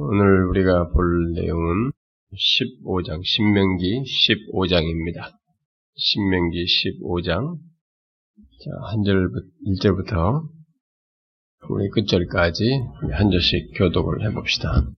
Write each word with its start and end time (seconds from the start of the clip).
오늘 0.00 0.44
우리가 0.50 0.90
볼 0.90 1.32
내용은 1.34 1.90
15장, 2.32 3.20
신명기 3.24 4.04
15장입니다. 4.04 5.32
신명기 5.96 6.64
15장, 6.64 7.58
자, 8.62 8.70
한 8.90 9.02
절, 9.02 9.28
1절부터 9.66 10.42
우리 11.68 11.90
끝절까지 11.90 12.80
한 13.10 13.30
절씩 13.30 13.72
교독을 13.76 14.24
해봅시다. 14.24 14.88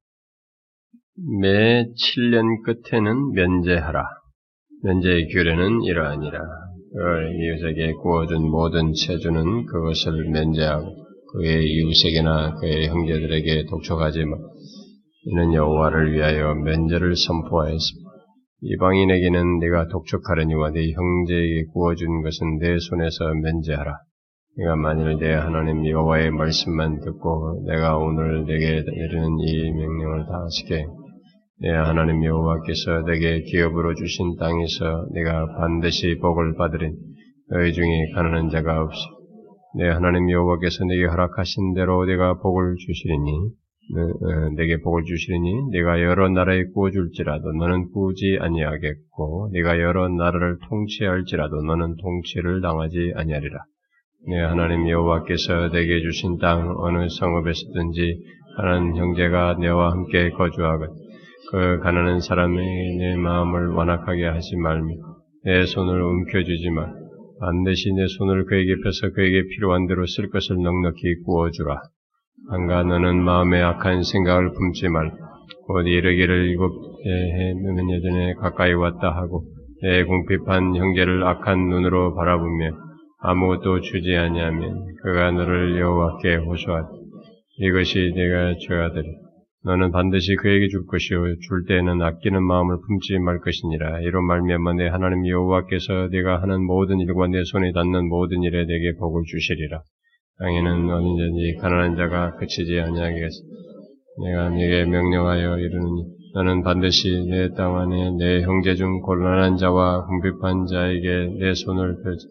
매 1.40 1.84
7년 1.84 2.62
끝에는 2.64 3.32
면제하라. 3.32 4.04
면제의 4.82 5.28
규례는 5.28 5.82
이러하니라. 5.82 6.40
그걸 6.92 7.34
이웃에게 7.36 7.94
구워준 7.94 8.50
모든 8.50 8.92
체주는 8.92 9.64
그것을 9.64 10.28
면제하고 10.30 11.00
그의 11.32 11.64
이웃에게나 11.64 12.56
그의 12.56 12.88
형제들에게 12.88 13.64
독촉하지 13.70 14.24
마. 14.26 14.36
이는 15.26 15.52
여호와를 15.52 16.12
위하여 16.12 16.54
면제를 16.54 17.14
선포하였습니다. 17.14 18.10
이방인에게는 18.62 19.58
네가 19.58 19.88
독촉하려니와 19.88 20.70
네 20.70 20.92
형제에게 20.92 21.64
구워준 21.72 22.22
것은 22.22 22.58
내 22.58 22.78
손에서 22.78 23.34
면제하라. 23.34 23.98
네가 24.56 24.76
만일 24.76 25.18
내 25.18 25.32
하나님 25.32 25.86
여호와의 25.86 26.30
말씀만 26.30 27.00
듣고 27.00 27.64
내가 27.66 27.98
오늘 27.98 28.46
내게 28.46 28.82
내리는 28.82 29.38
이 29.40 29.70
명령을 29.72 30.26
다 30.26 30.46
지켜 30.50 30.76
내 31.60 31.70
하나님 31.70 32.24
여호와께서 32.24 33.02
내게 33.06 33.42
기업으로 33.42 33.94
주신 33.94 34.36
땅에서 34.36 35.06
내가 35.12 35.46
반드시 35.58 36.16
복을 36.20 36.56
받으린 36.56 36.96
너희 37.50 37.74
중에 37.74 38.12
가난한 38.14 38.48
자가 38.48 38.82
없이 38.82 39.00
내 39.76 39.86
하나님 39.88 40.30
여호와께서 40.30 40.84
내게 40.86 41.04
허락하신 41.04 41.74
대로 41.74 42.06
내가 42.06 42.38
복을 42.40 42.76
주시리니 42.76 43.59
내게 44.56 44.78
복을 44.80 45.04
주시리니 45.04 45.70
내가 45.72 46.00
여러 46.02 46.28
나라에 46.28 46.64
구워줄지라도 46.74 47.52
너는 47.52 47.90
구우지 47.92 48.38
아니하겠고 48.40 49.50
내가 49.52 49.80
여러 49.80 50.08
나라를 50.08 50.58
통치할지라도 50.68 51.62
너는 51.62 51.96
통치를 51.96 52.60
당하지 52.60 53.12
아니하리라. 53.16 53.58
내 54.28 54.38
하나님 54.38 54.88
여호와께서 54.88 55.70
내게 55.70 56.00
주신 56.02 56.38
땅 56.38 56.74
어느 56.78 57.08
성읍에서든지 57.08 58.18
하나님 58.56 58.96
형제가 58.96 59.54
내와 59.58 59.92
함께 59.92 60.30
거주하거든 60.30 60.94
그 61.50 61.78
가난한 61.80 62.20
사람이 62.20 62.56
내 62.98 63.16
마음을 63.16 63.68
완악하게 63.68 64.26
하지 64.26 64.56
말며 64.56 64.94
내 65.42 65.64
손을 65.64 66.00
움켜쥐지 66.02 66.70
마. 66.70 66.86
반드시 67.40 67.90
내 67.94 68.06
손을 68.06 68.44
그에게 68.44 68.76
펴서 68.82 69.10
그에게 69.14 69.48
필요한 69.48 69.86
대로 69.86 70.04
쓸 70.06 70.28
것을 70.28 70.56
넉넉히 70.56 71.22
구워주라. 71.24 71.80
한가 72.48 72.82
너는 72.82 73.22
마음에 73.22 73.60
악한 73.60 74.02
생각을 74.02 74.52
품지 74.52 74.88
말. 74.88 75.12
곧 75.66 75.82
이르기를 75.82 76.48
일곱 76.48 76.72
해몇 77.04 77.90
예전에 77.90 78.34
가까이 78.34 78.72
왔다 78.72 79.10
하고 79.14 79.44
내 79.82 80.04
궁핍한 80.04 80.74
형제를 80.74 81.24
악한 81.24 81.68
눈으로 81.68 82.14
바라보며 82.14 82.70
아무것도 83.20 83.80
주지 83.80 84.16
아니하면 84.16 84.86
그가 85.02 85.30
너를 85.30 85.78
여호와께 85.78 86.36
호소하되 86.36 86.88
이것이 87.58 88.12
내가 88.14 88.54
줘야되리 88.66 89.06
너는 89.62 89.92
반드시 89.92 90.36
그에게 90.36 90.68
줄 90.68 90.86
것이요. 90.86 91.36
줄 91.40 91.66
때에는 91.68 92.00
아끼는 92.00 92.42
마음을 92.42 92.76
품지 92.86 93.18
말 93.18 93.40
것이니라. 93.40 94.00
이로 94.00 94.22
말미암아 94.22 94.72
내 94.72 94.88
하나님 94.88 95.26
여호와께서 95.26 96.08
네가 96.10 96.40
하는 96.40 96.64
모든 96.64 96.98
일과 96.98 97.26
내 97.26 97.44
손에 97.44 97.72
닿는 97.72 98.08
모든 98.08 98.42
일에 98.42 98.64
내게 98.64 98.94
복을 98.98 99.22
주시리라 99.26 99.82
땅에는 100.40 100.90
어디든지 100.90 101.58
가난한 101.60 101.96
자가 101.96 102.36
그치지 102.36 102.80
아니하겠어 102.80 103.42
내가 104.24 104.48
네게 104.50 104.84
명령하여 104.86 105.58
이르느니 105.58 106.20
너는 106.32 106.62
반드시 106.62 107.26
내 107.28 107.48
땅 107.54 107.76
안에 107.76 108.12
내 108.12 108.42
형제 108.42 108.74
중 108.76 109.00
곤란한 109.00 109.56
자와 109.56 110.06
궁핍한 110.06 110.66
자에게 110.66 111.34
내 111.40 111.54
손을 111.54 111.96
펴지. 112.02 112.26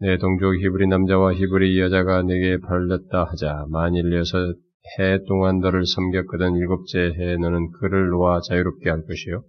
내 0.00 0.18
동족 0.18 0.54
히브리 0.54 0.88
남자와 0.88 1.32
히브리 1.32 1.80
여자가 1.80 2.22
내게 2.22 2.58
벌렸다 2.58 3.24
하자. 3.24 3.66
만일 3.70 4.12
여섯 4.12 4.54
해 4.98 5.18
동안 5.26 5.60
너를 5.60 5.86
섬겼거든 5.86 6.56
일곱째 6.56 7.14
해에 7.16 7.36
너는 7.38 7.70
그를 7.80 8.08
놓아 8.08 8.40
자유롭게 8.46 8.90
할 8.90 9.00
것이요. 9.06 9.42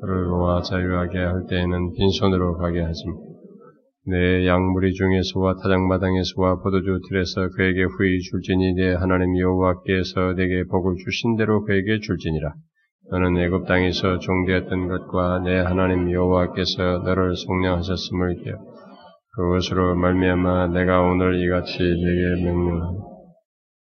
그를 0.00 0.28
놓아 0.28 0.62
자유하게 0.62 1.18
할 1.18 1.46
때에는 1.50 1.92
빈손으로 1.92 2.56
가게 2.56 2.80
하지 2.80 3.02
내 4.10 4.46
양무리 4.46 4.94
중에서와 4.94 5.56
타작마당에서와 5.62 6.62
포도주 6.62 6.98
틀에서 7.08 7.50
그에게 7.50 7.84
후히 7.84 8.20
줄지니 8.20 8.72
내 8.72 8.94
하나님 8.94 9.38
여호와께서 9.38 10.32
내게 10.34 10.64
복을 10.64 10.94
주신 11.04 11.36
대로 11.36 11.62
그에게 11.64 12.00
줄지니라. 12.00 12.54
너는 13.10 13.36
애굽 13.36 13.66
땅에서 13.66 14.18
종되었던 14.18 14.88
것과 14.88 15.40
내 15.40 15.58
하나님 15.58 16.10
여호와께서 16.10 17.02
너를 17.04 17.36
속량하셨음을 17.36 18.36
기억 18.44 18.58
그것으로 19.36 19.94
말미암아 19.96 20.68
내가 20.68 21.02
오늘 21.02 21.38
이같이 21.42 21.78
내게 21.78 22.44
명령하노. 22.44 23.08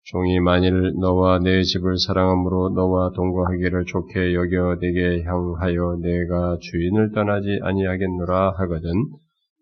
종이 0.06 0.40
만일 0.40 0.94
너와 1.02 1.40
내 1.40 1.64
집을 1.64 1.98
사랑함으로 1.98 2.70
너와 2.76 3.12
동거하기를 3.14 3.86
좋게 3.86 4.34
여겨 4.36 4.78
내게 4.80 5.24
향하여 5.24 5.98
내가 6.02 6.58
주인을 6.62 7.12
떠나지 7.12 7.60
아니하겠노라 7.62 8.54
하거든 8.60 8.90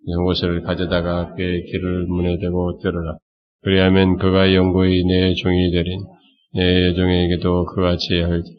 이것을 0.06 0.64
가져다가 0.64 1.34
그의 1.36 1.66
길을 1.66 2.08
문에 2.08 2.40
대고 2.40 2.80
들으라. 2.80 3.18
그리하면 3.62 4.18
그가 4.18 4.54
영구히 4.54 5.04
내 5.06 5.34
종이 5.36 5.72
되린 5.72 6.00
내 6.54 6.90
예종에게도 6.90 7.66
그같이 7.66 8.20
할지 8.20 8.50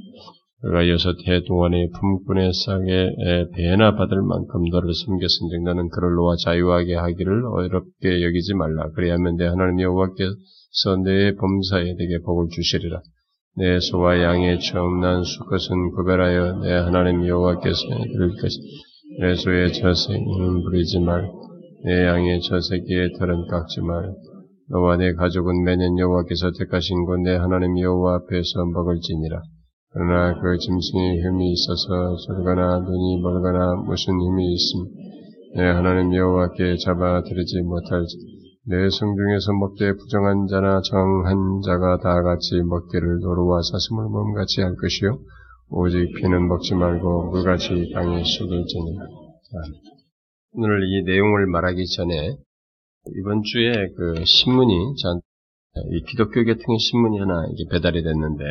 그가 0.63 0.89
여섯 0.89 1.17
해 1.27 1.43
동안에 1.43 1.89
품꾼의 1.99 2.53
싹에 2.53 3.11
배나 3.53 3.97
받을 3.97 4.23
만큼 4.23 4.63
너를 4.71 4.95
섬겼은즉 4.95 5.65
너는 5.65 5.89
그를 5.89 6.15
놓아 6.15 6.37
자유하게 6.45 6.95
하기를 6.95 7.47
어렵게 7.47 8.23
여기지 8.23 8.55
말라. 8.55 8.89
그리하면 8.95 9.37
내 9.37 9.47
하나님 9.47 9.81
여호와께서 9.81 10.97
내 11.05 11.35
범사에 11.35 11.95
내게 11.97 12.19
복을 12.25 12.47
주시리라. 12.55 13.03
내 13.57 13.81
소와 13.81 14.23
양의 14.23 14.61
처음 14.61 15.01
난 15.01 15.25
수컷은 15.25 15.91
구별하여 15.97 16.61
내 16.61 16.73
하나님 16.73 17.27
여호와께서 17.27 17.89
들을 18.13 18.31
것이 18.41 18.57
내 19.21 19.35
소의 19.35 19.73
저새끼는 19.73 20.63
부리지 20.63 21.01
말 21.01 21.43
내 21.85 22.07
양의 22.07 22.41
저새끼의 22.43 23.15
털은 23.19 23.49
깎지 23.49 23.81
말. 23.81 24.15
너와 24.71 24.97
내 24.99 25.15
가족은 25.15 25.65
매년 25.65 25.99
여호와께서 25.99 26.53
택하신 26.57 27.05
곳 27.07 27.19
내 27.19 27.35
하나님 27.35 27.77
여호와 27.77 28.23
앞에서 28.23 28.67
먹을 28.73 29.01
지니라. 29.01 29.43
그러나 29.91 30.41
그 30.41 30.57
짐승의 30.57 31.19
힘이 31.19 31.53
있어서 31.55 32.17
쏠거나 32.19 32.79
눈이 32.87 33.21
멀거나 33.21 33.83
무슨 33.85 34.15
힘이 34.15 34.55
있음 34.55 34.87
내 35.57 35.65
하나님 35.65 36.15
여호와께 36.15 36.77
잡아들이지 36.77 37.63
못할지. 37.63 38.17
내 38.69 38.89
성중에서 38.89 39.53
먹되 39.59 39.93
부정한 39.97 40.47
자나 40.47 40.81
정한 40.89 41.61
자가 41.67 41.99
다 41.99 42.23
같이 42.23 42.63
먹기를 42.63 43.19
노루와 43.19 43.61
사슴을 43.61 44.05
몸같이 44.05 44.63
할 44.63 44.77
것이요 44.77 45.19
오직 45.75 46.13
피는 46.17 46.49
먹지 46.49 46.75
말고 46.75 47.31
물같이 47.31 47.91
땅에 47.95 48.23
썩을지니라. 48.23 49.07
오늘 50.53 50.85
이 50.85 51.03
내용을 51.03 51.47
말하기 51.47 51.87
전에 51.97 52.37
이번 53.17 53.43
주에 53.43 53.89
그 53.97 54.23
신문이 54.23 54.97
전, 55.01 55.21
이 55.93 56.05
기독교 56.11 56.45
계 56.45 56.55
통의 56.55 56.79
신문이 56.79 57.19
하나 57.21 57.47
이게 57.51 57.65
배달이 57.71 58.03
됐는데 58.03 58.45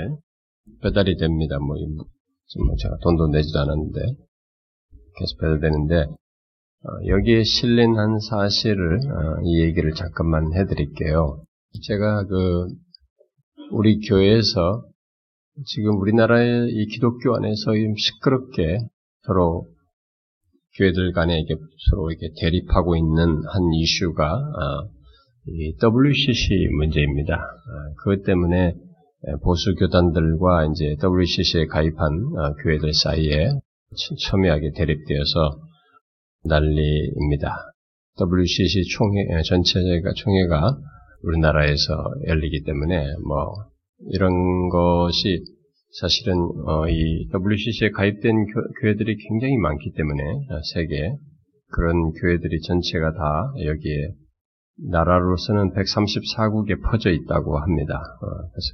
배달이 0.81 1.17
됩니다. 1.17 1.59
뭐, 1.59 1.75
뭐 1.77 2.75
제가 2.81 2.97
돈도 3.03 3.27
내지도 3.27 3.59
않았는데 3.59 4.01
계속 5.19 5.39
배달되는데 5.41 6.01
어, 6.03 6.89
여기에 7.05 7.43
실린 7.43 7.99
한 7.99 8.19
사실을 8.19 8.97
어, 8.97 9.41
이 9.45 9.61
얘기를 9.61 9.93
잠깐만 9.93 10.51
해드릴게요. 10.55 11.43
제가 11.83 12.25
그 12.25 12.65
우리 13.73 13.99
교회에서 13.99 14.90
지금 15.65 15.99
우리나라의 15.99 16.69
이 16.69 16.85
기독교 16.87 17.35
안에서 17.35 17.71
시끄럽게 17.97 18.79
서로 19.23 19.67
교회들 20.77 21.11
간에 21.11 21.39
이게 21.39 21.55
서로 21.89 22.09
이렇게 22.09 22.29
대립하고 22.39 22.95
있는 22.95 23.43
한 23.47 23.73
이슈가 23.73 24.33
어, 24.33 24.89
이 25.47 25.75
WCC 25.81 26.67
문제입니다. 26.77 27.37
그것 27.97 28.23
때문에 28.23 28.73
보수 29.43 29.75
교단들과 29.75 30.65
이제 30.65 30.95
WCC에 31.03 31.65
가입한 31.65 32.31
교회들 32.63 32.93
사이에 32.93 33.51
첨예하게 34.29 34.71
대립되어서 34.75 35.59
난리입니다. 36.45 37.73
WCC 38.19 38.83
총회 38.85 39.25
전체가 39.43 40.13
총회가 40.15 40.77
우리나라에서 41.23 42.13
열리기 42.27 42.63
때문에 42.63 43.05
뭐 43.27 43.70
이런 44.09 44.69
것이 44.69 45.43
사실은 45.99 46.35
어, 46.65 46.87
이 46.87 47.27
WCC에 47.33 47.91
가입된 47.91 48.45
교, 48.45 48.87
회들이 48.87 49.17
굉장히 49.29 49.57
많기 49.57 49.91
때문에 49.93 50.23
세계 50.73 51.15
그런 51.71 52.11
교회들이 52.13 52.61
전체가 52.61 53.13
다 53.13 53.53
여기에 53.63 54.13
나라로서는 54.89 55.73
134국에 55.73 56.81
퍼져 56.83 57.11
있다고 57.11 57.57
합니다. 57.59 57.95
어, 57.95 58.27
그래서 58.51 58.73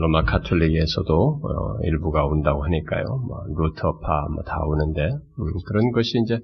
로마 0.00 0.22
카톨릭에서도 0.24 1.40
어, 1.42 1.80
일부가 1.84 2.26
온다고 2.26 2.62
하니까요. 2.64 3.04
뭐 3.04 3.44
루터파 3.56 4.28
뭐 4.34 4.42
다 4.44 4.62
오는데 4.64 5.02
음, 5.02 5.44
그런 5.66 5.90
것이 5.92 6.18
이제 6.24 6.38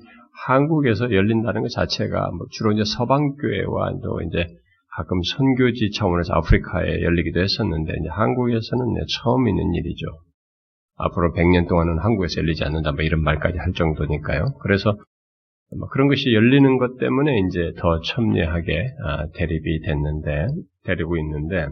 한국에서 0.46 1.12
열린다는 1.12 1.62
것 1.62 1.68
자체가 1.68 2.30
뭐 2.32 2.46
주로 2.50 2.72
이제 2.72 2.82
서방 2.84 3.36
교회와 3.36 3.92
또 4.02 4.20
이제 4.22 4.46
가끔 4.96 5.20
선교지 5.22 5.90
차원에서 5.90 6.34
아프리카에 6.34 7.02
열리기도 7.02 7.40
했었는데 7.40 7.94
이제 8.00 8.08
한국에서는 8.10 8.94
처음 9.08 9.48
있는 9.48 9.74
일이죠. 9.74 10.06
앞으로 10.96 11.32
100년 11.32 11.68
동안은 11.68 11.98
한국에서 11.98 12.40
열리지 12.40 12.64
않는다 12.64 12.92
뭐 12.92 13.02
이런 13.02 13.22
말까지 13.22 13.58
할 13.58 13.72
정도니까요. 13.72 14.54
그래서 14.60 14.96
뭐 15.76 15.88
그런 15.88 16.08
것이 16.08 16.32
열리는 16.32 16.78
것 16.78 16.98
때문에 16.98 17.40
이제 17.48 17.72
더 17.78 18.00
첨예하게 18.00 18.94
아, 19.04 19.26
대립이 19.34 19.80
됐는데 19.80 20.46
대리고 20.84 21.16
있는데 21.16 21.66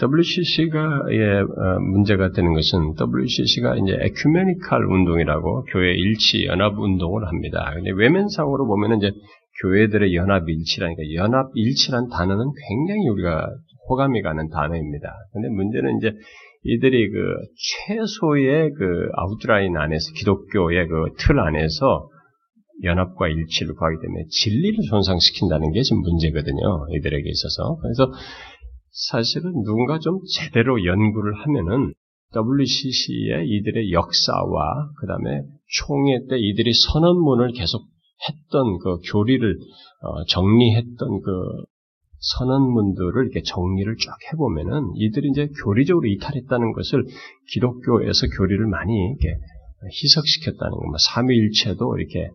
WCC가 0.00 1.06
예, 1.10 1.40
어, 1.40 1.80
문제가 1.80 2.30
되는 2.30 2.54
것은 2.54 2.94
WCC가 2.96 3.76
이제 3.76 3.98
에큐메니칼 4.00 4.84
운동이라고 4.84 5.64
교회 5.64 5.92
일치 5.94 6.46
연합 6.46 6.78
운동을 6.78 7.26
합니다. 7.26 7.72
근데 7.74 7.90
외면상으로 7.90 8.66
보면은 8.66 8.98
이제 8.98 9.10
교회들의 9.62 10.14
연합 10.14 10.48
일치라니까 10.48 11.02
연합 11.14 11.50
일치란 11.54 12.08
단어는 12.08 12.44
굉장히 12.68 13.08
우리가 13.08 13.48
호감이 13.88 14.22
가는 14.22 14.48
단어입니다. 14.48 15.12
근데 15.32 15.48
문제는 15.48 15.98
이제 15.98 16.12
이들이 16.64 17.10
그 17.10 17.34
최소의 17.86 18.70
그 18.72 19.08
아웃라인 19.14 19.76
안에서 19.76 20.12
기독교의 20.16 20.86
그 20.88 21.14
틀 21.18 21.40
안에서 21.40 22.08
연합과 22.82 23.28
일치를 23.28 23.74
구하기 23.74 23.96
때문에 24.00 24.24
진리를 24.30 24.78
손상시킨다는 24.88 25.72
게 25.72 25.82
지금 25.82 26.00
문제거든요. 26.02 26.86
이들에게 26.96 27.28
있어서. 27.28 27.76
그래서 27.76 28.10
사실은 28.90 29.52
누군가 29.64 29.98
좀 29.98 30.20
제대로 30.36 30.84
연구를 30.84 31.34
하면은 31.34 31.92
WCC의 32.34 33.48
이들의 33.48 33.92
역사와 33.92 34.90
그 34.98 35.06
다음에 35.06 35.42
총회 35.66 36.18
때 36.28 36.38
이들이 36.38 36.72
선언문을 36.72 37.52
계속 37.52 37.82
했던 38.28 38.78
그 38.78 38.98
교리를 39.12 39.58
어, 40.02 40.24
정리했던 40.28 41.20
그 41.20 41.64
선언문들을 42.20 43.24
이렇게 43.24 43.42
정리를 43.42 43.96
쫙 43.96 44.32
해보면은 44.32 44.92
이들이 44.94 45.30
이제 45.30 45.48
교리적으로 45.64 46.06
이탈했다는 46.06 46.72
것을 46.72 47.04
기독교에서 47.52 48.26
교리를 48.36 48.66
많이 48.66 48.92
이렇게 48.92 49.36
희석시켰다는 49.88 50.70
거, 50.70 50.86
뭐 50.86 50.96
삼위일체도 50.98 51.96
이렇게 51.96 52.28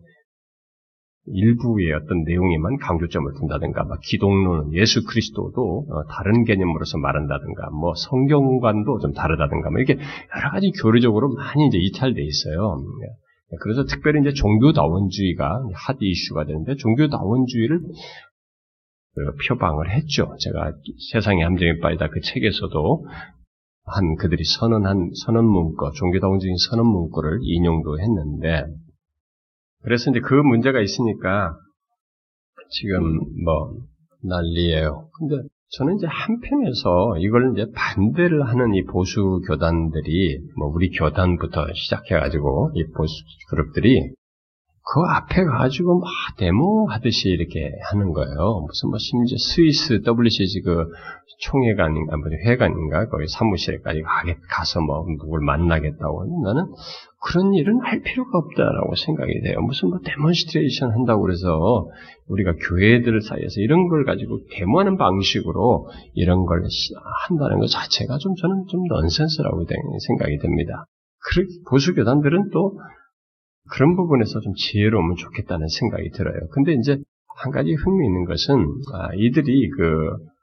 일부의 1.28 1.92
어떤 1.92 2.22
내용에만 2.22 2.78
강조점을 2.78 3.32
둔다든가, 3.34 3.84
막 3.84 4.00
기독론, 4.00 4.72
예수 4.74 5.04
그리스도도 5.04 5.86
어, 5.90 6.04
다른 6.08 6.44
개념으로서 6.44 6.98
말한다든가, 6.98 7.70
뭐 7.70 7.94
성경관도 7.94 9.00
좀 9.00 9.12
다르다든가, 9.12 9.70
뭐 9.70 9.80
이렇게 9.80 10.00
여러 10.36 10.50
가지 10.50 10.70
교리적으로 10.82 11.32
많이 11.34 11.66
이제 11.66 11.78
이탈돼 11.78 12.22
있어요. 12.22 12.80
그래서 13.60 13.84
특별히 13.84 14.20
이제 14.20 14.32
종교다원주의가 14.32 15.68
핫 15.74 15.96
이슈가 16.00 16.44
되는데 16.46 16.74
종교다원주의를 16.76 17.80
표방을 19.48 19.90
했죠. 19.90 20.36
제가 20.40 20.72
세상의 21.12 21.44
함정에 21.44 21.78
빠지다 21.78 22.08
그 22.08 22.20
책에서도 22.20 23.06
한 23.84 24.16
그들이 24.16 24.42
선언한 24.44 25.12
선언 25.24 25.46
문구, 25.46 25.92
종교다원주의 25.94 26.56
선언 26.68 26.86
문구를 26.86 27.38
인용도 27.42 28.00
했는데 28.00 28.66
그래서 29.82 30.10
이제 30.10 30.20
그 30.20 30.34
문제가 30.34 30.80
있으니까 30.80 31.56
지금 32.70 33.20
뭐 33.44 33.76
난리예요. 34.22 35.08
근데 35.16 35.48
저는 35.70 35.96
이제 35.96 36.06
한편에서 36.06 37.18
이걸 37.18 37.52
이제 37.52 37.70
반대를 37.74 38.46
하는 38.46 38.74
이 38.74 38.84
보수 38.84 39.40
교단들이 39.46 40.38
뭐 40.56 40.68
우리 40.68 40.90
교단부터 40.90 41.66
시작해가지고 41.74 42.72
이 42.74 42.84
보수 42.92 43.14
그룹들이 43.50 44.12
그 44.88 45.00
앞에 45.00 45.44
가지고 45.44 45.98
막 45.98 46.08
데모하듯이 46.38 47.28
이렇게 47.30 47.72
하는 47.90 48.12
거예요. 48.12 48.60
무슨 48.66 48.90
뭐 48.90 48.98
심지어 48.98 49.36
스위스 49.36 50.00
WCC 50.06 50.62
그 50.62 50.86
총회가 51.40 51.86
아닌가, 51.86 52.16
뭐 52.16 52.28
회관인가 52.30 53.08
거기 53.08 53.26
사무실에까지 53.26 54.04
가서 54.48 54.80
뭐 54.80 55.04
누굴 55.18 55.40
만나겠다고 55.40 56.42
나는 56.44 56.66
그런 57.20 57.52
일은 57.54 57.80
할 57.82 58.00
필요가 58.02 58.38
없다라고 58.38 58.94
생각이 58.94 59.40
돼요. 59.42 59.60
무슨 59.60 59.88
뭐 59.88 59.98
데몬스트레이션 60.04 60.92
한다고 60.92 61.22
그래서 61.22 61.88
우리가 62.28 62.52
교회들 62.54 63.20
사이에서 63.22 63.60
이런 63.60 63.88
걸 63.88 64.04
가지고 64.04 64.38
데모하는 64.52 64.98
방식으로 64.98 65.88
이런 66.14 66.46
걸 66.46 66.62
한다는 67.28 67.58
것 67.58 67.66
자체가 67.66 68.18
좀 68.18 68.36
저는 68.36 68.66
좀 68.68 68.84
넌센스라고 68.84 69.64
생각이 70.06 70.38
됩니다. 70.38 70.86
보수 71.68 71.92
교단들은 71.92 72.50
또 72.52 72.78
그런 73.70 73.96
부분에서 73.96 74.40
좀 74.40 74.54
지혜로우면 74.54 75.16
좋겠다는 75.16 75.68
생각이 75.68 76.10
들어요. 76.10 76.48
근데 76.52 76.74
이제 76.74 76.98
한 77.38 77.52
가지 77.52 77.72
흥미있는 77.74 78.24
것은 78.24 78.54
아, 78.92 79.14
이들이 79.14 79.68
그 79.70 80.36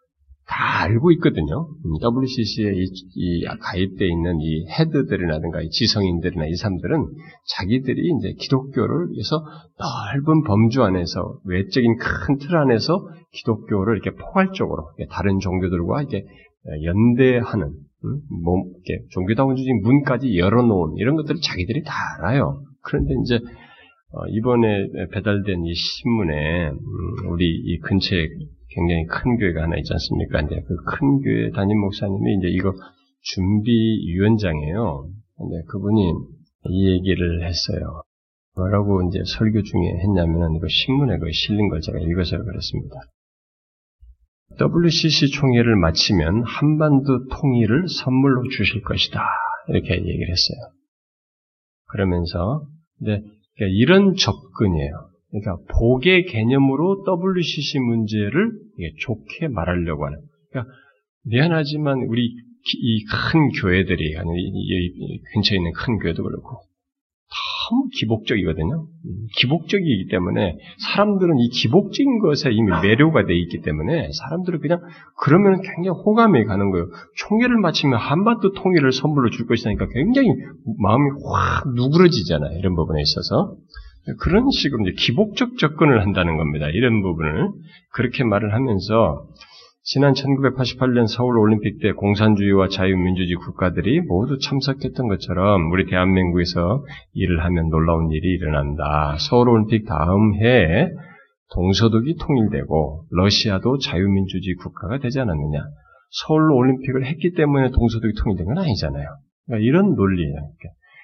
다 0.45 0.83
알고 0.83 1.11
있거든요. 1.13 1.67
WCC에 2.01 2.73
이, 2.73 2.85
이 3.15 3.45
가입되어 3.45 4.07
있는 4.07 4.41
이 4.41 4.65
헤드들이라든가 4.67 5.61
이 5.61 5.69
지성인들이나 5.69 6.47
이 6.47 6.55
사람들은 6.55 7.05
자기들이 7.47 8.11
이제 8.19 8.33
기독교를 8.37 9.11
위해서 9.11 9.41
넓은 9.79 10.43
범주 10.43 10.83
안에서 10.83 11.39
외적인 11.45 11.97
큰 11.97 12.37
틀 12.39 12.57
안에서 12.57 13.07
기독교를 13.31 13.97
이렇게 13.97 14.11
포괄적으로 14.11 14.91
다른 15.09 15.39
종교들과 15.39 16.01
이렇게 16.01 16.25
연대하는 16.83 17.71
뭐 18.43 18.63
이렇게 18.65 19.05
종교다원주의 19.11 19.67
문까지 19.81 20.37
열어놓은 20.37 20.97
이런 20.97 21.15
것들을 21.15 21.39
자기들이 21.41 21.83
다 21.83 21.93
알아요. 22.19 22.63
그런데 22.83 23.13
이제 23.23 23.39
어, 24.11 24.27
이번에 24.29 24.87
배달된 25.11 25.65
이 25.65 25.73
신문에 25.73 26.69
음, 26.69 26.77
우리 27.31 27.49
이 27.49 27.79
근처에 27.79 28.27
굉장히 28.69 29.05
큰 29.07 29.37
교회가 29.37 29.63
하나 29.63 29.77
있지 29.77 29.91
않습니까? 29.93 30.41
이제 30.41 30.61
그 30.67 30.75
큰 30.85 31.21
교회 31.21 31.49
담임 31.51 31.79
목사님이 31.79 32.37
이제 32.37 32.47
이거 32.49 32.73
준비위원장이에요. 33.21 35.09
근데 35.37 35.63
그분이 35.67 36.13
이 36.69 36.91
얘기를 36.91 37.47
했어요. 37.47 38.03
뭐라고 38.55 39.01
이제 39.07 39.19
설교 39.25 39.63
중에 39.63 39.81
했냐면은 40.03 40.55
이거 40.55 40.67
신문에 40.67 41.17
그 41.17 41.31
실린 41.31 41.69
걸 41.69 41.81
제가 41.81 41.97
읽어서 41.99 42.37
그랬습니다. 42.43 42.95
WCC 44.61 45.31
총회를 45.31 45.75
마치면 45.77 46.43
한반도 46.43 47.27
통일을 47.29 47.87
선물로 47.87 48.49
주실 48.49 48.83
것이다. 48.83 49.19
이렇게 49.69 49.95
얘기를 49.95 50.29
했어요. 50.29 50.57
그러면서 51.87 52.67
네, 53.03 53.21
그러니까 53.55 53.77
이런 53.77 54.15
접근이에요. 54.15 54.91
그러니까 55.31 55.57
복의 55.79 56.25
개념으로 56.25 57.03
WCC 57.07 57.79
문제를 57.79 58.51
좋게 58.99 59.47
말하려고 59.47 60.05
하는. 60.05 60.19
그러니까 60.49 60.73
미안하지만 61.25 62.03
우리 62.07 62.25
이 62.25 63.05
큰 63.05 63.49
교회들이 63.61 64.17
아니 64.17 64.29
이 64.41 65.21
근처에 65.33 65.57
있는 65.57 65.71
큰 65.73 65.97
교회도 65.99 66.23
그렇고 66.23 66.59
너무 67.69 67.87
기복적이거든요. 67.93 68.85
기복적이기 69.37 70.07
때문에 70.11 70.57
사람들은 70.77 71.39
이 71.39 71.49
기복적인 71.49 72.19
것에 72.19 72.51
이미 72.51 72.69
매료가 72.81 73.25
돼 73.25 73.35
있기 73.35 73.61
때문에 73.61 74.09
사람들은 74.11 74.59
그냥 74.59 74.81
그러면 75.17 75.61
굉장히 75.61 75.89
호감이 75.89 76.45
가는 76.45 76.71
거예요. 76.71 76.87
총회를 77.15 77.57
마치면 77.57 77.99
한반도 77.99 78.53
통일을 78.53 78.91
선물로 78.91 79.29
줄 79.29 79.47
것이니까 79.47 79.87
굉장히 79.93 80.29
마음이 80.79 81.09
확 81.25 81.73
누그러지잖아요. 81.73 82.59
이런 82.59 82.75
부분에 82.75 83.01
있어서. 83.01 83.55
그런 84.19 84.49
식으로 84.51 84.85
이제 84.85 84.95
기복적 84.97 85.57
접근을 85.57 86.01
한다는 86.01 86.35
겁니다. 86.35 86.67
이런 86.69 87.01
부분을 87.01 87.49
그렇게 87.93 88.25
말을 88.25 88.53
하면서 88.53 89.27
지난 89.85 90.13
1988년 90.13 91.07
서울 91.07 91.37
올림픽 91.37 91.81
때 91.81 91.91
공산주의와 91.91 92.69
자유민주주의 92.69 93.35
국가들이 93.35 93.99
모두 93.99 94.37
참석했던 94.39 95.09
것처럼 95.09 95.69
우리 95.73 95.89
대한민국에서 95.89 96.85
일을 97.11 97.43
하면 97.43 97.67
놀라운 97.67 98.09
일이 98.09 98.29
일어난다. 98.29 99.17
서울 99.19 99.49
올림픽 99.49 99.85
다음 99.85 100.35
해에 100.35 100.87
동서독이 101.53 102.15
통일되고 102.15 103.07
러시아도 103.11 103.77
자유민주주의 103.77 104.55
국가가 104.55 104.99
되지 104.99 105.19
않았느냐. 105.19 105.59
서울 106.11 106.49
올림픽을 106.53 107.05
했기 107.05 107.33
때문에 107.33 107.71
동서독이 107.71 108.13
통일된 108.23 108.45
건 108.45 108.59
아니잖아요. 108.59 109.05
그러니까 109.47 109.67
이런 109.67 109.95
논리예요. 109.95 110.35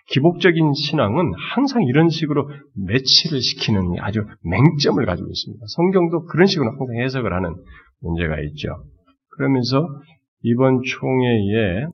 기복적인 0.08 0.74
신앙은 0.74 1.32
항상 1.54 1.84
이런 1.84 2.10
식으로 2.10 2.50
매치를 2.88 3.42
시키는 3.42 3.96
아주 4.00 4.22
맹점을 4.44 5.06
가지고 5.06 5.30
있습니다. 5.30 5.66
성경도 5.76 6.26
그런 6.26 6.48
식으로 6.48 6.72
항상 6.72 6.88
해석을 7.04 7.34
하는 7.34 7.56
문제가 8.02 8.40
있죠. 8.42 8.70
그러면서 9.30 9.88
이번 10.42 10.82
총회에 10.84 11.86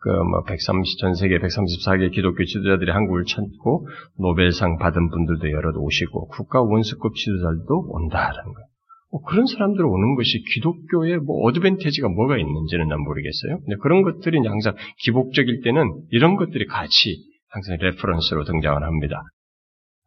그뭐 0.00 0.42
130, 0.46 0.98
전 0.98 1.14
세계 1.14 1.38
134개 1.38 2.12
기독교 2.12 2.44
지도자들이 2.44 2.90
한국을 2.90 3.24
찾고 3.24 3.86
노벨상 4.18 4.78
받은 4.78 5.10
분들도 5.10 5.50
여럿 5.52 5.76
오시고 5.76 6.28
국가 6.28 6.62
원수급 6.62 7.14
지도자들도 7.14 7.86
온다라는 7.90 8.52
거예요. 8.52 8.73
뭐 9.14 9.22
그런 9.22 9.46
사람들 9.46 9.86
오는 9.86 10.16
것이 10.16 10.42
기독교에 10.54 11.18
뭐 11.18 11.46
advantage가 11.46 12.08
뭐가 12.08 12.36
있는지는 12.36 12.88
난 12.88 13.00
모르겠어요. 13.00 13.60
근데 13.60 13.76
그런 13.80 14.02
것들이 14.02 14.44
항상 14.44 14.74
기복적일 15.04 15.60
때는 15.62 16.02
이런 16.10 16.34
것들이 16.34 16.66
같이 16.66 17.22
항상 17.48 17.76
reference로 17.80 18.42
등장을 18.42 18.82
합니다. 18.82 19.22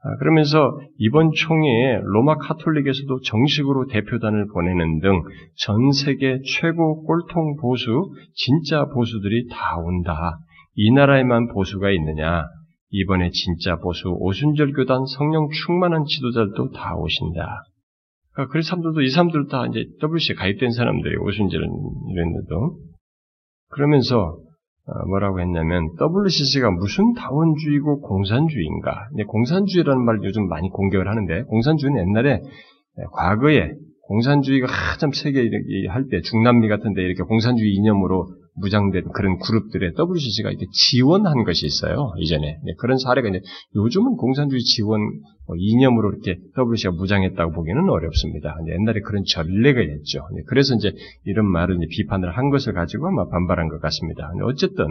아, 0.04 0.18
그러면서 0.18 0.78
이번 0.98 1.32
총회에 1.32 2.02
로마 2.04 2.36
카톨릭에서도 2.36 3.22
정식으로 3.22 3.88
대표단을 3.88 4.48
보내는 4.54 5.00
등 5.00 5.24
전 5.56 5.92
세계 5.94 6.40
최고 6.60 7.06
꼴통 7.06 7.56
보수, 7.62 8.12
진짜 8.36 8.90
보수들이 8.94 9.48
다 9.50 9.78
온다. 9.78 10.38
이 10.76 10.92
나라에만 10.92 11.54
보수가 11.54 11.92
있느냐? 11.92 12.44
이번에 12.90 13.30
진짜 13.32 13.78
보수 13.78 14.10
오순절 14.10 14.74
교단 14.74 15.06
성령 15.18 15.48
충만한 15.50 16.04
지도자들도 16.06 16.72
다 16.72 16.94
오신다. 16.98 17.64
그러니까 18.38 18.54
그 18.54 18.62
사람들도 18.62 19.02
이 19.02 19.10
사람들 19.10 19.48
다 19.48 19.66
이제 19.66 19.86
WC에 20.02 20.36
가입된 20.36 20.72
사람들이 20.72 21.18
오순절 21.18 21.60
이랬는데도 21.60 22.78
그러면서 23.70 24.38
어, 24.86 25.06
뭐라고 25.08 25.42
했냐면 25.42 25.90
WCC가 26.00 26.70
무슨 26.72 27.14
다원주의고 27.16 28.02
공산주의인가? 28.02 29.10
공산주의라는 29.28 30.06
말 30.06 30.20
요즘 30.24 30.48
많이 30.48 30.70
공격을 30.70 31.10
하는데 31.10 31.44
공산주의는 31.44 32.00
옛날에 32.00 32.42
과거에 33.12 33.74
공산주의가 34.04 34.68
한참 34.68 35.12
세계 35.12 35.50
할 35.90 36.08
때 36.08 36.22
중남미 36.22 36.70
같은데 36.70 37.02
이렇게 37.02 37.24
공산주의 37.24 37.74
이념으로 37.74 38.28
무장된 38.58 39.10
그런 39.14 39.38
그룹들의 39.40 39.94
WCC가 39.98 40.50
이렇게 40.50 40.66
지원한 40.72 41.44
것이 41.44 41.66
있어요. 41.66 42.12
이전에 42.18 42.58
네, 42.64 42.74
그런 42.80 42.98
사례가 42.98 43.30
이제 43.30 43.42
요즘은 43.76 44.16
공산주의 44.18 44.62
지원 44.62 45.02
뭐 45.46 45.56
이념으로 45.58 46.12
이렇게 46.12 46.40
WCC가 46.58 46.92
무장했다고 46.94 47.54
보기는 47.54 47.90
어렵습니다. 47.90 48.56
옛날에 48.68 49.02
그런 49.02 49.24
전례가 49.28 49.82
있죠. 49.82 50.28
네, 50.36 50.42
그래서 50.48 50.76
이제 50.76 50.92
이런 51.26 51.46
말을 51.46 51.78
이제 51.78 51.86
비판을 51.90 52.36
한 52.38 52.50
것을 52.50 52.74
가지고 52.74 53.08
아마 53.08 53.28
반발한 53.30 53.70
것 53.70 53.80
같습니다. 53.82 54.32
어쨌든 54.44 54.86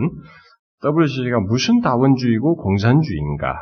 WCC가 0.85 1.40
무슨 1.40 1.80
다원주의고 1.80 2.56
공산주의인가? 2.56 3.54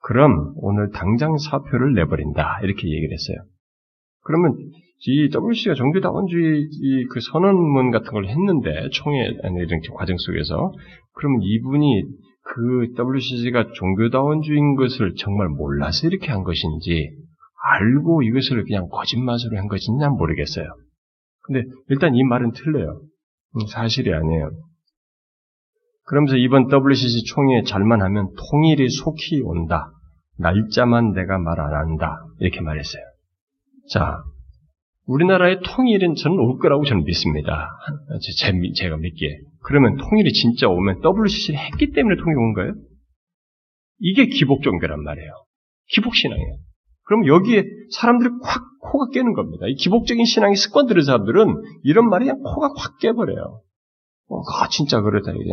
그럼 0.00 0.52
오늘 0.56 0.90
당장 0.90 1.36
사표를 1.36 1.94
내버린다 1.94 2.60
이렇게 2.62 2.88
얘기를 2.88 3.12
했어요. 3.12 3.36
그러면 4.22 4.56
이 5.06 5.30
WC가 5.32 5.74
종교다원주의 5.74 6.68
그 7.10 7.20
선언문 7.20 7.90
같은 7.92 8.10
걸 8.10 8.26
했는데 8.26 8.88
총회 8.92 9.26
이런 9.28 9.80
과정 9.94 10.16
속에서 10.18 10.72
그러면 11.14 11.40
이분이 11.42 12.02
그 12.42 12.94
WCC가 12.98 13.72
종교다원주의인 13.74 14.74
것을 14.76 15.14
정말 15.16 15.48
몰라서 15.48 16.08
이렇게 16.08 16.32
한 16.32 16.42
것인지 16.42 17.10
알고 17.62 18.22
이것을 18.22 18.64
그냥 18.64 18.88
거짓말으로 18.88 19.56
한 19.56 19.68
것인지 19.68 20.00
난 20.00 20.12
모르겠어요. 20.12 20.66
근데 21.42 21.62
일단 21.88 22.14
이 22.14 22.22
말은 22.24 22.52
틀려요. 22.52 23.00
음, 23.56 23.66
사실이 23.66 24.12
아니에요. 24.12 24.50
그러면서 26.06 26.36
이번 26.36 26.68
WCC 26.70 27.24
총회에 27.24 27.62
잘만 27.62 28.02
하면 28.02 28.30
통일이 28.50 28.88
속히 28.88 29.42
온다. 29.42 29.92
날짜만 30.38 31.12
내가 31.12 31.38
말 31.38 31.60
안 31.60 31.74
한다. 31.74 32.24
이렇게 32.40 32.60
말했어요. 32.60 33.02
자, 33.90 34.22
우리나라의 35.08 35.60
통일은 35.64 36.14
저는 36.14 36.38
올 36.38 36.58
거라고 36.58 36.84
저는 36.84 37.04
믿습니다. 37.04 37.68
제, 38.22 38.52
제가 38.74 38.96
믿기에. 38.96 39.40
그러면 39.64 39.96
통일이 39.96 40.32
진짜 40.32 40.68
오면 40.68 41.00
WCC를 41.02 41.58
했기 41.58 41.92
때문에 41.92 42.16
통일이 42.16 42.36
온 42.36 42.52
거예요? 42.54 42.74
이게 44.00 44.26
기복 44.26 44.62
종교란 44.62 45.02
말이에요. 45.02 45.30
기복 45.88 46.14
신앙이에요. 46.14 46.56
그럼 47.04 47.26
여기에 47.26 47.64
사람들이 47.92 48.30
확 48.42 48.62
코가 48.80 49.10
깨는 49.12 49.32
겁니다. 49.32 49.66
이 49.66 49.74
기복적인 49.74 50.24
신앙이 50.24 50.54
습관 50.56 50.86
들은 50.86 51.02
사람들은 51.02 51.54
이런 51.82 52.08
말이 52.08 52.26
그냥 52.26 52.42
코가 52.42 52.68
확 52.76 52.98
깨버려요. 52.98 53.62
어, 54.28 54.40
아, 54.40 54.68
진짜 54.68 55.00
그렇다, 55.00 55.32
이게. 55.32 55.50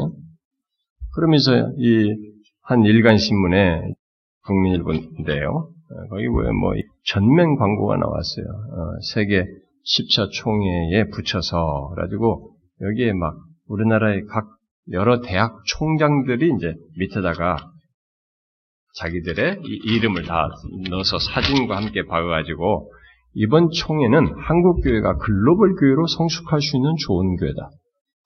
그러면서 1.14 1.72
이 1.80 2.36
한 2.68 2.84
일간 2.84 3.20
신문에 3.20 3.94
국민일보인데요. 4.46 5.70
어, 5.92 6.08
거기 6.10 6.24
왜뭐 6.24 6.74
전면 7.06 7.56
광고가 7.56 7.98
나왔어요. 7.98 8.46
어, 8.46 9.00
세계 9.14 9.46
10차 9.86 10.32
총회에 10.32 11.10
붙여서 11.10 11.92
그래가지고 11.94 12.52
여기에 12.82 13.14
막 13.14 13.36
우리나라의 13.68 14.26
각 14.26 14.46
여러 14.92 15.22
대학 15.22 15.62
총장들이 15.66 16.54
이제 16.58 16.76
밑에다가 16.98 17.58
자기들의 19.00 19.62
이름을 19.64 20.24
다 20.24 20.48
넣어서 20.90 21.18
사진과 21.20 21.76
함께 21.78 22.06
박아가지고 22.06 22.92
이번 23.34 23.70
총회는 23.70 24.34
한국 24.38 24.82
교회가 24.82 25.18
글로벌 25.18 25.76
교회로 25.76 26.08
성숙할 26.08 26.62
수 26.62 26.78
있는 26.78 26.96
좋은 27.06 27.36
교회다. 27.36 27.70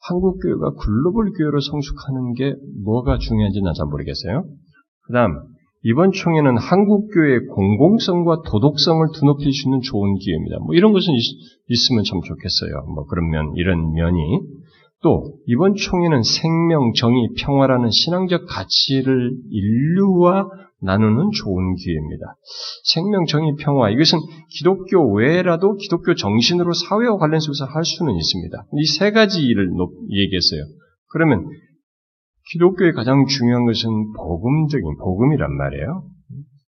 한국 0.08 0.40
교회가 0.42 0.72
글로벌 0.80 1.32
교회로 1.32 1.60
성숙하는 1.60 2.34
게 2.34 2.56
뭐가 2.84 3.18
중요한지 3.18 3.62
난 3.62 3.74
잘 3.74 3.88
모르겠어요. 3.88 4.44
그 5.08 5.14
다음, 5.14 5.34
이번 5.84 6.12
총회는 6.12 6.58
한국교회의 6.58 7.48
공공성과 7.48 8.42
도덕성을 8.46 9.08
드높일 9.16 9.54
수 9.54 9.68
있는 9.68 9.82
좋은 9.82 10.16
기회입니다. 10.16 10.58
뭐 10.60 10.76
이런 10.76 10.92
것은 10.92 11.14
있, 11.14 11.92
으면참 11.92 12.22
좋겠어요. 12.22 12.86
뭐 12.94 13.06
그런 13.06 13.30
면, 13.30 13.54
이런 13.56 13.94
면이. 13.94 14.20
또, 15.02 15.36
이번 15.48 15.76
총회는 15.76 16.24
생명, 16.24 16.92
정의, 16.94 17.30
평화라는 17.38 17.90
신앙적 17.90 18.46
가치를 18.48 19.32
인류와 19.50 20.50
나누는 20.82 21.32
좋은 21.32 21.76
기회입니다. 21.76 22.36
생명, 22.84 23.26
정의, 23.26 23.54
평화. 23.60 23.90
이것은 23.90 24.20
기독교 24.50 25.14
외라도 25.14 25.76
기독교 25.76 26.16
정신으로 26.16 26.74
사회와 26.74 27.18
관련 27.18 27.40
속에서 27.40 27.66
할 27.66 27.86
수는 27.86 28.16
있습니다. 28.16 28.66
이 28.74 28.86
세 28.98 29.12
가지 29.12 29.42
일을 29.42 29.70
얘기했어요. 30.12 30.64
그러면 31.12 31.46
기독교의 32.52 32.94
가장 32.94 33.26
중요한 33.26 33.66
것은 33.66 34.14
복음적인 34.14 34.98
복음이란 34.98 35.56
말이에요. 35.56 36.04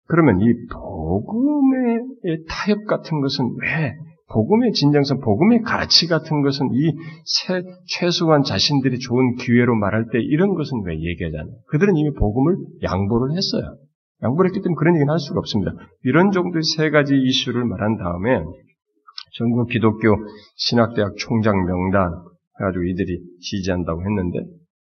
그러면 0.07 0.41
이 0.41 0.47
복음의 0.73 2.45
타협 2.49 2.87
같은 2.87 3.21
것은 3.21 3.45
왜 3.63 3.95
복음의 4.31 4.73
진정성, 4.73 5.21
복음의 5.21 5.63
가치 5.63 6.07
같은 6.07 6.43
것은 6.43 6.69
이 6.73 6.93
세, 7.25 7.63
최소한 7.87 8.43
자신들이 8.43 8.99
좋은 8.99 9.37
기회로 9.37 9.75
말할 9.77 10.07
때 10.13 10.19
이런 10.21 10.55
것은 10.55 10.83
왜 10.85 11.01
얘기하잖아요. 11.01 11.55
그들은 11.69 11.97
이미 11.97 12.13
복음을 12.13 12.57
양보를 12.83 13.37
했어요. 13.37 13.77
양보를 14.23 14.51
했기 14.51 14.61
때문에 14.61 14.75
그런 14.79 14.97
얘기는 14.97 15.11
할 15.11 15.19
수가 15.19 15.39
없습니다. 15.39 15.73
이런 16.05 16.31
정도의 16.33 16.63
세 16.77 16.91
가지 16.91 17.15
이슈를 17.15 17.65
말한 17.65 17.97
다음에 17.97 18.45
전국 19.37 19.69
기독교 19.69 20.17
신학대학 20.57 21.17
총장 21.17 21.65
명단 21.65 22.11
해가지고 22.61 22.85
이들이 22.85 23.21
지지한다고 23.41 24.03
했는데 24.03 24.41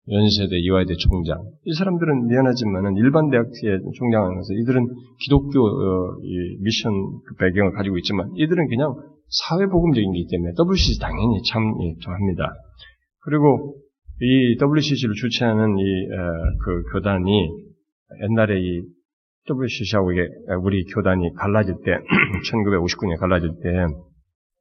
연세대 0.09 0.57
이화여대 0.57 0.95
총장. 0.95 1.37
이 1.65 1.73
사람들은 1.73 2.27
미안하지만은 2.27 2.95
일반 2.97 3.29
대학의 3.29 3.53
총장하면서 3.95 4.53
이들은 4.61 4.87
기독교 5.19 5.61
어, 5.61 6.17
미션 6.61 6.91
그 7.25 7.35
배경을 7.35 7.73
가지고 7.73 7.97
있지만 7.99 8.31
이들은 8.35 8.67
그냥 8.67 8.95
사회복음적인기 9.29 10.27
때문에 10.29 10.53
WCC 10.57 10.99
당연히 10.99 11.41
참합니다. 11.43 12.49
그리고 13.23 13.77
이 14.21 14.57
WCC를 14.59 15.13
주최하는 15.15 15.77
이그 15.77 16.71
어, 16.71 16.93
교단이 16.93 17.49
옛날에 18.23 18.59
이 18.59 18.81
WCC하고 19.49 20.11
이게 20.13 20.27
우리 20.63 20.83
교단이 20.85 21.33
갈라질 21.35 21.75
때 21.85 21.91
1959년에 22.49 23.19
갈라질 23.19 23.49
때 23.61 24.11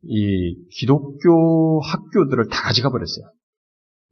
이 0.02 0.56
기독교 0.70 1.80
학교들을 1.80 2.49
다 2.49 2.62
가져가 2.62 2.90
버렸어요. 2.90 3.26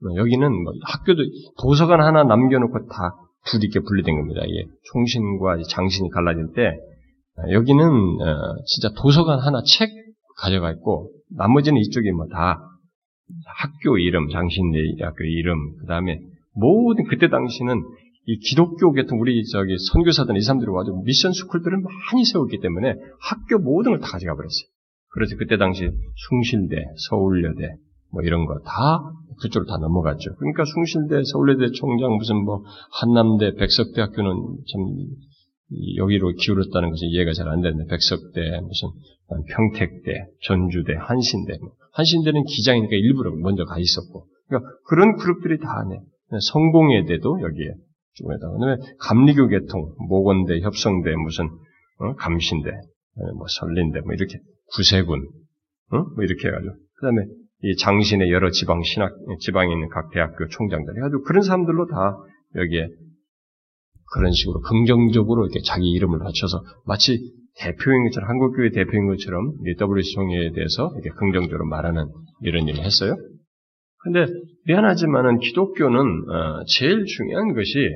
뭐 0.03 0.17
여기는 0.17 0.63
뭐 0.63 0.73
학교도 0.85 1.23
도서관 1.61 2.01
하나 2.01 2.25
남겨놓고 2.25 2.87
다 2.89 3.15
둘이 3.47 3.65
이렇게 3.65 3.81
분리된 3.81 4.17
겁니다. 4.17 4.43
이게 4.45 4.65
총신과 4.93 5.59
장신이 5.71 6.11
갈라질 6.11 6.53
때 6.55 6.77
아, 7.37 7.51
여기는 7.53 7.85
어, 7.85 8.57
진짜 8.67 8.95
도서관 8.97 9.39
하나 9.41 9.61
책 9.67 9.91
가져가 10.39 10.71
있고 10.73 11.11
나머지는 11.37 11.81
이쪽이 11.81 12.11
뭐 12.13 12.27
다 12.29 12.65
학교 13.45 13.99
이름, 13.99 14.29
장신의 14.31 14.97
학교 15.03 15.25
이름, 15.25 15.77
그 15.81 15.87
다음에 15.87 16.19
모든 16.55 17.05
그때 17.05 17.29
당시는 17.29 17.83
이 18.25 18.39
기독교 18.39 18.93
같은 18.93 19.19
우리 19.19 19.45
저기 19.47 19.77
선교사들 19.93 20.37
이 20.37 20.41
사람들이 20.41 20.71
와서 20.71 20.93
미션 21.05 21.33
스쿨들을 21.33 21.79
많이 21.79 22.25
세웠기 22.25 22.61
때문에 22.61 22.95
학교 23.21 23.59
모든 23.59 23.93
걸 23.93 24.01
다 24.01 24.09
가져가 24.13 24.35
버렸어요. 24.35 24.69
그래서 25.11 25.37
그때 25.39 25.57
당시 25.57 25.91
숭실대, 26.29 26.77
서울여대, 27.09 27.77
뭐 28.13 28.23
이런 28.23 28.47
거 28.47 28.59
다 28.65 29.13
그쪽으로 29.41 29.67
다 29.71 29.79
넘어갔죠. 29.79 30.35
그러니까 30.37 30.65
숭실대, 30.65 31.23
서울대 31.31 31.71
총장 31.71 32.17
무슨 32.17 32.45
뭐 32.45 32.65
한남대, 33.01 33.55
백석대학교는 33.55 34.35
참 34.73 34.81
여기로 35.97 36.33
기울었다는 36.41 36.91
것이 36.91 37.07
이해가 37.07 37.33
잘 37.35 37.47
안 37.49 37.61
되는데 37.61 37.85
백석대, 37.89 38.61
무슨 38.63 38.89
평택대, 39.55 40.27
전주대, 40.43 40.95
한신대, 40.99 41.59
뭐. 41.61 41.73
한신대는 41.93 42.45
기장이니까 42.45 42.97
일부러 42.97 43.31
먼저 43.37 43.65
가 43.65 43.79
있었고, 43.79 44.27
그러니까 44.49 44.71
그런 44.89 45.17
그룹들이 45.17 45.59
다 45.61 45.69
하네. 45.69 46.01
성공회대도 46.41 47.41
여기에 47.43 47.75
중에다. 48.15 48.51
그다음에 48.51 48.77
감리교 48.99 49.49
계통, 49.49 49.95
모건대, 50.09 50.61
협성대, 50.61 51.15
무슨 51.15 51.45
어? 52.01 52.15
감신대, 52.17 52.71
뭐 53.37 53.47
설린대, 53.49 54.01
뭐 54.01 54.15
이렇게 54.15 54.39
구세군, 54.75 55.21
어? 55.93 55.97
뭐 56.15 56.25
이렇게 56.25 56.49
해가지고. 56.49 56.75
그 56.95 57.07
다음에 57.07 57.23
이 57.63 57.77
장신의 57.77 58.31
여러 58.31 58.51
지방 58.51 58.83
신학, 58.83 59.13
지방에 59.41 59.73
있는 59.73 59.89
각 59.89 60.11
대학교 60.11 60.47
총장들 60.49 60.97
해가지고 60.97 61.23
그런 61.23 61.43
사람들로 61.43 61.87
다 61.87 62.17
여기에 62.57 62.89
그런 64.13 64.33
식으로 64.33 64.61
긍정적으로 64.61 65.45
이렇게 65.45 65.61
자기 65.65 65.91
이름을 65.91 66.19
바쳐서 66.21 66.63
마치 66.87 67.19
대표인 67.59 68.05
것처럼 68.05 68.29
한국교회 68.31 68.71
대표인 68.71 69.07
것처럼 69.09 69.53
WC 69.67 70.15
총회에 70.15 70.53
대해서 70.53 70.91
이렇게 70.95 71.11
긍정적으로 71.19 71.67
말하는 71.67 72.07
이런 72.43 72.69
일을 72.69 72.85
했어요. 72.85 73.17
근데 73.99 74.27
미안하지만은 74.67 75.41
기독교는 75.41 75.99
어, 75.99 76.65
제일 76.67 77.05
중요한 77.05 77.55
것이 77.55 77.89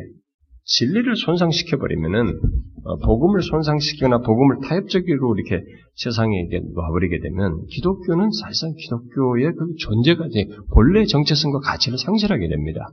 진리를 0.65 1.17
손상시켜 1.17 1.79
버리면은 1.79 2.41
어, 2.85 2.97
복음을 2.99 3.43
손상시키거나 3.43 4.19
복음을 4.19 4.57
타협적으로 4.67 5.37
이렇게 5.37 5.65
세상에 5.97 6.49
놔버리게 6.75 7.21
되면 7.21 7.67
기독교는 7.67 8.31
사실상 8.33 8.75
기독교의 8.77 9.53
그 9.53 9.75
존재가 9.79 10.29
본래 10.73 11.05
정체성과 11.05 11.61
가치를 11.61 11.99
상실하게 11.99 12.49
됩니다. 12.49 12.91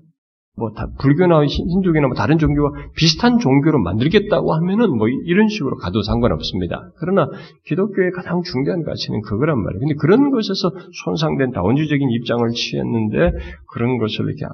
뭐 0.60 0.72
다, 0.72 0.88
불교나 1.00 1.46
힌두교나 1.46 2.08
뭐 2.08 2.16
다른 2.16 2.38
종교와 2.38 2.72
비슷한 2.96 3.40
종교로 3.40 3.80
만들겠다고 3.80 4.54
하면은 4.54 4.98
뭐 4.98 5.08
이런 5.08 5.48
식으로 5.48 5.78
가도 5.78 6.04
상관없습니다. 6.04 6.92
그러나 7.00 7.30
기독교의 7.66 8.12
가장 8.12 8.44
중요한 8.44 8.84
가치는 8.84 9.22
그거란 9.22 9.58
말이에요. 9.64 9.80
근데 9.80 9.96
그런 9.96 10.30
것에서 10.32 10.72
손상된 11.06 11.52
다원주의적인 11.52 12.10
입장을 12.12 12.48
취했는데 12.50 13.32
그런 13.74 13.98
것을 13.98 14.26
이렇게 14.26 14.46
아, 14.46 14.50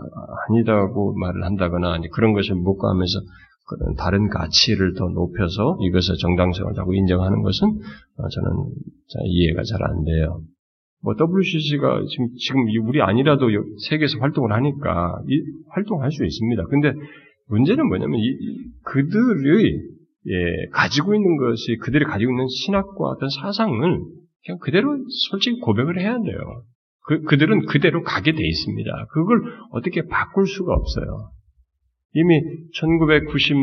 아니다고 0.49 1.15
말을 1.17 1.43
한다거나 1.43 1.93
아니 1.93 2.07
그런 2.09 2.33
것을 2.33 2.55
묵과하면서 2.55 3.19
그런 3.67 3.95
다른 3.95 4.29
가치를 4.29 4.93
더 4.93 5.07
높여서 5.09 5.77
이것을 5.81 6.15
정당성을 6.21 6.73
자꾸 6.75 6.95
인정하는 6.95 7.41
것은 7.41 7.67
어, 7.67 8.29
저는 8.29 8.69
이해가 9.25 9.63
잘 9.63 9.81
안 9.83 10.03
돼요. 10.03 10.41
뭐 11.01 11.13
WCC가 11.19 12.01
지금 12.09 12.27
지금 12.37 12.87
우리 12.87 13.01
아니라도 13.01 13.47
세계에서 13.89 14.19
활동을 14.19 14.53
하니까 14.53 15.21
활동할 15.69 16.11
수 16.11 16.25
있습니다. 16.25 16.65
근데 16.65 16.93
문제는 17.47 17.87
뭐냐면 17.87 18.19
이, 18.19 18.37
그들의 18.83 19.95
예, 20.27 20.69
가지고 20.71 21.13
있는 21.13 21.37
것이 21.37 21.77
그들이 21.81 22.05
가지고 22.05 22.31
있는 22.31 22.47
신학과 22.47 23.05
어떤 23.05 23.29
사상을 23.29 23.99
그냥 24.45 24.59
그대로 24.59 24.97
솔직히 25.29 25.59
고백을 25.59 25.99
해야 25.99 26.19
돼요. 26.19 26.63
그, 27.07 27.21
그들은 27.21 27.65
그대로 27.67 28.01
가게 28.01 28.31
돼 28.31 28.43
있습니다. 28.43 29.07
그걸 29.11 29.41
어떻게 29.71 30.07
바꿀 30.07 30.47
수가 30.47 30.73
없어요. 30.73 31.29
이미 32.13 32.41
1990 32.73 33.55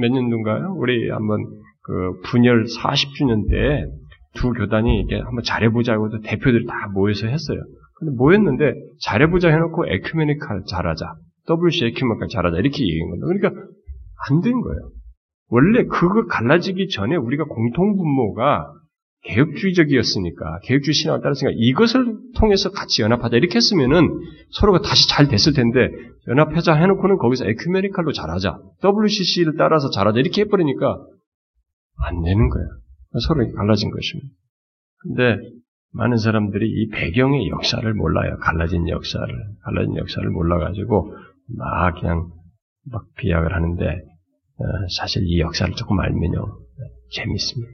몇 0.00 0.10
년도인가요? 0.10 0.74
우리 0.76 1.08
한번 1.08 1.38
그 1.82 2.20
분열 2.24 2.64
40주년 2.64 3.48
때 3.48 3.86
두 4.34 4.52
교단이 4.52 5.00
이게 5.00 5.18
한번 5.18 5.42
잘해보자고 5.44 6.20
대표들이 6.22 6.66
다 6.66 6.88
모여서 6.92 7.26
했어요. 7.26 7.60
근데 7.98 8.14
모였는데 8.16 8.74
잘해보자 9.02 9.48
해놓고 9.50 9.86
에큐메니칼 9.86 10.64
잘하자. 10.68 11.14
WC 11.48 11.86
에큐메니칼 11.86 12.28
잘하자. 12.28 12.58
이렇게 12.58 12.82
얘기한 12.82 13.10
거예요. 13.10 13.26
그러니까 13.26 13.62
안 14.28 14.40
된 14.42 14.60
거예요. 14.60 14.90
원래 15.48 15.84
그거 15.84 16.26
갈라지기 16.26 16.88
전에 16.88 17.16
우리가 17.16 17.44
공통분모가 17.44 18.72
개혁주의적이었으니까, 19.22 20.60
개혁주의 20.62 20.94
신앙을 20.94 21.20
따랐으니까 21.20 21.54
이것을 21.58 22.16
통해서 22.36 22.70
같이 22.70 23.02
연합하자 23.02 23.36
이렇게 23.36 23.56
했으면은 23.56 24.08
서로가 24.52 24.80
다시 24.80 25.08
잘 25.08 25.28
됐을 25.28 25.52
텐데 25.52 25.90
연합하자 26.28 26.74
해놓고는 26.74 27.18
거기서 27.18 27.46
에큐메니칼로 27.46 28.12
잘하자, 28.12 28.58
WCC를 28.82 29.54
따라서 29.58 29.90
잘하자 29.90 30.20
이렇게 30.20 30.42
해버리니까 30.42 31.04
안 32.06 32.22
되는 32.22 32.48
거야. 32.48 32.64
서로 33.18 33.50
갈라진 33.52 33.90
것입니다. 33.90 34.30
근데 34.98 35.38
많은 35.92 36.18
사람들이 36.18 36.68
이 36.70 36.88
배경의 36.88 37.48
역사를 37.48 37.92
몰라요. 37.94 38.36
갈라진 38.40 38.88
역사를, 38.88 39.26
갈라진 39.64 39.96
역사를 39.96 40.28
몰라가지고 40.28 41.16
막 41.56 42.00
그냥 42.00 42.30
막 42.90 43.04
비약을 43.16 43.52
하는데 43.52 43.84
어, 43.86 44.64
사실 44.96 45.22
이 45.24 45.40
역사를 45.40 45.72
조금 45.74 45.98
알면요 45.98 46.44
재밌습니다. 47.12 47.72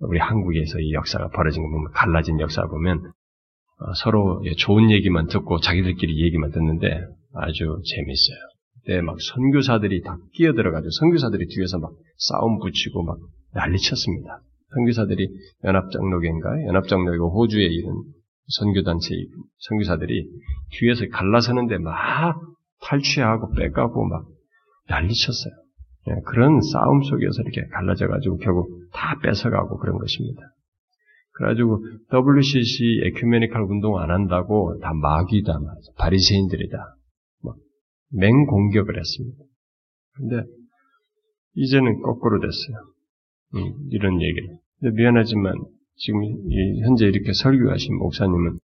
우리 0.00 0.18
한국에서 0.18 0.80
이 0.80 0.92
역사가 0.92 1.28
벌어진 1.28 1.62
거 1.62 1.70
보면 1.70 1.92
갈라진 1.92 2.40
역사 2.40 2.66
보면 2.66 3.12
어, 3.78 3.94
서로 3.94 4.42
좋은 4.58 4.90
얘기만 4.90 5.28
듣고 5.28 5.60
자기들끼리 5.60 6.22
얘기만 6.24 6.50
듣는데 6.50 7.06
아주 7.34 7.80
재밌어요. 7.86 8.36
그때 8.74 9.00
막 9.00 9.16
선교사들이 9.20 10.02
다 10.02 10.18
끼어들어가지고 10.34 10.90
선교사들이 10.90 11.46
뒤에서 11.46 11.78
막 11.78 11.92
싸움 12.16 12.58
붙이고 12.58 13.04
막 13.04 13.16
난리쳤습니다. 13.54 14.40
선교사들이 14.74 15.28
연합장로교인가요? 15.64 16.66
연합장로교 16.68 17.30
호주에 17.38 17.66
있는 17.66 17.92
선교단체 18.48 19.14
선교사들이 19.58 20.28
뒤에서 20.70 21.04
갈라서는데 21.12 21.78
막 21.78 22.40
탈취하고 22.82 23.52
빼가고 23.54 24.08
막 24.08 24.26
난리쳤어요. 24.88 25.52
예, 26.08 26.14
그런 26.26 26.60
싸움 26.60 27.02
속에서 27.02 27.42
이렇게 27.42 27.66
갈라져가지고 27.68 28.38
결국 28.38 28.68
다 28.92 29.18
뺏어가고 29.22 29.78
그런 29.78 29.98
것입니다. 29.98 30.42
그래가지고 31.34 31.84
WCC 32.12 33.02
에큐메니칼 33.04 33.62
운동 33.62 33.98
안 33.98 34.10
한다고 34.10 34.78
다 34.80 34.92
마귀다, 34.92 35.58
바리새인들이다, 35.96 36.96
맹공격을 38.10 38.98
했습니다. 38.98 39.38
근데 40.14 40.42
이제는 41.54 42.02
거꾸로 42.02 42.40
됐어요. 42.40 42.91
음, 43.54 43.74
이런 43.90 44.20
얘기를. 44.20 44.58
미안하지만 44.94 45.54
지금 45.96 46.20
현재 46.84 47.06
이렇게 47.06 47.32
설교하신 47.32 47.96
목사님은 47.98 48.58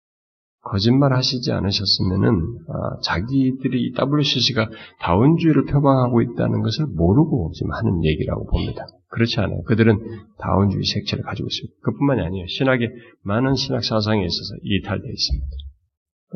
거짓말 0.62 1.12
하시지 1.12 1.53
않으셨으면은 1.53 2.59
아, 2.68 3.01
자기들이 3.03 3.94
WCC가 3.96 4.68
다운주의를 5.01 5.64
표방하고 5.66 6.20
있다는 6.20 6.62
것을 6.62 6.87
모르고 6.87 7.53
지금 7.55 7.72
하는 7.72 8.05
얘기라고 8.05 8.46
봅니다. 8.46 8.87
그렇지 9.09 9.40
않아요. 9.40 9.62
그들은 9.62 9.98
다운주의 10.38 10.85
색채를 10.85 11.24
가지고 11.24 11.48
있습니다. 11.48 11.74
그뿐만이 11.83 12.20
아니에요. 12.20 12.46
신학의 12.48 12.90
많은 13.22 13.55
신학 13.55 13.85
사상에 13.85 14.24
있어서 14.24 14.55
이탈되어 14.62 15.11
있습니다. 15.11 15.46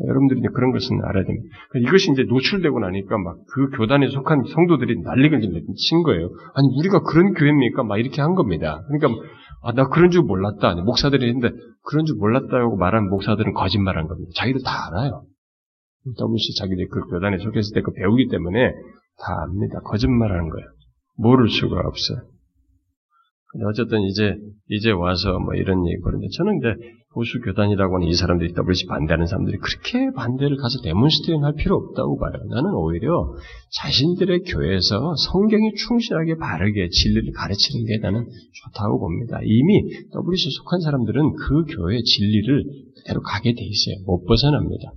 여러분들이 0.07 0.41
그런 0.53 0.71
것은 0.71 0.99
알아야 1.03 1.23
됩니다. 1.23 1.47
그러니까 1.69 1.89
이것이 1.89 2.11
이제 2.11 2.23
노출되고 2.23 2.79
나니까 2.79 3.17
막 3.17 3.35
그 3.53 3.69
교단에 3.77 4.07
속한 4.09 4.43
성도들이 4.47 5.01
난리를 5.01 5.39
친 5.77 6.01
거예요. 6.03 6.29
아니, 6.55 6.67
우리가 6.79 7.01
그런 7.03 7.33
교회입니까? 7.33 7.83
막 7.83 7.97
이렇게 7.97 8.21
한 8.21 8.33
겁니다. 8.33 8.81
그러니까, 8.87 9.21
아, 9.61 9.71
나 9.73 9.87
그런 9.89 10.09
줄 10.09 10.23
몰랐다. 10.23 10.73
목사들이 10.81 11.27
했는데, 11.27 11.55
그런 11.85 12.05
줄 12.05 12.15
몰랐다고 12.17 12.77
말한 12.77 13.07
목사들은 13.09 13.53
거짓말 13.53 13.97
한 13.97 14.07
겁니다. 14.07 14.31
자기들 14.35 14.61
다 14.65 14.87
알아요. 14.87 15.23
WCC 16.05 16.55
자기들이 16.57 16.87
그 16.87 17.01
교단에 17.09 17.37
속했을 17.37 17.75
때 17.75 17.81
그 17.81 17.93
배우기 17.93 18.27
때문에 18.29 18.71
다 19.19 19.43
압니다. 19.43 19.79
거짓말 19.81 20.31
하는 20.31 20.49
거예요. 20.49 20.65
모를 21.17 21.47
수가 21.49 21.79
없어요. 21.79 22.32
근데 23.53 23.65
어쨌든 23.65 24.01
이제, 24.01 24.35
이제 24.69 24.89
와서 24.89 25.37
뭐 25.37 25.53
이런 25.53 25.85
얘기 25.87 26.01
그런데 26.03 26.27
저는 26.35 26.57
이제 26.57 26.73
보수 27.13 27.39
교단이라고 27.39 27.95
하는 27.95 28.07
이 28.07 28.13
사람들이 28.15 28.53
WCC 28.57 28.87
반대하는 28.87 29.27
사람들이 29.27 29.57
그렇게 29.59 30.11
반대를 30.15 30.57
가서 30.57 30.81
demonstration 30.81 31.45
할 31.45 31.53
필요 31.53 31.75
없다고 31.75 32.17
봐요. 32.17 32.33
나는 32.49 32.73
오히려 32.73 33.35
자신들의 33.77 34.39
교회에서 34.49 35.13
성경이 35.29 35.75
충실하게 35.75 36.37
바르게 36.37 36.89
진리를 36.89 37.31
가르치는 37.31 37.85
게 37.85 37.99
나는 38.01 38.25
좋다고 38.25 38.99
봅니다. 38.99 39.39
이미 39.43 39.83
WC 40.09 40.49
속한 40.57 40.81
사람들은 40.81 41.33
그 41.33 41.65
교회의 41.75 42.03
진리를 42.03 42.63
그대로 42.97 43.21
가게 43.21 43.53
돼 43.53 43.61
있어요. 43.61 44.03
못 44.07 44.25
벗어납니다. 44.25 44.93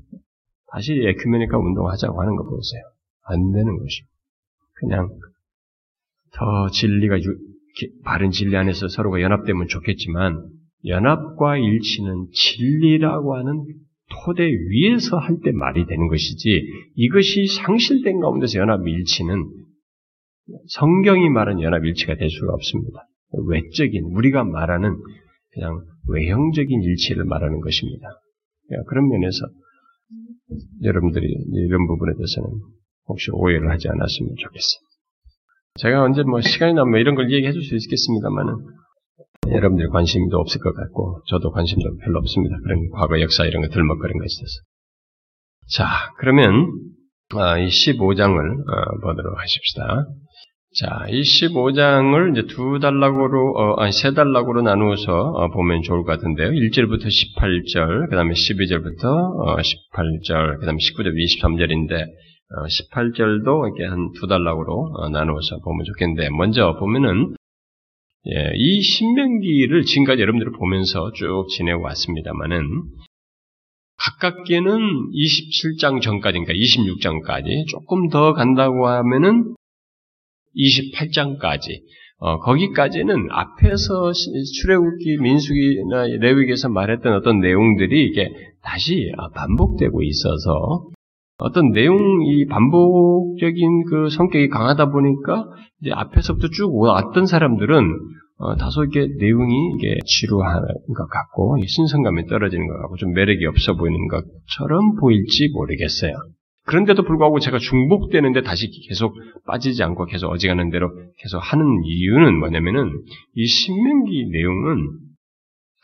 다시 0.73 0.93
에큐메니카 0.93 1.59
운동하자고 1.59 2.21
하는 2.21 2.37
거 2.37 2.45
보세요. 2.45 2.81
안 3.25 3.53
되는 3.53 3.79
것이고. 3.79 4.09
그냥 4.81 5.09
더 6.33 6.71
진리가 6.71 7.19
유, 7.19 7.37
바른 8.05 8.31
진리 8.31 8.57
안에서 8.57 8.89
서로가 8.89 9.21
연합되면 9.21 9.67
좋겠지만 9.69 10.49
연합과 10.87 11.59
일치는 11.59 12.29
진리라고 12.33 13.37
하는 13.37 13.65
토대 14.25 14.45
위에서 14.45 15.19
할 15.19 15.41
때 15.43 15.51
말이 15.53 15.85
되는 15.87 16.09
것이지 16.09 16.63
이것이 16.95 17.47
상실된 17.47 18.21
가운데서 18.21 18.59
연합 18.61 18.87
일치는 18.87 19.45
성경이 20.69 21.29
말하는 21.29 21.61
연합 21.63 21.85
일치가 21.85 22.17
될 22.17 22.31
수가 22.31 22.53
없습니다. 22.55 23.09
외적인 23.49 24.05
우리가 24.05 24.45
말하는 24.45 24.97
그냥 25.53 25.81
외형적인 26.09 26.83
일치를 26.83 27.25
말하는 27.25 27.61
것입니다. 27.61 28.07
그런 28.89 29.09
면에서 29.09 29.39
여러분들이 30.83 31.27
이런 31.27 31.87
부분에 31.89 32.13
대해서는 32.15 32.49
혹시 33.09 33.31
오해를 33.33 33.71
하지 33.71 33.89
않았으면 33.89 34.35
좋겠습니다. 34.39 34.86
제가 35.79 36.03
언제 36.03 36.23
뭐 36.23 36.41
시간이 36.41 36.75
나면 36.75 37.01
이런 37.01 37.15
걸 37.15 37.31
얘기해 37.31 37.53
줄 37.53 37.63
수 37.63 37.75
있겠습니다만은 37.77 38.55
여러분들 39.53 39.89
관심도 39.91 40.39
없을 40.39 40.61
것 40.61 40.75
같고 40.75 41.23
저도 41.29 41.53
관심도 41.53 41.99
별로 42.05 42.19
없습니다. 42.19 42.57
그런 42.65 42.91
과거 42.91 43.21
역사 43.21 43.45
이런 43.45 43.63
거 43.63 43.69
들먹거리는 43.69 44.19
것에 44.19 44.35
대해서. 44.41 44.61
자, 45.77 46.13
그러면 46.19 46.67
아, 47.35 47.59
이 47.59 47.69
15장을 47.69 48.39
어, 48.39 49.01
보도록 49.03 49.39
하십시다. 49.39 50.07
자, 50.79 51.07
이 51.09 51.23
15장을 51.23 52.33
이제 52.33 52.47
두 52.55 52.79
단락으로, 52.81 53.53
어, 53.57 53.81
아니, 53.81 53.93
세 53.93 54.13
단락으로 54.13 54.63
나누어서 54.63 55.13
어, 55.13 55.51
보면 55.51 55.83
좋을 55.83 56.05
것 56.05 56.13
같은데요. 56.13 56.51
1절부터 56.51 57.07
18절, 57.07 58.11
그 58.11 58.17
다음에 58.17 58.35
12절부터 58.35 59.05
어, 59.05 59.57
18절, 59.57 60.61
그 60.61 60.67
다음에 60.67 60.79
19절, 60.79 61.15
23절인데, 61.17 62.05
18절도 62.51 63.67
이렇게 63.67 63.85
한 63.85 64.13
두 64.13 64.27
단락으로 64.27 64.93
어, 64.95 65.09
나누어서 65.09 65.59
보면 65.59 65.85
좋겠는데, 65.85 66.31
먼저 66.31 66.77
보면은, 66.79 67.35
예, 68.29 68.53
이 68.55 68.81
신명기를 68.83 69.83
지금까지 69.83 70.21
여러분들이 70.23 70.51
보면서 70.59 71.13
쭉 71.13 71.47
지내고 71.57 71.83
왔습니다만은, 71.83 72.65
가깝게는 73.99 75.11
27장 75.13 76.01
전까지인가 76.03 76.53
26장까지 76.53 77.67
조금 77.69 78.09
더 78.09 78.33
간다고 78.35 78.87
하면은 78.87 79.55
28장까지. 80.57 81.81
어, 82.19 82.39
거기까지는 82.39 83.29
앞에서 83.31 84.13
출애굽기 84.13 85.19
민수기나 85.19 86.07
레위기에서 86.21 86.69
말했던 86.69 87.13
어떤 87.15 87.41
내용들이 87.41 88.07
이게 88.07 88.31
다시 88.63 89.13
반복되고 89.35 90.03
있어서 90.03 90.89
어떤 91.39 91.71
내용이 91.71 92.47
반복적인 92.47 93.85
그 93.91 94.09
성격이 94.11 94.49
강하다 94.49 94.91
보니까 94.91 95.47
이제 95.83 95.91
앞에서부터 95.93 96.49
쭉 96.49 96.75
왔던 96.75 97.27
사람들은 97.27 97.99
어, 98.39 98.57
다소 98.57 98.85
이게 98.85 99.07
내용이 99.19 99.55
이게 99.77 99.99
지루한 100.05 100.63
것 100.97 101.09
같고 101.09 101.57
신선감이 101.67 102.27
떨어지는 102.27 102.67
것 102.67 102.79
같고 102.81 102.97
좀 102.97 103.13
매력이 103.13 103.47
없어 103.47 103.77
보이는 103.77 103.99
것처럼 104.09 104.97
보일지 104.97 105.49
모르겠어요. 105.53 106.13
그런데도 106.67 107.05
불구하고 107.05 107.39
제가 107.39 107.59
중복되는데 107.59 108.43
다시 108.43 108.69
계속 108.89 109.15
빠지지 109.47 109.83
않고 109.85 110.07
계속 110.07 110.31
어지간한 110.31 110.71
대로 110.71 110.91
계속 111.19 111.39
하는 111.39 111.65
이유는 111.85 112.39
뭐냐면은 112.39 112.91
이 113.35 113.47
신명기 113.47 114.31
내용은 114.33 115.06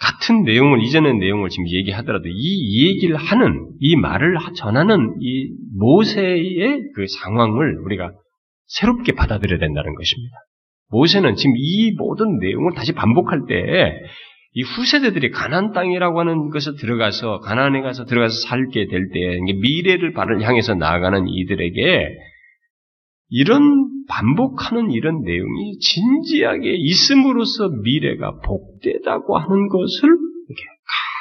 같은 0.03 0.43
내용을 0.43 0.83
이전의 0.83 1.15
내용을 1.15 1.49
지금 1.49 1.69
얘기하더라도 1.69 2.29
이, 2.29 2.33
이 2.33 2.89
얘기를 2.89 3.17
하는 3.17 3.69
이 3.79 3.97
말을 3.97 4.37
전하는 4.57 5.15
이 5.21 5.49
모세의 5.79 6.81
그 6.95 7.07
상황을 7.23 7.79
우리가 7.85 8.13
새롭게 8.67 9.13
받아들여야 9.13 9.59
된다는 9.59 9.95
것입니다. 9.95 10.37
모세는 10.91 11.37
지금 11.37 11.55
이 11.57 11.93
모든 11.97 12.39
내용을 12.39 12.75
다시 12.75 12.93
반복할 12.93 13.47
때 13.49 14.03
이 14.55 14.63
후세대들이 14.63 15.31
가난 15.31 15.73
땅이라고 15.73 16.21
하는 16.21 16.51
것에 16.51 16.73
들어가서 16.79 17.41
가난에 17.41 17.81
가서 17.81 18.05
들어가서 18.05 18.35
살게 18.49 18.87
될 18.87 19.09
때 19.11 19.39
미래를 19.55 20.13
향해서 20.43 20.75
나아가는 20.75 21.27
이들에게 21.27 22.09
이런 23.35 24.05
반복하는 24.09 24.91
이런 24.91 25.23
내용이 25.23 25.79
진지하게 25.79 26.75
있음으로써 26.77 27.71
미래가 27.83 28.41
복되다고 28.45 29.39
하는 29.39 29.69
것을 29.69 30.11
이렇게 30.49 30.63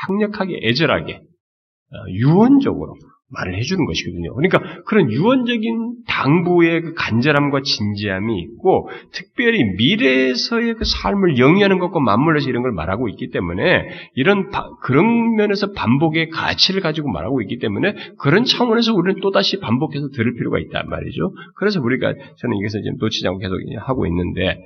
강력하게 0.08 0.60
애절하게 0.62 1.15
어, 1.15 2.10
유언적으로 2.10 2.95
말을 3.32 3.58
해주는 3.58 3.86
것이거든요. 3.86 4.34
그러니까 4.36 4.84
그런 4.86 5.12
유언적인 5.12 6.04
당부의 6.08 6.82
그 6.82 6.94
간절함과 6.96 7.62
진지함이 7.63 8.39
있고, 8.39 8.89
특별히 9.12 9.63
미래에서의 9.78 10.76
그 10.76 10.84
삶을 10.86 11.38
영위하는 11.38 11.80
것과 11.80 12.00
맞물려서 12.00 12.50
이런 12.50 12.62
걸 12.63 12.72
말하고 12.74 13.08
있기 13.10 13.30
때문에, 13.30 13.88
이런, 14.15 14.50
바, 14.50 14.70
그런 14.82 15.36
면에서 15.36 15.72
반복의 15.72 16.30
가치를 16.30 16.82
가지고 16.82 17.10
말하고 17.12 17.41
있기 17.41 17.60
때문에, 17.60 17.96
그런 18.17 18.44
차원에서 18.44 18.94
우리는 18.94 19.22
또다시 19.22 19.60
반복해서 19.60 20.10
들을 20.10 20.36
필요가 20.36 20.60
있단 20.60 20.89
말이죠. 20.89 21.34
그래서 21.56 21.82
우리가, 21.82 22.13
저는 22.38 22.58
이것을 22.58 22.82
지금 22.84 22.98
놓치지 23.00 23.28
않고 23.28 23.39
계속 23.39 23.56
하고 23.80 24.06
있는데, 24.08 24.65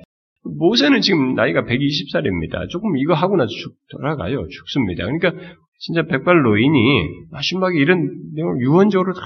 모세는 0.58 1.00
지금 1.00 1.34
나이가 1.34 1.62
120살입니다. 1.64 2.68
조금 2.68 2.96
이거 2.96 3.14
하고 3.14 3.36
나서 3.36 3.48
죽, 3.48 3.74
돌아가요. 3.90 4.46
죽습니다. 4.48 5.04
그러니까 5.04 5.32
진짜 5.78 6.02
백발 6.02 6.42
노인이 6.42 7.26
마지막에 7.30 7.78
이런 7.78 8.08
내용을 8.34 8.60
유언적으로 8.60 9.12
다 9.12 9.20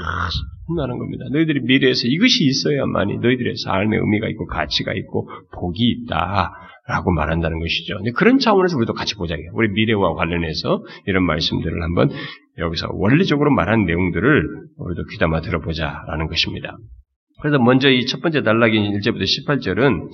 한다는 0.68 0.98
겁니다. 0.98 1.24
너희들이 1.32 1.60
미래에서 1.60 2.02
이것이 2.06 2.44
있어야만이 2.44 3.18
너희들의 3.18 3.56
삶의 3.56 3.98
의미가 3.98 4.28
있고 4.30 4.46
가치가 4.46 4.92
있고 4.94 5.28
복이 5.54 5.82
있다라고 5.82 7.12
말한다는 7.14 7.58
것이죠. 7.60 7.98
그런 8.16 8.38
차원에서 8.38 8.76
우리도 8.76 8.94
같이 8.94 9.14
보자고요. 9.14 9.50
우리 9.54 9.68
미래와 9.68 10.14
관련해서 10.14 10.84
이런 11.06 11.24
말씀들을 11.24 11.82
한번 11.82 12.10
여기서 12.58 12.88
원리적으로 12.92 13.50
말한 13.52 13.84
내용들을 13.84 14.42
우리도 14.76 15.04
귀담아 15.12 15.40
들어보자라는 15.42 16.26
것입니다. 16.28 16.76
그래서 17.40 17.58
먼저 17.58 17.88
이 17.90 18.06
첫 18.06 18.20
번째 18.20 18.42
단락인 18.42 18.82
1절부터 18.98 19.22
18절은 19.22 20.08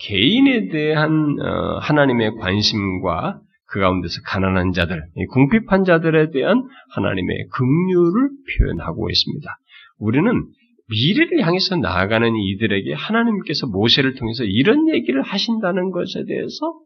개인에 0.00 0.68
대한 0.68 1.36
어, 1.40 1.78
하나님의 1.80 2.32
관심과 2.40 3.40
그 3.68 3.80
가운데서 3.80 4.22
가난한 4.24 4.72
자들, 4.72 5.02
궁핍한 5.30 5.84
자들에 5.84 6.30
대한 6.30 6.62
하나님의 6.94 7.48
긍휼을 7.52 8.30
표현하고 8.58 9.10
있습니다. 9.10 9.58
우리는 9.98 10.46
미래를 10.88 11.46
향해서 11.46 11.76
나아가는 11.76 12.34
이들에게 12.34 12.94
하나님께서 12.94 13.66
모세를 13.66 14.14
통해서 14.14 14.44
이런 14.44 14.88
얘기를 14.88 15.20
하신다는 15.20 15.90
것에 15.90 16.24
대해서 16.26 16.80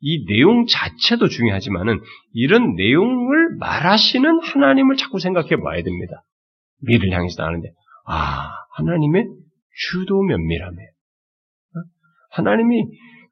이 0.00 0.24
내용 0.26 0.66
자체도 0.66 1.28
중요하지만은 1.28 2.00
이런 2.32 2.74
내용을 2.74 3.56
말하시는 3.58 4.40
하나님을 4.42 4.96
자꾸 4.96 5.18
생각해 5.18 5.56
봐야 5.62 5.82
됩니다. 5.82 6.24
미래를 6.80 7.12
향해서 7.12 7.42
나가는데 7.42 7.68
아 8.06 8.50
하나님의 8.76 9.26
주도 9.90 10.22
면밀함에 10.22 10.82
어? 10.82 11.80
하나님이 12.30 12.82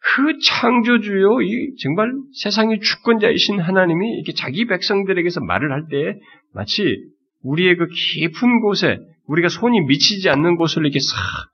그 0.02 0.38
창조주요, 0.42 1.42
이 1.42 1.74
정말 1.82 2.10
세상의 2.42 2.80
주권자이신 2.80 3.60
하나님이 3.60 4.14
이렇게 4.14 4.32
자기 4.32 4.66
백성들에게서 4.66 5.40
말을 5.40 5.72
할 5.72 5.86
때 5.90 6.18
마치 6.54 6.96
우리의 7.42 7.76
그 7.76 7.86
깊은 7.86 8.60
곳에 8.60 8.98
우리가 9.26 9.48
손이 9.48 9.80
미치지 9.82 10.28
않는 10.30 10.56
곳을 10.56 10.84
이렇게 10.84 10.98
싹 10.98 11.50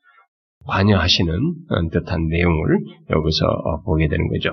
관여하시는 0.66 1.30
듯한 1.92 2.28
내용을 2.28 2.78
여기서 3.10 3.46
어, 3.46 3.82
보게 3.82 4.08
되는 4.08 4.28
거죠. 4.28 4.50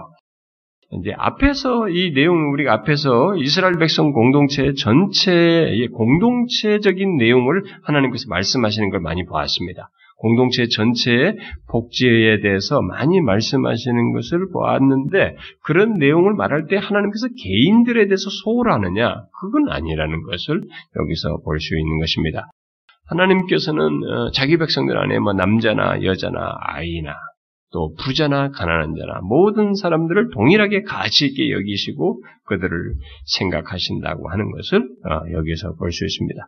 이제 1.00 1.12
앞에서 1.18 1.90
이 1.90 2.14
내용 2.14 2.52
우리가 2.52 2.74
앞에서 2.74 3.36
이스라엘 3.38 3.80
백성 3.80 4.12
공동체 4.12 4.74
전체의 4.74 5.88
공동체적인 5.88 7.18
내용을 7.18 7.64
하나님께서 7.84 8.26
말씀하시는 8.30 8.90
걸 8.92 9.00
많이 9.00 9.26
보았습니다. 9.26 9.90
공동체 10.24 10.68
전체의 10.70 11.36
복지에 11.68 12.40
대해서 12.40 12.82
많이 12.82 13.20
말씀하시는 13.20 14.14
것을 14.14 14.50
보았는데 14.54 15.36
그런 15.66 15.96
내용을 15.96 16.34
말할 16.34 16.68
때 16.68 16.78
하나님께서 16.78 17.28
개인들에 17.44 18.08
대해서 18.08 18.30
소홀하느냐? 18.44 19.26
그건 19.42 19.70
아니라는 19.70 20.24
것을 20.24 20.62
여기서 20.96 21.42
볼 21.44 21.60
수 21.60 21.78
있는 21.78 22.00
것입니다. 22.00 22.50
하나님께서는 23.08 23.84
어, 23.84 24.32
자기 24.32 24.58
백성들 24.58 24.98
안에 24.98 25.20
뭐 25.20 25.34
남자나 25.34 26.04
여자나 26.04 26.56
아이나 26.62 27.14
또 27.74 27.94
부자나 28.04 28.52
가난한 28.52 28.94
자나 28.96 29.20
모든 29.24 29.74
사람들을 29.74 30.30
동일하게 30.34 30.84
가치 30.84 31.26
있게 31.26 31.52
여기시고 31.52 32.24
그들을 32.46 32.94
생각하신다고 33.26 34.30
하는 34.30 34.52
것을 34.52 34.80
어, 34.80 35.32
여기서 35.34 35.74
볼 35.76 35.92
수 35.92 36.06
있습니다. 36.06 36.48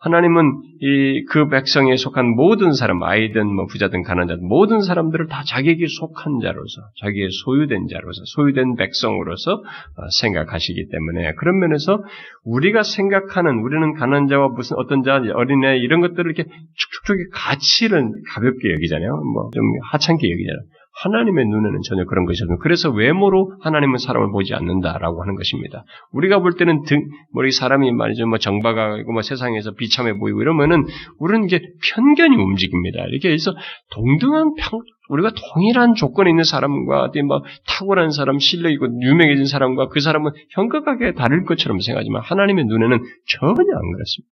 하나님은 0.00 0.44
이 0.80 1.24
그 1.28 1.48
백성에 1.48 1.96
속한 1.96 2.26
모든 2.36 2.72
사람, 2.72 3.02
아이든 3.02 3.46
뭐 3.46 3.66
부자든 3.66 4.02
가난자든 4.02 4.46
모든 4.46 4.80
사람들을 4.82 5.26
다 5.28 5.42
자기에게 5.46 5.86
속한 5.88 6.40
자로서, 6.40 6.82
자기의 7.00 7.28
소유된 7.44 7.88
자로서, 7.88 8.22
소유된 8.26 8.76
백성으로서 8.76 9.52
어, 9.52 10.08
생각하시기 10.20 10.88
때문에 10.90 11.32
그런 11.34 11.58
면에서 11.58 12.02
우리가 12.44 12.82
생각하는 12.82 13.58
우리는 13.60 13.94
가난자와 13.94 14.48
무슨 14.48 14.76
어떤 14.78 15.02
자, 15.02 15.16
어린애 15.34 15.78
이런 15.78 16.00
것들을 16.00 16.30
이렇게 16.30 16.44
축축축 16.76 17.16
가치를 17.32 18.10
가볍게 18.34 18.72
여기잖아요. 18.74 19.10
뭐 19.10 19.50
좀 19.54 19.62
하찮게 19.90 20.30
여기잖아요. 20.30 20.65
하나님의 21.02 21.44
눈에는 21.44 21.80
전혀 21.86 22.04
그런 22.06 22.24
것이 22.24 22.42
없는 22.42 22.58
그래서 22.58 22.90
외모로 22.90 23.52
하나님은 23.60 23.98
사람을 23.98 24.30
보지 24.30 24.54
않는다라고 24.54 25.20
하는 25.20 25.34
것입니다. 25.34 25.84
우리가 26.12 26.38
볼 26.38 26.56
때는 26.56 26.84
등, 26.84 27.02
뭐, 27.34 27.42
사람이 27.50 27.92
말이죠, 27.92 28.26
뭐, 28.26 28.38
정박하고, 28.38 29.12
뭐, 29.12 29.20
세상에서 29.20 29.72
비참해 29.72 30.14
보이고 30.14 30.40
이러면은, 30.40 30.84
우리는 31.18 31.44
이게 31.44 31.60
편견이 31.94 32.36
움직입니다. 32.36 33.04
이렇게 33.08 33.30
해서 33.30 33.54
동등한 33.92 34.54
평, 34.58 34.80
우리가 35.10 35.32
동일한 35.54 35.94
조건에 35.94 36.30
있는 36.30 36.44
사람과, 36.44 37.10
막, 37.28 37.42
탁월한 37.66 38.10
사람, 38.10 38.38
실력이고, 38.38 38.86
유명해진 39.02 39.44
사람과 39.44 39.88
그 39.88 40.00
사람은 40.00 40.32
현격하게 40.52 41.12
다를 41.12 41.44
것처럼 41.44 41.78
생각하지만, 41.80 42.22
하나님의 42.22 42.64
눈에는 42.64 42.98
전혀 43.28 43.50
안 43.50 43.56
그렇습니다. 43.56 44.32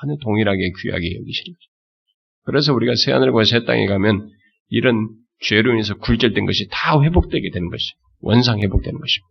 전혀 0.00 0.16
동일하게 0.22 0.58
귀하게 0.82 1.16
여기시는 1.16 1.54
거죠. 1.54 1.70
그래서 2.44 2.74
우리가 2.74 2.92
새하늘과 2.94 3.44
새 3.44 3.64
땅에 3.64 3.86
가면, 3.86 4.28
이런 4.68 5.08
죄로 5.40 5.72
인해서 5.72 5.94
굴절된 5.94 6.46
것이 6.46 6.68
다 6.70 7.00
회복되게 7.00 7.50
되는 7.50 7.68
것이 7.70 7.92
원상 8.20 8.60
회복되는 8.60 8.98
것입니다. 8.98 9.28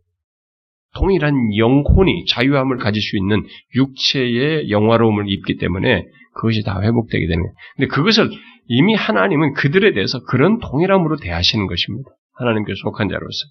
동일한 0.95 1.55
영혼이 1.55 2.25
자유함을 2.25 2.77
가질 2.77 3.01
수 3.01 3.17
있는 3.17 3.43
육체의 3.75 4.69
영화로움을 4.69 5.25
입기 5.27 5.57
때문에 5.57 6.05
그것이 6.35 6.63
다 6.63 6.81
회복되게 6.81 7.27
되는 7.27 7.43
거예요. 7.43 7.53
근데 7.75 7.87
그것을 7.87 8.29
이미 8.67 8.95
하나님은 8.95 9.53
그들에 9.53 9.93
대해서 9.93 10.23
그런 10.23 10.59
동일함으로 10.59 11.17
대하시는 11.17 11.67
것입니다. 11.67 12.09
하나님께 12.33 12.73
속한 12.83 13.09
자로서. 13.09 13.47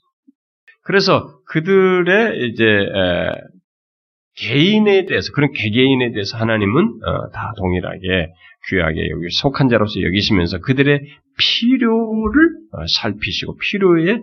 그래서 0.83 1.41
그들의 1.49 2.51
이제 2.51 2.65
에, 2.65 3.31
개인에 4.37 5.07
대해서 5.07 5.33
그런 5.33 5.51
개개인에 5.53 6.13
대해서 6.13 6.37
하나님은 6.37 7.01
어, 7.05 7.31
다 7.31 7.53
동일하게 7.57 8.29
귀하게 8.69 9.11
여기 9.11 9.31
속한 9.31 9.69
자로서 9.69 10.01
여기시면서 10.03 10.59
그들의 10.61 11.01
필요를 11.39 12.51
어, 12.73 12.87
살피시고 12.87 13.57
필요에 13.57 14.21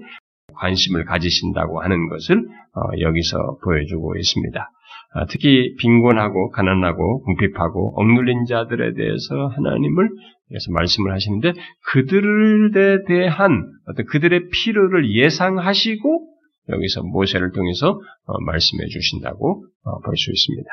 관심을 0.56 1.06
가지신다고 1.06 1.82
하는 1.82 2.10
것을 2.10 2.38
어, 2.38 3.00
여기서 3.00 3.58
보여주고 3.64 4.16
있습니다. 4.18 4.70
아, 5.16 5.26
특히 5.26 5.76
빈곤하고 5.76 6.50
가난하고 6.50 7.22
궁핍하고 7.24 8.00
억눌린 8.00 8.46
자들에 8.46 8.94
대해서 8.96 9.48
하나님을 9.48 10.10
그래서 10.48 10.72
말씀을 10.72 11.14
하시는데 11.14 11.54
그들에 11.92 13.04
대한 13.08 13.64
어떤 13.88 14.06
그들의 14.08 14.50
필요를 14.50 15.16
예상하시고 15.16 16.33
여기서 16.70 17.04
모세를 17.04 17.52
통해서 17.52 18.00
어, 18.26 18.40
말씀해 18.42 18.88
주신다고 18.88 19.66
어, 19.84 20.00
볼수 20.02 20.32
있습니다. 20.32 20.70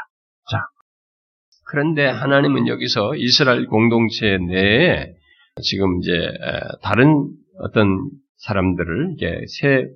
자, 0.51 0.59
그런데 1.67 2.07
하나님은 2.07 2.69
여기서 2.69 3.17
이스라엘 3.17 3.67
공동체 3.67 4.39
내에 4.39 5.15
지금 5.63 6.01
이제 6.01 6.11
다른 6.83 7.29
어떤 7.59 8.11
사람들을 8.39 9.15
이제 9.17 9.41
새 9.61 9.87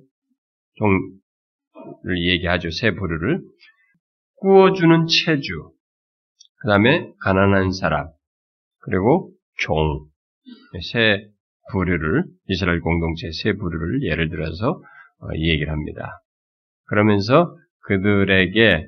종을 0.75 2.27
얘기하죠. 2.27 2.69
새 2.71 2.91
부류를 2.91 3.41
구워주는 4.35 5.07
체주, 5.07 5.71
그 6.61 6.67
다음에 6.67 7.11
가난한 7.21 7.71
사람, 7.71 8.07
그리고 8.81 9.31
종, 9.57 10.05
새 10.91 11.25
부류를 11.71 12.25
이스라엘 12.47 12.79
공동체 12.81 13.31
새 13.31 13.53
부류를 13.53 14.03
예를 14.03 14.29
들어서 14.29 14.69
어, 14.69 14.81
이 15.35 15.49
얘기를 15.49 15.71
합니다. 15.71 16.21
그러면서 16.85 17.55
그들에게 17.81 18.87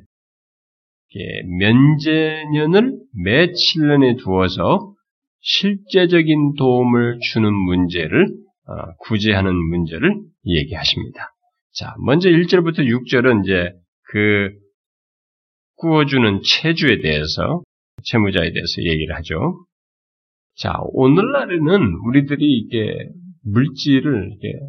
면제년을 1.60 3.00
매 3.24 3.48
7년에 3.48 4.20
두어서 4.20 4.94
실제적인 5.40 6.56
도움을 6.58 7.20
주는 7.32 7.54
문제를 7.54 8.28
어, 8.68 8.94
구제하는 9.00 9.56
문제를 9.56 10.14
얘기하십니다. 10.46 11.32
자, 11.74 11.96
먼저 12.04 12.30
1절부터 12.30 12.80
6절은 12.80 13.44
이제 13.46 13.72
그 14.10 14.50
구워주는 15.78 16.42
체주에 16.44 17.00
대해서 17.02 17.62
채무자에 18.04 18.52
대해서 18.52 18.82
얘기를 18.84 19.16
하죠. 19.16 19.66
자, 20.56 20.74
오늘날에는 20.92 21.94
우리들이 22.08 22.46
이게 22.58 23.10
물질을 23.44 24.32
이게 24.34 24.60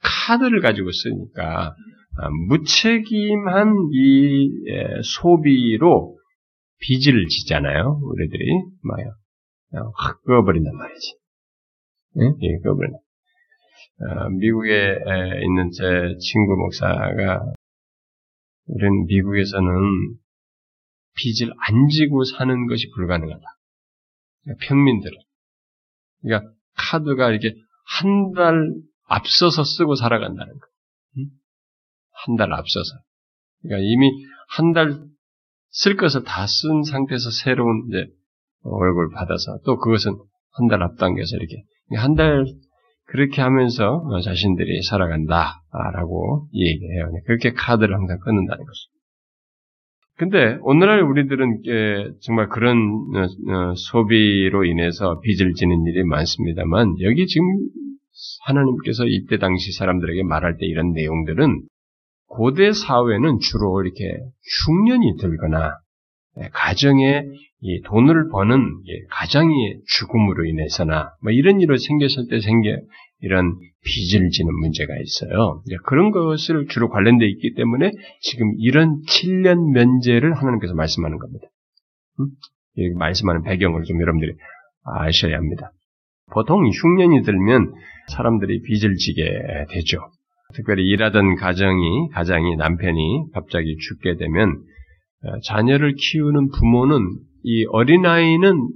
카드를 0.00 0.60
가지고 0.60 0.90
쓰니까 0.92 1.74
아, 2.16 2.30
무책임한 2.48 3.74
이 3.92 4.50
소비로 5.02 6.16
빚을 6.80 7.26
지잖아요. 7.28 8.00
우리들이 8.02 8.46
막요. 8.82 9.14
확 9.96 10.22
그어버린단 10.22 10.72
말이지. 10.76 11.16
응? 12.20 12.36
예, 12.42 12.58
그어버린다. 12.62 12.98
어, 14.00 14.28
미국에 14.30 14.98
있는 15.42 15.70
제 15.72 16.16
친구 16.20 16.56
목사가 16.56 17.44
우리는 18.66 19.06
미국에서는 19.06 20.16
빚을 21.16 21.52
안 21.68 21.88
지고 21.88 22.24
사는 22.24 22.66
것이 22.66 22.90
불가능하다. 22.94 23.42
그러니까 24.44 24.66
평민들은. 24.66 25.16
그러니까 26.22 26.50
카드가 26.76 27.30
이렇게 27.30 27.54
한 27.86 28.32
달 28.34 28.74
앞서서 29.06 29.64
쓰고 29.64 29.94
살아간다는 29.96 30.52
거. 30.52 30.66
한 32.26 32.36
달 32.36 32.52
앞서서. 32.52 32.90
그러니까 33.62 33.84
이미 33.86 34.10
한 34.48 34.72
달 34.72 35.04
쓸 35.72 35.96
것을 35.96 36.22
다 36.24 36.46
쓴 36.46 36.84
상태에서 36.84 37.30
새로운 37.30 37.88
이제 37.88 38.06
월급을 38.62 39.10
받아서 39.12 39.58
또 39.64 39.76
그것은 39.78 40.12
한 40.52 40.68
달 40.68 40.82
앞당겨서 40.82 41.36
이렇게 41.36 41.64
한 41.96 42.14
달 42.14 42.44
그렇게 43.06 43.42
하면서 43.42 44.02
자신들이 44.24 44.82
살아간다라고 44.82 46.48
얘기해요. 46.54 47.10
그렇게 47.26 47.52
카드를 47.52 47.94
항상 47.94 48.18
끊는다는 48.20 48.64
것입니다. 48.64 48.94
근데 50.16 50.58
오늘날 50.62 51.02
우리들은 51.02 51.62
정말 52.22 52.48
그런 52.48 52.78
어, 53.16 53.24
어, 53.52 53.74
소비로 53.74 54.64
인해서 54.64 55.20
빚을 55.20 55.54
지는 55.54 55.84
일이 55.86 56.04
많습니다만 56.04 56.94
여기 57.02 57.26
지금 57.26 57.44
하나님께서 58.46 59.04
이때 59.06 59.38
당시 59.38 59.72
사람들에게 59.72 60.22
말할 60.22 60.56
때 60.56 60.66
이런 60.66 60.92
내용들은 60.92 61.62
고대 62.26 62.72
사회는 62.72 63.38
주로 63.40 63.82
이렇게 63.82 64.18
흉년이 64.66 65.16
들거나 65.18 65.78
예, 66.40 66.48
가정에 66.52 67.24
돈을 67.86 68.28
버는 68.30 68.82
가장의 69.10 69.80
죽음으로 69.86 70.44
인해서나 70.44 71.12
뭐 71.22 71.32
이런 71.32 71.60
일로 71.60 71.76
생겼을 71.76 72.26
때 72.28 72.40
생겨 72.40 72.76
이런 73.20 73.56
빚을 73.84 74.30
지는 74.30 74.54
문제가 74.60 74.92
있어요. 75.00 75.62
그런 75.84 76.10
것을 76.10 76.66
주로 76.68 76.90
관련되어 76.90 77.26
있기 77.26 77.54
때문에 77.54 77.92
지금 78.20 78.52
이런 78.58 79.00
7년 79.08 79.72
면제를 79.72 80.34
하나님께서 80.34 80.74
말씀하는 80.74 81.18
겁니다. 81.18 81.46
음? 82.20 82.26
말씀하는 82.98 83.42
배경을 83.42 83.84
좀 83.84 84.00
여러분들이 84.00 84.34
아셔야 84.84 85.36
합니다. 85.36 85.70
보통 86.32 86.66
흉년이 86.66 87.22
들면 87.22 87.72
사람들이 88.08 88.62
빚을 88.62 88.94
지게 88.96 89.24
되죠. 89.70 89.98
특별히 90.54 90.86
일하던 90.88 91.36
가정이, 91.36 92.08
가장이, 92.12 92.56
남편이 92.56 93.30
갑자기 93.32 93.76
죽게 93.76 94.16
되면 94.16 94.62
어, 95.24 95.40
자녀를 95.46 95.94
키우는 95.94 96.50
부모는 96.50 97.00
이 97.44 97.64
어린아이는 97.70 98.68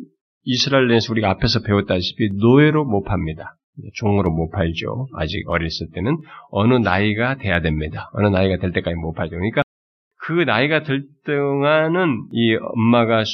이스라엘 0.44 0.88
내에서 0.88 1.12
우리가 1.12 1.30
앞에서 1.30 1.60
배웠다시피 1.62 2.30
노예로 2.40 2.84
못 2.84 3.02
팝니다. 3.02 3.56
종으로 3.94 4.30
못 4.30 4.50
팔죠. 4.50 5.06
아직 5.14 5.44
어렸을 5.46 5.88
때는 5.92 6.16
어느 6.50 6.74
나이가 6.74 7.36
돼야 7.36 7.60
됩니다. 7.60 8.10
어느 8.12 8.26
나이가 8.28 8.56
될 8.58 8.72
때까지 8.72 8.94
못 8.96 9.12
팔죠. 9.12 9.36
그러니까 9.36 9.62
그 10.20 10.32
나이가 10.44 10.82
될 10.82 11.04
동안은 11.24 12.28
이 12.32 12.56
엄마가 12.56 13.24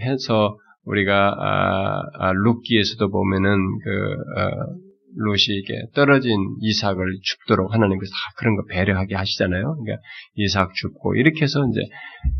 해서 0.00 0.56
우리가 0.84 1.34
아, 1.38 2.02
아, 2.18 2.32
룻기에서도 2.32 3.10
보면은 3.10 3.56
그 3.82 4.40
어, 4.40 4.85
롯이 5.16 5.58
이게 5.58 5.74
떨어진 5.94 6.36
이삭을 6.60 7.18
죽도록 7.22 7.72
하나님께서 7.72 8.10
다 8.10 8.16
그런 8.38 8.56
거 8.56 8.64
배려하게 8.68 9.14
하시잖아요. 9.14 9.76
그러니까 9.82 10.02
이삭 10.34 10.74
죽고 10.74 11.16
이렇게 11.16 11.42
해서 11.42 11.66
이제 11.70 11.80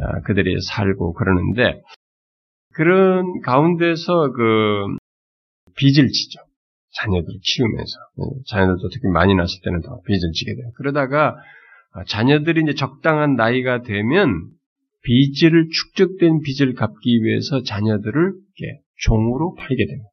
아, 0.01 0.21
그들이 0.23 0.61
살고 0.61 1.15
그러는데 1.15 1.81
그런 2.75 3.41
가운데서 3.41 4.33
그 4.33 4.97
빚을 5.77 6.09
지죠. 6.09 6.41
자녀들 7.01 7.27
키우면서 7.43 7.99
네, 8.19 8.25
자녀들도 8.49 8.89
특히 8.93 9.09
많이 9.09 9.35
났을 9.35 9.61
때는 9.65 9.81
더 9.83 10.01
빚을 10.07 10.33
지게 10.35 10.55
돼요. 10.55 10.71
그러다가 10.77 11.37
아, 11.93 12.05
자녀들이 12.05 12.63
이제 12.63 12.75
적당한 12.75 13.35
나이가 13.35 13.83
되면 13.83 14.51
빚을 15.03 15.69
축적된 15.73 16.41
빚을 16.41 16.75
갚기 16.75 17.23
위해서 17.23 17.63
자녀들을 17.63 18.35
종으로 18.99 19.55
팔게 19.55 19.87
됩니다. 19.87 20.09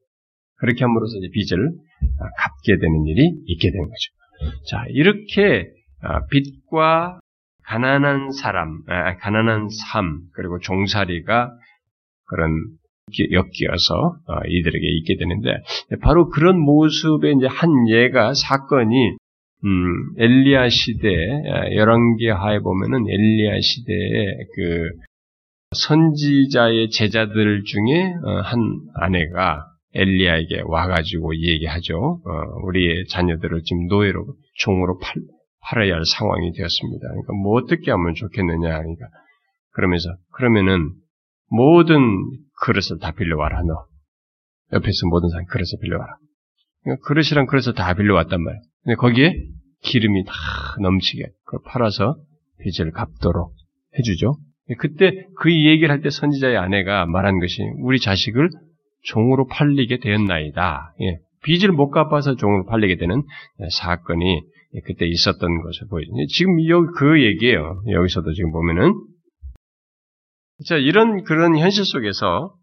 그렇게 0.58 0.84
함으로써 0.84 1.18
이제 1.18 1.30
빚을 1.34 1.68
아, 1.68 1.93
갚게 2.38 2.80
되는 2.80 3.06
일이 3.08 3.32
있게 3.46 3.72
되는 3.72 3.86
거죠. 3.86 4.56
자, 4.70 4.86
이렇게 4.90 5.68
아, 6.02 6.26
빚과 6.28 7.20
가난한 7.66 8.32
사람, 8.32 8.84
가난한 9.20 9.70
삶, 9.70 10.20
그리고 10.34 10.60
종살이가 10.60 11.52
그런 12.26 12.52
엮여서 13.32 13.96
어, 14.28 14.40
이들에게 14.48 14.88
있게 14.98 15.18
되는데 15.18 15.50
바로 16.02 16.30
그런 16.30 16.60
모습의 16.60 17.36
이제 17.38 17.48
한 17.48 17.70
예가 17.90 18.34
사건이 18.34 19.18
음, 19.66 20.16
엘리야 20.18 20.70
시대 20.70 21.08
열왕기 21.76 22.28
하에 22.28 22.60
보면은 22.60 23.06
엘리야 23.08 23.60
시대의 23.62 24.38
그 24.56 24.90
선지자의 25.76 26.90
제자들 26.90 27.64
중에 27.64 28.14
어, 28.24 28.42
한 28.42 28.60
아내가 28.96 29.66
엘리야에게 29.94 30.64
와가지고 30.66 31.36
얘기하죠. 31.38 32.22
어, 32.26 32.32
우리의 32.66 33.06
자녀들을 33.10 33.62
지금 33.64 33.88
노예로 33.88 34.26
종으로 34.56 34.98
팔, 35.00 35.14
팔아야 35.62 35.96
할 35.96 36.06
상황이 36.06 36.52
되었습니다. 36.54 37.08
그러니까 37.08 37.34
뭐 37.34 37.62
어떻게 37.62 37.92
하면 37.92 38.14
좋겠느냐 38.16 38.78
그러니까 38.80 39.06
그러면서 39.72 40.10
그러면은 40.32 40.92
모든 41.50 42.02
그릇을 42.62 43.00
다 43.00 43.12
빌려와라 43.12 43.62
너 43.64 43.86
옆에서 44.74 45.08
모든 45.10 45.30
사람 45.30 45.46
그릇을 45.46 45.78
빌려와라. 45.82 46.16
그러니까 46.84 47.08
그릇이랑 47.08 47.46
그릇을 47.46 47.74
다 47.74 47.94
빌려왔단 47.94 48.42
말이야. 48.42 48.62
근데 48.84 48.96
거기에 48.96 49.36
기름이 49.84 50.26
다 50.26 50.34
넘치게 50.82 51.24
그걸 51.46 51.60
팔아서 51.66 52.16
빚을 52.60 52.92
갚도록 52.92 53.54
해주죠. 53.98 54.38
그때 54.80 55.28
그 55.40 55.52
얘기를 55.52 55.92
할 55.92 56.02
때 56.02 56.10
선지자의 56.10 56.58
아내가 56.58 57.06
말한 57.06 57.40
것이 57.40 57.62
우리 57.80 58.00
자식을 58.00 58.50
종으로 59.04 59.48
팔리게 59.48 60.00
되었나이다. 60.00 60.96
예, 61.02 61.20
빚을 61.44 61.72
못 61.72 61.92
갚아서 61.92 62.36
종으로 62.36 62.66
팔리게 62.66 62.98
되는 62.98 63.24
사건이 63.72 64.42
그때 64.86 65.06
있었던 65.06 65.62
것을 65.62 65.88
보여요. 65.88 66.08
지금 66.30 66.66
여기 66.68 66.88
그 66.98 67.24
얘기예요. 67.24 67.84
여기서도 67.90 68.34
지금 68.34 68.52
보면은 68.52 68.94
자 70.68 70.78
이런 70.78 71.24
그런 71.24 71.58
현실 71.58 71.86
속에서 71.86 72.56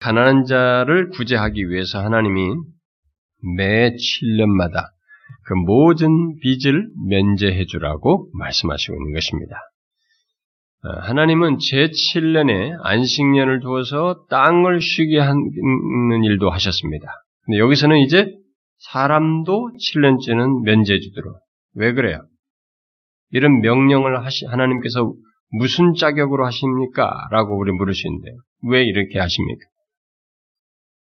가난한 0.00 0.44
자를 0.44 1.08
구제하기 1.10 1.70
위해서 1.70 2.02
하나님이 2.02 2.56
매 3.56 3.90
7년마다 3.90 4.90
그 5.44 5.54
모든 5.54 6.36
빚을 6.40 6.88
면제해 7.08 7.64
주라고 7.66 8.30
말씀하시고 8.34 8.94
있는 8.94 9.14
것입니다. 9.14 9.56
어, 10.84 11.00
하나님은 11.00 11.56
제7년에 11.56 12.76
안식년을 12.82 13.60
두어서 13.60 14.26
땅을 14.28 14.82
쉬게 14.82 15.18
하는 15.18 16.24
일도 16.24 16.50
하셨습니다. 16.50 17.06
근데 17.44 17.58
여기서는 17.58 17.98
이제 18.00 18.30
사람도 18.90 19.70
7년째는 19.72 20.62
면제 20.64 20.98
주도록. 20.98 21.38
왜 21.74 21.92
그래요? 21.94 22.20
이런 23.30 23.60
명령을 23.60 24.24
하시, 24.24 24.44
하나님께서 24.46 25.12
무슨 25.50 25.94
자격으로 25.94 26.44
하십니까? 26.46 27.28
라고 27.30 27.58
우리 27.58 27.72
물으시는데, 27.72 28.30
왜 28.70 28.84
이렇게 28.84 29.18
하십니까? 29.18 29.66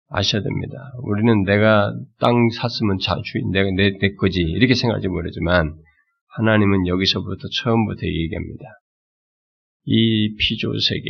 아셔야 0.10 0.42
됩니다. 0.42 0.78
우리는 1.04 1.44
내가 1.44 1.94
땅 2.20 2.50
샀으면 2.50 3.00
자주인, 3.02 3.52
내가 3.52 3.70
내, 3.76 3.98
내 4.00 4.14
거지. 4.16 4.40
이렇게 4.42 4.74
생각할지 4.74 5.08
모르지만, 5.08 5.76
하나님은 6.38 6.88
여기서부터 6.88 7.48
처음부터 7.62 8.06
얘기합니다. 8.06 8.66
이 9.86 10.36
피조세계, 10.36 11.10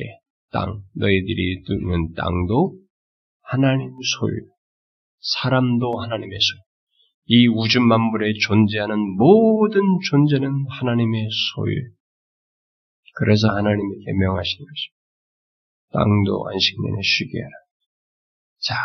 땅, 0.51 0.81
너희들이 0.95 1.63
두는 1.63 2.13
땅도 2.13 2.77
하나님 3.41 3.89
소유, 4.19 4.35
사람도 5.19 5.99
하나님의 5.99 6.37
소유, 6.39 6.59
이 7.27 7.47
우주 7.47 7.79
만물에 7.79 8.33
존재하는 8.41 8.99
모든 9.17 9.81
존재는 10.09 10.65
하나님의 10.69 11.27
소유. 11.55 11.75
그래서 13.17 13.47
하나님이 13.47 14.05
개명하신 14.05 14.57
것입니다. 14.59 14.95
땅도 15.93 16.49
안식년에 16.49 17.01
쉬게 17.01 17.39
하라. 17.39 17.51
자, 18.59 18.75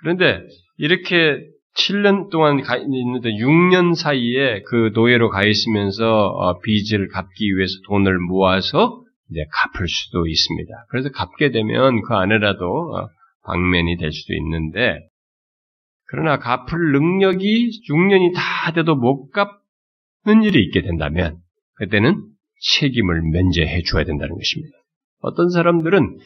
그런데 0.00 0.40
이렇게 0.78 1.38
7년 1.76 2.30
동안 2.30 2.60
가 2.62 2.76
있는데 2.76 3.30
6년 3.30 3.94
사이에 3.94 4.62
그 4.62 4.90
노예로 4.94 5.30
가 5.30 5.46
있으면서 5.46 6.28
어, 6.28 6.58
빚을 6.60 7.08
갚기 7.08 7.56
위해서 7.56 7.72
돈을 7.86 8.18
모아서 8.18 9.04
이제 9.30 9.44
갚을 9.52 9.86
수도 9.88 10.26
있습니다. 10.26 10.86
그래서 10.88 11.10
갚게 11.10 11.50
되면 11.50 12.02
그 12.02 12.14
안에라도 12.14 12.96
어, 12.96 13.08
방면이 13.44 13.96
될 13.96 14.12
수도 14.12 14.34
있는데 14.34 14.98
그러나 16.08 16.38
갚을 16.38 16.92
능력이 16.92 17.82
6년이 17.88 18.34
다 18.34 18.72
돼도 18.72 18.96
못 18.96 19.30
갚는 19.30 20.42
일이 20.42 20.64
있게 20.64 20.82
된다면 20.82 21.36
그때는 21.74 22.22
책임을 22.60 23.22
면제해 23.22 23.82
줘야 23.82 24.04
된다는 24.04 24.34
것입니다. 24.34 24.78
어떤 25.20 25.50
사람들은 25.50 26.18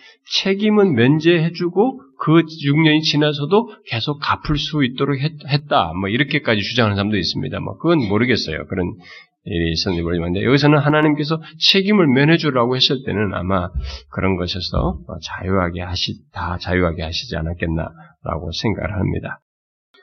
책임은 0.42 0.94
면제해주고 0.94 2.00
그 2.18 2.32
6년이 2.42 3.02
지나서도 3.02 3.74
계속 3.86 4.20
갚을 4.20 4.58
수 4.58 4.84
있도록 4.84 5.18
했, 5.18 5.68
다뭐 5.68 6.08
이렇게까지 6.08 6.60
주장하는 6.60 6.96
사람도 6.96 7.16
있습니다. 7.16 7.60
뭐 7.60 7.78
그건 7.78 8.06
모르겠어요. 8.06 8.66
그런 8.66 8.94
일이 9.44 9.72
있었는지 9.72 10.02
모르지만 10.02 10.36
여기서는 10.36 10.78
하나님께서 10.78 11.40
책임을 11.58 12.06
면해주라고 12.06 12.76
했을 12.76 13.02
때는 13.04 13.34
아마 13.34 13.70
그런 14.10 14.36
것에서 14.36 15.00
자유하게 15.22 15.82
하시 15.82 16.14
다 16.32 16.58
자유하게 16.58 17.02
하시지 17.02 17.36
않았겠나라고 17.36 18.52
생각을 18.62 18.92
합니다. 18.92 19.40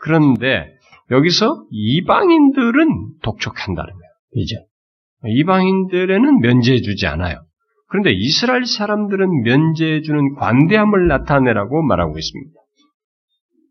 그런데 0.01 0.67
여기서 1.11 1.65
이방인들은 1.71 3.19
독촉한다는 3.23 3.93
거예요. 3.93 4.11
이제 4.33 4.55
이방인들에는 5.25 6.39
면제해주지 6.39 7.07
않아요. 7.07 7.43
그런데 7.87 8.11
이스라엘 8.11 8.65
사람들은 8.65 9.41
면제해주는 9.43 10.35
관대함을 10.35 11.07
나타내라고 11.07 11.81
말하고 11.81 12.17
있습니다. 12.17 12.51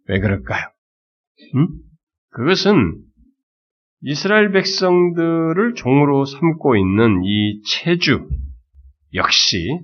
왜 0.09 0.19
그럴까요? 0.21 0.65
음? 1.55 1.69
그것은 2.31 2.97
이스라엘 4.03 4.53
백성들을 4.53 5.75
종으로 5.75 6.25
삼고 6.25 6.77
있는 6.77 7.25
이 7.25 7.63
체주 7.63 8.29
역시 9.15 9.81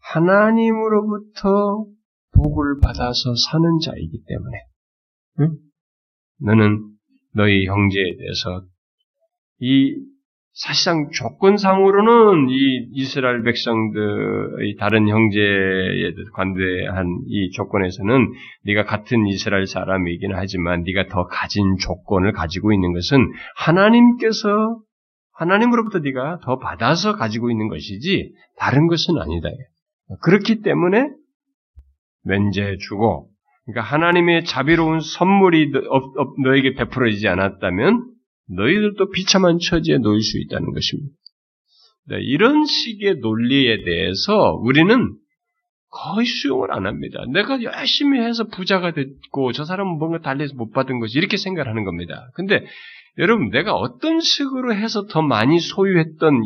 하나님으로부터 0.00 1.86
복을 2.32 2.80
받아서 2.80 3.34
사는 3.50 3.78
자이기 3.82 4.24
때문에 4.26 4.56
응? 5.40 5.56
너는 6.40 6.90
너희 7.34 7.66
형제에 7.66 8.16
대해서 8.16 8.66
이 9.60 9.96
사실상 10.58 11.10
조건상으로는 11.12 12.48
이 12.48 12.88
이스라엘 12.92 13.42
백성들의 13.42 14.76
다른 14.78 15.06
형제에 15.06 16.14
관대한 16.32 17.20
이 17.28 17.50
조건에서는 17.50 18.32
네가 18.64 18.84
같은 18.84 19.26
이스라엘 19.26 19.66
사람이긴 19.66 20.32
하지만 20.34 20.82
네가 20.84 21.08
더 21.08 21.26
가진 21.26 21.76
조건을 21.78 22.32
가지고 22.32 22.72
있는 22.72 22.94
것은 22.94 23.18
하나님께서 23.56 24.80
하나님으로부터 25.34 25.98
네가 25.98 26.40
더 26.42 26.58
받아서 26.58 27.16
가지고 27.16 27.50
있는 27.50 27.68
것이지 27.68 28.32
다른 28.56 28.86
것은 28.86 29.18
아니다. 29.18 29.50
그렇기 30.22 30.62
때문에 30.62 31.10
면제해 32.24 32.78
주고 32.78 33.28
그러니까 33.66 33.82
하나님의 33.82 34.46
자비로운 34.46 35.00
선물이 35.00 35.72
너에게 36.42 36.72
베풀어지지 36.76 37.28
않았다면 37.28 38.15
너희들도 38.48 39.10
비참한 39.10 39.58
처지에 39.58 39.98
놓일 39.98 40.22
수 40.22 40.38
있다는 40.38 40.72
것입니다. 40.72 41.14
네, 42.08 42.20
이런 42.20 42.64
식의 42.64 43.16
논리에 43.16 43.84
대해서 43.84 44.52
우리는 44.62 45.16
거의 45.90 46.26
수용을 46.26 46.72
안 46.72 46.86
합니다. 46.86 47.24
내가 47.32 47.62
열심히 47.62 48.20
해서 48.20 48.44
부자가 48.44 48.92
됐고 48.92 49.52
저 49.52 49.64
사람은 49.64 49.98
뭔가 49.98 50.20
달래서 50.20 50.54
못 50.54 50.70
받은 50.72 51.00
것이 51.00 51.18
이렇게 51.18 51.36
생각을 51.36 51.68
하는 51.68 51.84
겁니다. 51.84 52.28
근데 52.34 52.64
여러분 53.18 53.50
내가 53.50 53.74
어떤 53.74 54.20
식으로 54.20 54.74
해서 54.74 55.06
더 55.06 55.22
많이 55.22 55.58
소유했던 55.58 56.42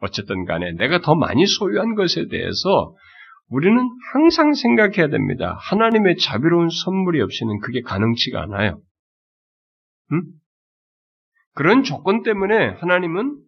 어쨌든 0.00 0.44
간에 0.44 0.72
내가 0.72 1.00
더 1.00 1.14
많이 1.14 1.46
소유한 1.46 1.94
것에 1.94 2.28
대해서 2.28 2.94
우리는 3.48 3.78
항상 4.12 4.54
생각해야 4.54 5.08
됩니다. 5.08 5.58
하나님의 5.60 6.16
자비로운 6.16 6.68
선물이 6.70 7.20
없이는 7.20 7.60
그게 7.60 7.82
가능치가 7.82 8.42
않아요. 8.42 8.80
응? 10.12 10.22
그런 11.54 11.82
조건 11.82 12.22
때문에 12.22 12.54
하나님은 12.80 13.38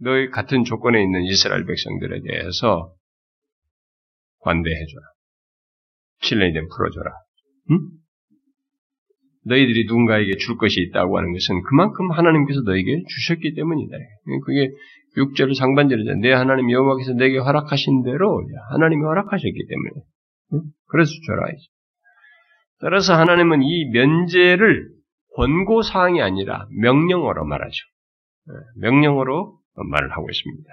너희 0.00 0.30
같은 0.30 0.64
조건에 0.64 1.02
있는 1.02 1.24
이스라엘 1.24 1.64
백성들에 1.64 2.20
대해서 2.22 2.92
관대해줘라. 4.40 5.06
칠레이된 6.20 6.68
풀어줘라. 6.68 7.10
응? 7.70 7.78
너희들이 9.44 9.86
누군가에게 9.86 10.36
줄 10.36 10.56
것이 10.56 10.80
있다고 10.80 11.16
하는 11.16 11.32
것은 11.32 11.62
그만큼 11.62 12.10
하나님께서 12.10 12.62
너에게 12.62 13.02
주셨기 13.08 13.54
때문이다. 13.54 13.96
그게 14.44 14.70
6절 15.16 15.54
상반절이죠. 15.54 16.16
내 16.16 16.32
하나님 16.32 16.70
여호와께서 16.70 17.14
내게 17.14 17.38
허락하신 17.38 18.02
대로 18.02 18.44
하나님이 18.70 19.02
허락하셨기 19.02 19.66
때문에 19.68 19.90
응? 20.54 20.62
그래서 20.88 21.10
줘라. 21.26 21.46
따라서 22.80 23.14
하나님은 23.14 23.62
이 23.62 23.90
면제를 23.90 24.95
권고 25.36 25.82
사항이 25.82 26.22
아니라 26.22 26.66
명령어로 26.80 27.44
말하죠. 27.44 27.76
예, 28.48 28.80
명령어로 28.80 29.58
말을 29.74 30.12
하고 30.12 30.26
있습니다. 30.30 30.70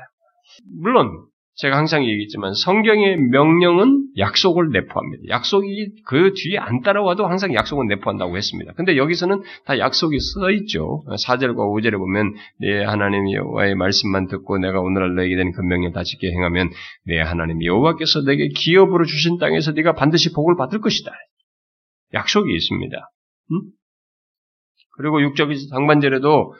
물론 0.79 1.27
제가 1.55 1.77
항상 1.77 2.03
얘기했지만 2.03 2.53
성경의 2.55 3.17
명령은 3.17 4.07
약속을 4.17 4.71
내포합니다. 4.71 5.23
약속이 5.29 6.01
그 6.05 6.33
뒤에 6.35 6.57
안 6.57 6.81
따라와도 6.81 7.27
항상 7.27 7.53
약속은 7.53 7.87
내포한다고 7.87 8.37
했습니다. 8.37 8.73
근데 8.73 8.97
여기서는 8.97 9.43
다 9.65 9.77
약속이 9.77 10.17
써 10.19 10.49
있죠. 10.51 11.03
4절과 11.09 11.57
5절에 11.57 11.97
보면 11.97 12.33
내 12.59 12.83
하나님 12.83 13.31
여호와의 13.31 13.75
말씀만 13.75 14.27
듣고 14.29 14.57
내가 14.57 14.79
오늘날 14.79 15.13
너에게 15.13 15.35
된그 15.35 15.61
명령 15.61 15.91
다 15.91 16.03
지켜 16.03 16.27
행하면 16.27 16.71
내 17.05 17.19
하나님 17.19 17.63
여호와께서 17.63 18.23
내게 18.23 18.47
기업으로 18.47 19.05
주신 19.05 19.37
땅에서 19.37 19.73
네가 19.73 19.93
반드시 19.93 20.33
복을 20.33 20.55
받을 20.57 20.81
것이다. 20.81 21.11
약속이 22.15 22.51
있습니다. 22.51 22.97
응? 23.51 23.61
그리고 24.93 25.21
육적 25.21 25.49
상반절에도 25.69 26.53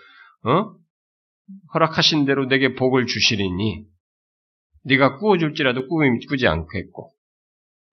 어? 0.45 0.75
허락하신 1.73 2.25
대로 2.25 2.47
내게 2.47 2.75
복을 2.75 3.05
주시리니 3.05 3.85
네가 4.85 5.17
꾸어줄지라도 5.17 5.87
꾸지 5.87 6.47
않겠고 6.47 7.11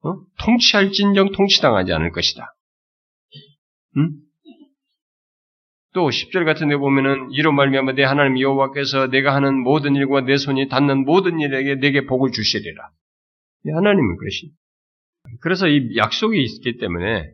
어? 0.03 0.15
통치할진정 0.39 1.33
통치당하지 1.33 1.93
않을 1.93 2.13
것이다. 2.13 2.55
응? 3.99 4.13
또 5.93 6.09
10절 6.09 6.45
같은 6.45 6.69
데 6.69 6.77
보면은 6.77 7.33
이로 7.33 7.53
말미암아 7.53 7.93
내 7.93 8.05
하나님 8.05 8.39
여호와께서 8.39 9.09
내가 9.09 9.35
하는 9.35 9.61
모든 9.61 9.97
일과 9.97 10.21
내 10.21 10.37
손이 10.37 10.69
닿는 10.69 11.05
모든 11.05 11.41
일에게 11.41 11.77
내게 11.77 12.07
복을 12.07 12.31
주시리라. 12.31 12.91
하나님은 13.67 14.17
그러신. 14.17 14.51
그래서 15.41 15.67
이 15.67 15.97
약속이 15.97 16.41
있기 16.43 16.79
때문에 16.79 17.31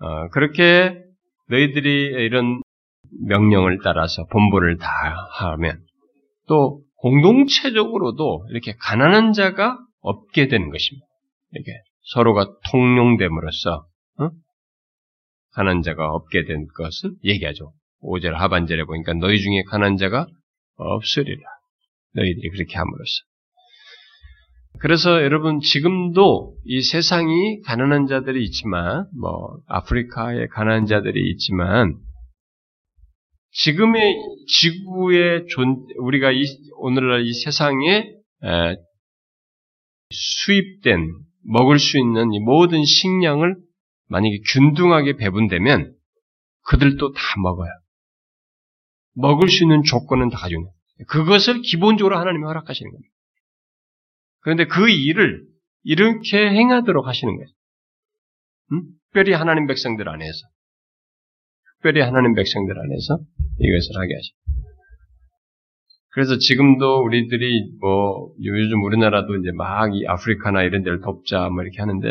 어, 0.00 0.28
그렇게 0.30 1.05
너희들이 1.48 1.90
이런 2.24 2.60
명령을 3.26 3.78
따라서 3.82 4.26
본보를 4.26 4.78
다 4.78 4.88
하면 5.38 5.80
또 6.48 6.82
공동체적으로도 6.96 8.46
이렇게 8.50 8.74
가난한 8.80 9.32
자가 9.32 9.78
없게 10.00 10.48
되는 10.48 10.70
것입니다. 10.70 11.06
이렇게 11.52 11.72
서로가 12.12 12.46
통용됨으로써 12.70 13.86
어? 14.18 14.30
가난 15.52 15.82
자가 15.82 16.10
없게 16.10 16.44
된 16.44 16.66
것을 16.76 17.12
얘기하죠. 17.24 17.72
5절 18.02 18.32
하반절에 18.32 18.84
보니까 18.84 19.14
너희 19.14 19.38
중에 19.38 19.62
가난 19.68 19.96
자가 19.96 20.26
없으리라. 20.76 21.42
너희들이 22.12 22.50
그렇게 22.50 22.76
함으로써. 22.76 23.24
그래서 24.78 25.22
여러분 25.22 25.60
지금도 25.60 26.56
이 26.64 26.82
세상이 26.82 27.62
가난한 27.62 28.06
자들이 28.06 28.44
있지만 28.44 29.06
뭐 29.18 29.58
아프리카에 29.66 30.48
가난한 30.48 30.86
자들이 30.86 31.30
있지만 31.32 31.94
지금의 33.52 34.16
지구의 34.46 35.46
존 35.48 35.86
우리가 35.98 36.30
이, 36.32 36.44
오늘날 36.78 37.24
이 37.24 37.32
세상에 37.32 38.12
에, 38.44 38.76
수입된 40.10 41.10
먹을 41.44 41.78
수 41.78 41.98
있는 41.98 42.32
이 42.32 42.40
모든 42.40 42.84
식량을 42.84 43.56
만약에 44.08 44.40
균등하게 44.52 45.16
배분되면 45.16 45.94
그들도 46.62 47.12
다 47.12 47.20
먹어요. 47.42 47.70
먹을 49.14 49.48
수 49.48 49.64
있는 49.64 49.82
조건은 49.84 50.28
다 50.28 50.38
가지고 50.38 50.62
있는 50.62 50.72
그것을 51.08 51.62
기본적으로 51.62 52.18
하나님이 52.18 52.44
허락하시는 52.44 52.90
겁니다. 52.90 53.15
그런데 54.46 54.66
그 54.66 54.88
일을 54.88 55.44
이렇게 55.82 56.38
행하도록 56.38 57.04
하시는 57.04 57.34
거예요. 57.34 57.48
음? 58.70 58.82
특별히 59.06 59.32
하나님 59.32 59.66
백성들 59.66 60.08
안에서 60.08 60.38
특별히 61.74 62.00
하나님 62.00 62.32
백성들 62.32 62.78
안에서 62.78 63.18
이것을 63.58 64.00
하게 64.00 64.14
하십니다. 64.14 64.46
그래서 66.10 66.38
지금도 66.38 67.02
우리들이 67.02 67.72
뭐 67.80 68.30
요즘 68.40 68.84
우리나라도 68.84 69.34
이제 69.34 69.50
막 69.52 69.92
이 69.92 70.06
아프리카나 70.06 70.62
이런 70.62 70.84
데를 70.84 71.00
돕자 71.00 71.48
뭐 71.48 71.64
이렇게 71.64 71.78
하는데 71.80 72.06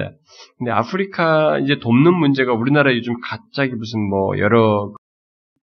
근데 0.57 0.71
아프리카 0.71 1.59
이제 1.59 1.79
돕는 1.79 2.13
문제가 2.15 2.53
우리나라 2.53 2.93
요즘 2.93 3.13
갑자기 3.21 3.75
무슨 3.75 4.09
뭐 4.09 4.37
여러 4.39 4.93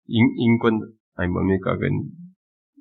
인, 0.08 0.60
권 0.60 0.80
아니 1.16 1.30
뭡니까 1.30 1.76
그 1.76 1.90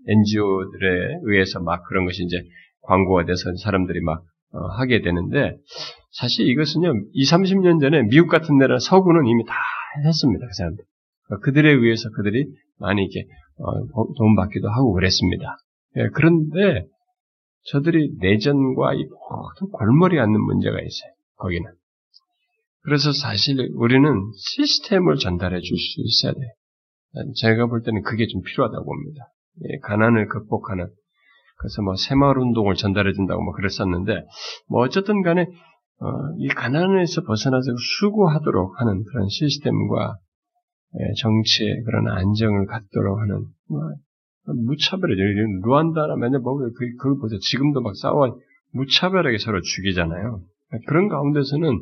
NGO들에 0.06 1.18
의해서 1.24 1.60
막 1.60 1.82
그런 1.88 2.04
것이 2.04 2.22
이제 2.22 2.36
광고가 2.82 3.24
돼서 3.24 3.50
사람들이 3.62 4.00
막 4.00 4.22
어, 4.52 4.58
하게 4.78 5.00
되는데 5.00 5.56
사실 6.12 6.46
이것은요 6.48 6.92
2, 7.14 7.24
30년 7.24 7.80
전에 7.80 8.02
미국 8.02 8.28
같은 8.28 8.58
데나 8.58 8.78
서구는 8.78 9.26
이미 9.26 9.44
다 9.44 9.54
했습니다 10.04 10.46
그 10.46 10.52
사람들 10.52 10.84
그러니까 11.26 11.44
그들에 11.44 11.70
의해서 11.70 12.10
그들이 12.10 12.46
많이 12.78 13.02
이렇게 13.02 13.26
어, 13.58 14.14
돈 14.16 14.34
받기도 14.36 14.68
하고 14.68 14.92
그랬습니다. 14.92 15.56
예, 15.96 16.08
그런데 16.14 16.86
저들이 17.70 18.12
내전과 18.18 18.94
이 18.94 19.04
모든 19.04 19.70
골머리 19.72 20.18
앉는 20.18 20.40
문제가 20.40 20.78
있어요. 20.80 21.12
거기는. 21.36 21.70
그래서 22.82 23.12
사실 23.12 23.70
우리는 23.76 24.32
시스템을 24.36 25.16
전달해 25.16 25.60
줄 25.60 25.76
수 25.76 26.00
있어야 26.00 26.32
돼요. 26.32 26.50
제가 27.36 27.66
볼 27.66 27.82
때는 27.82 28.02
그게 28.02 28.26
좀 28.26 28.42
필요하다고 28.42 28.84
봅니다. 28.84 29.28
예, 29.68 29.78
가난을 29.82 30.28
극복하는 30.28 30.88
그래서 31.62 31.80
뭐 31.82 31.94
새마을 31.96 32.38
운동을 32.38 32.74
전달해 32.74 33.12
준다고 33.12 33.42
뭐 33.42 33.54
그랬었는데 33.54 34.24
뭐 34.68 34.82
어쨌든 34.82 35.22
간에 35.22 35.42
어, 35.42 36.06
이 36.38 36.48
가난에서 36.48 37.22
벗어나서 37.22 37.72
수고하도록 38.00 38.80
하는 38.80 39.04
그런 39.04 39.28
시스템과 39.28 40.16
예, 40.94 41.14
정치에 41.22 41.82
그런 41.86 42.08
안정을 42.08 42.66
갖도록 42.66 43.18
하는 43.20 43.46
뭐, 43.68 43.80
무차별해죠. 44.44 45.22
루안다나 45.64 46.16
맨날 46.16 46.42
보면 46.42 46.72
그, 46.76 46.96
그걸 46.98 47.18
보세요. 47.20 47.38
지금도 47.38 47.80
막 47.80 47.94
싸워 47.96 48.36
무차별하게 48.72 49.38
서로 49.38 49.60
죽이잖아요. 49.60 50.42
그런 50.88 51.08
가운데서는 51.08 51.78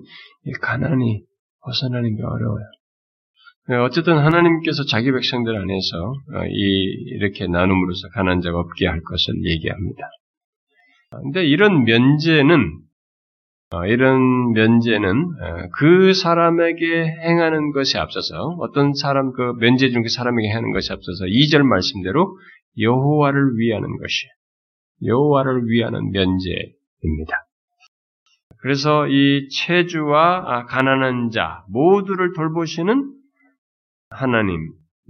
가난이 0.61 1.24
벗어나는 1.62 2.16
게 2.16 2.22
어려워요. 2.22 2.64
예, 3.70 3.74
어쨌든 3.74 4.18
하나님께서 4.18 4.84
자기 4.84 5.12
백성들 5.12 5.57
안에서 5.57 6.12
어, 6.34 6.45
이 6.49 6.84
이렇게 7.14 7.47
나눔으로서 7.47 8.09
가난 8.14 8.41
자가 8.41 8.59
없게 8.59 8.86
할 8.86 9.01
것을 9.03 9.34
얘기합니다. 9.45 10.03
근데 11.22 11.45
이런 11.47 11.84
면제는 11.84 12.80
어, 13.72 13.86
이런 13.86 14.53
면제는 14.53 15.11
어, 15.11 15.68
그 15.78 16.12
사람에게 16.12 17.05
행하는 17.05 17.70
것에 17.72 17.99
앞서서 17.99 18.57
어떤 18.61 18.95
사람 18.95 19.32
그 19.32 19.55
면제 19.61 19.91
중 19.91 20.03
그 20.03 20.09
사람에게 20.09 20.49
행하는 20.49 20.72
것에 20.72 20.93
앞서서 20.93 21.26
2절 21.26 21.62
말씀대로 21.62 22.36
여호와를 22.80 23.57
위하는 23.57 23.97
것이 23.99 24.26
여호와를 25.05 25.66
위하는 25.66 26.11
면제입니다. 26.11 27.47
그래서 28.62 29.07
이 29.07 29.49
체주와 29.49 30.45
아, 30.47 30.66
가난한 30.66 31.30
자 31.30 31.64
모두를 31.68 32.32
돌보시는 32.34 33.20
하나님 34.11 34.56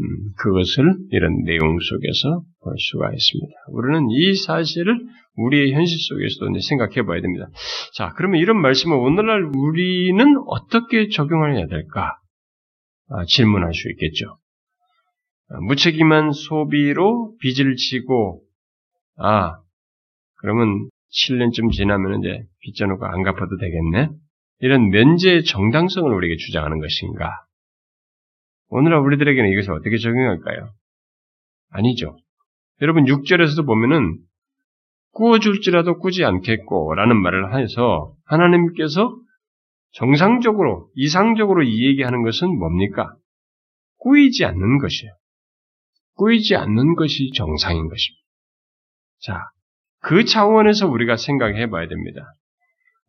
음, 0.00 0.32
그것을 0.38 0.94
이런 1.10 1.44
내용 1.44 1.78
속에서 1.78 2.42
볼 2.62 2.74
수가 2.78 3.10
있습니다. 3.12 3.52
우리는 3.68 4.06
이 4.10 4.34
사실을 4.34 4.98
우리의 5.36 5.72
현실 5.72 5.98
속에서도 5.98 6.58
생각해 6.60 7.04
봐야 7.04 7.20
됩니다. 7.20 7.48
자, 7.94 8.12
그러면 8.16 8.40
이런 8.40 8.60
말씀을 8.60 8.96
오늘날 8.96 9.50
우리는 9.54 10.36
어떻게 10.46 11.08
적용해야 11.08 11.66
될까? 11.66 12.18
아, 13.08 13.24
질문할 13.26 13.74
수 13.74 13.90
있겠죠. 13.90 14.38
아, 15.50 15.60
무책임한 15.62 16.32
소비로 16.32 17.36
빚을 17.40 17.76
지고, 17.76 18.42
아, 19.18 19.56
그러면 20.36 20.88
7년쯤 21.12 21.72
지나면 21.72 22.20
이제 22.20 22.44
빚 22.60 22.74
져놓고 22.76 23.04
안 23.04 23.22
갚아도 23.22 23.56
되겠네? 23.58 24.10
이런 24.60 24.88
면제의 24.90 25.44
정당성을 25.44 26.12
우리에게 26.12 26.36
주장하는 26.36 26.80
것인가? 26.80 27.44
오늘날 28.70 29.00
우리들에게는 29.00 29.50
이것을 29.50 29.72
어떻게 29.72 29.98
적용할까요? 29.98 30.72
아니죠. 31.70 32.16
여러분 32.80 33.04
6절에서도 33.04 33.66
보면은 33.66 34.18
꾸어줄지라도 35.12 35.98
꾸지 35.98 36.24
않겠고 36.24 36.94
라는 36.94 37.16
말을 37.16 37.58
해서 37.58 38.14
하나님께서 38.24 39.16
정상적으로 39.92 40.88
이상적으로 40.94 41.64
이 41.64 41.86
얘기하는 41.88 42.22
것은 42.22 42.48
뭡니까? 42.58 43.12
꾸이지 43.98 44.44
않는 44.44 44.78
것이에요. 44.78 45.12
꾸이지 46.14 46.54
않는 46.54 46.94
것이 46.94 47.32
정상인 47.34 47.88
것입니다. 47.88 48.24
자, 49.20 49.40
그 50.00 50.24
차원에서 50.24 50.88
우리가 50.88 51.16
생각해 51.16 51.70
봐야 51.70 51.88
됩니다. 51.88 52.34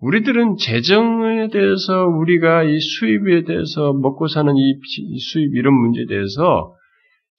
우리들은 0.02 0.58
재정에 0.58 1.50
대해서 1.50 2.08
우리가 2.08 2.64
이 2.64 2.80
수입에 2.80 3.44
대해서 3.44 3.94
먹고 3.94 4.28
사는 4.28 4.52
이 4.56 5.20
수입 5.20 5.56
이런 5.56 5.74
문제에 5.76 6.06
대해서 6.08 6.76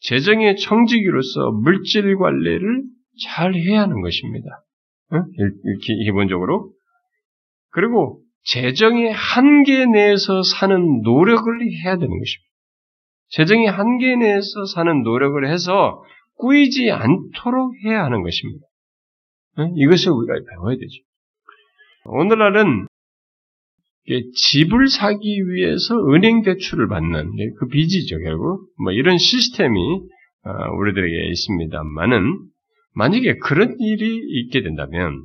재정의 0.00 0.56
청지기로서 0.56 1.50
물질 1.52 2.16
관리를 2.16 2.82
잘 3.24 3.54
해야 3.54 3.82
하는 3.82 4.00
것입니다. 4.00 4.64
기본적으로. 6.06 6.72
그리고 7.70 8.20
재정의 8.44 9.12
한계 9.12 9.84
내에서 9.86 10.42
사는 10.42 11.02
노력을 11.02 11.60
해야 11.62 11.96
되는 11.96 12.08
것입니다. 12.08 12.52
재정의 13.30 13.66
한계 13.66 14.16
내에서 14.16 14.64
사는 14.72 15.02
노력을 15.02 15.48
해서 15.48 16.02
꾸이지 16.36 16.90
않도록 16.90 17.74
해야 17.84 18.04
하는 18.04 18.22
것입니다. 18.22 18.66
이것을 19.76 20.12
우리가 20.12 20.34
배워야 20.48 20.76
되죠. 20.76 21.11
오늘날은 22.04 22.86
집을 24.34 24.88
사기 24.88 25.48
위해서 25.48 25.94
은행 26.12 26.42
대출을 26.42 26.88
받는 26.88 27.32
그 27.58 27.68
빚이죠 27.68 28.18
결국 28.18 28.68
뭐 28.82 28.92
이런 28.92 29.18
시스템이 29.18 29.78
어, 30.44 30.50
우리들에게 30.78 31.30
있습니다만은 31.30 32.40
만약에 32.94 33.38
그런 33.38 33.76
일이 33.78 34.20
있게 34.40 34.62
된다면 34.62 35.24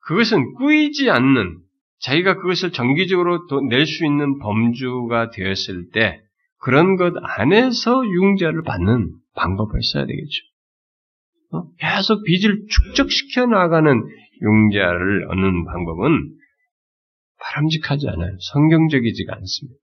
그것은 0.00 0.54
꾸이지 0.54 1.10
않는 1.10 1.58
자기가 2.00 2.34
그것을 2.40 2.72
정기적으로 2.72 3.46
낼 3.70 3.86
수 3.86 4.04
있는 4.04 4.38
범주가 4.40 5.30
되었을 5.30 5.90
때 5.92 6.20
그런 6.58 6.96
것 6.96 7.14
안에서 7.38 8.04
융자를 8.04 8.62
받는 8.62 9.10
방법을 9.34 9.82
써야 9.82 10.04
되겠죠. 10.04 10.42
어? 11.52 11.62
계속 11.78 12.24
빚을 12.24 12.66
축적시켜 12.68 13.46
나가는 13.46 14.02
융자를 14.42 15.30
얻는 15.30 15.64
방법은 15.64 16.34
바람직하지 17.40 18.08
않아요. 18.08 18.36
성경적이지가 18.52 19.34
않습니다. 19.36 19.78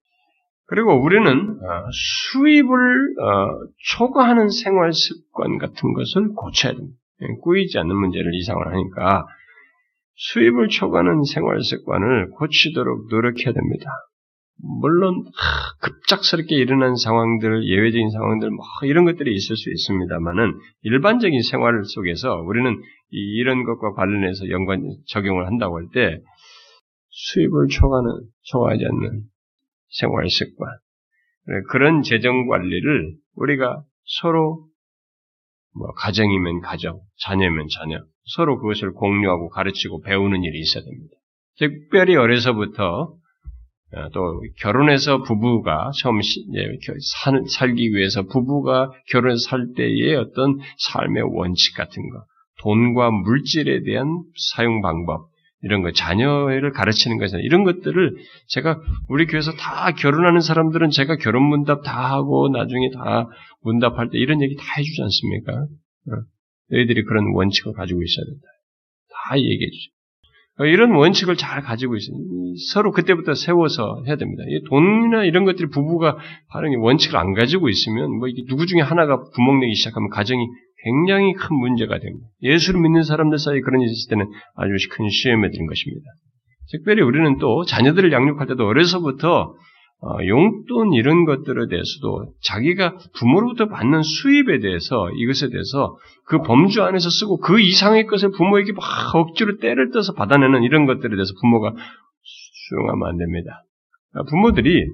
그리고 0.68 1.01
우리는 1.01 1.28
어, 1.28 1.89
수입을 1.91 3.16
어, 3.20 3.68
초과하는 3.95 4.49
생활 4.49 4.93
습관 4.93 5.57
같은 5.57 5.93
것을 5.93 6.34
고쳐야 6.36 6.74
됩니다. 6.74 6.95
예, 7.22 7.26
꾸이지 7.41 7.78
않는 7.80 7.95
문제를 7.95 8.34
이상을 8.36 8.66
하니까 8.66 9.26
수입을 10.16 10.68
초과하는 10.70 11.24
생활 11.24 11.62
습관을 11.62 12.30
고치도록 12.32 13.07
노력해야 13.10 13.53
됩니다. 13.53 13.89
물론 14.62 15.24
급작스럽게 15.82 16.55
일어난 16.55 16.95
상황들, 16.95 17.66
예외적인 17.66 18.10
상황들, 18.10 18.51
뭐 18.51 18.66
이런 18.84 19.05
것들이 19.05 19.34
있을 19.34 19.55
수 19.55 19.72
있습니다만은 19.72 20.53
일반적인 20.84 21.41
생활 21.43 21.82
속에서 21.86 22.36
우리는 22.41 22.76
이런 23.10 23.64
것과 23.64 23.93
관련해서 23.93 24.49
연관 24.49 24.84
적용을 25.07 25.47
한다고 25.47 25.78
할 25.78 25.88
때 25.93 26.22
수입을 27.12 27.68
초과는 27.68 28.10
초과하지 28.43 28.86
않는 28.86 29.24
생활 29.89 30.30
습관 30.30 30.70
그런 31.70 32.03
재정 32.03 32.47
관리를 32.47 33.16
우리가 33.36 33.84
서로 34.22 34.68
뭐 35.76 35.91
가정이면 35.93 36.62
가정, 36.62 36.99
자녀면 37.26 37.68
자녀 37.76 37.99
서로 38.36 38.60
그것을 38.60 38.91
공유하고 38.93 39.49
가르치고 39.49 40.01
배우는 40.01 40.43
일이 40.43 40.60
있어야 40.60 40.84
됩니다. 40.84 41.16
특별히 41.57 42.16
어려서부터 42.16 43.16
어, 43.91 44.10
또 44.14 44.41
결혼해서 44.60 45.24
부부가 45.24 45.89
처음 45.99 46.20
살기 47.57 47.89
위해서 47.91 48.22
부부가 48.22 48.91
결혼해서 49.10 49.49
살 49.49 49.74
때의 49.76 50.16
어떤 50.16 50.60
삶의 50.78 51.24
원칙 51.24 51.76
같은 51.76 52.10
거, 52.12 52.24
돈과 52.60 53.12
물질에 53.12 53.84
대한 53.84 54.24
사용 54.55 54.82
방법, 54.82 55.30
이런 55.62 55.82
거, 55.82 55.91
자녀를 55.91 56.72
가르치는 56.72 57.18
것은 57.18 57.39
이런 57.41 57.64
것들을 57.64 58.16
제가 58.47 58.80
우리 59.10 59.26
교회에서 59.26 59.51
다 59.53 59.91
결혼하는 59.91 60.39
사람들은 60.39 60.89
제가 60.89 61.18
결혼 61.18 61.43
문답 61.43 61.84
다 61.84 62.12
하고 62.12 62.49
나중에 62.49 62.89
다 62.91 63.28
문답할 63.64 64.10
때 64.10 64.18
이런 64.18 64.41
얘기 64.41 64.55
다 64.55 64.64
해주지 64.78 65.01
않습니까? 65.01 65.53
어, 65.53 66.24
너희들이 66.72 67.03
그런 67.03 67.34
원칙을 67.34 67.74
가지고 67.74 68.01
있어야 68.01 68.26
된다. 68.26 68.47
다 69.12 69.38
얘기해 69.38 69.70
주죠. 69.70 69.91
어, 70.60 70.66
이런 70.66 70.91
원칙을 70.91 71.36
잘 71.36 71.62
가지고 71.62 71.95
있어요. 71.97 72.16
서로 72.72 72.91
그때부터 72.91 73.34
세워서 73.34 74.03
해야 74.07 74.16
됩니다. 74.16 74.43
돈이나 74.70 75.26
이런 75.26 75.43
것들이 75.45 75.70
부부가 75.70 76.18
바른 76.49 76.78
원칙을 76.80 77.18
안 77.18 77.34
가지고 77.34 77.70
있으면 77.70 78.18
뭐 78.18 78.28
이게 78.28 78.43
누구 78.47 78.66
중에 78.66 78.82
하나가 78.82 79.22
구멍 79.32 79.60
내기 79.60 79.76
시작하면 79.76 80.10
가정이 80.10 80.45
굉장히 80.84 81.34
큰 81.34 81.55
문제가 81.55 81.99
됩니다. 81.99 82.27
예수를 82.41 82.80
믿는 82.82 83.03
사람들 83.03 83.38
사이에 83.38 83.61
그런 83.61 83.82
일이 83.82 83.91
있을 83.91 84.09
때는 84.09 84.32
아주 84.55 84.71
큰 84.91 85.09
시험에 85.09 85.49
드는 85.49 85.67
것입니다. 85.67 86.05
특별히 86.71 87.01
우리는 87.01 87.38
또 87.39 87.65
자녀들을 87.65 88.11
양육할 88.11 88.47
때도 88.47 88.65
어려서부터 88.65 89.55
어, 90.01 90.25
용돈 90.25 90.93
이런 90.93 91.25
것들에 91.25 91.67
대해서도 91.67 92.32
자기가 92.41 92.95
부모로부터 93.17 93.67
받는 93.67 94.01
수입에 94.01 94.59
대해서 94.59 95.09
이것에 95.11 95.49
대해서 95.49 95.97
그 96.25 96.41
범주 96.41 96.82
안에서 96.84 97.09
쓰고 97.09 97.39
그 97.39 97.59
이상의 97.59 98.05
것을 98.05 98.32
부모에게 98.32 98.71
막 98.71 98.84
억지로 99.15 99.57
때를 99.57 99.91
떠서 99.91 100.13
받아내는 100.13 100.63
이런 100.63 100.86
것들에 100.86 101.09
대해서 101.09 101.34
부모가 101.41 101.73
수용하면 102.23 103.09
안 103.09 103.17
됩니다. 103.17 103.63
그러니까 104.11 104.30
부모들이 104.30 104.86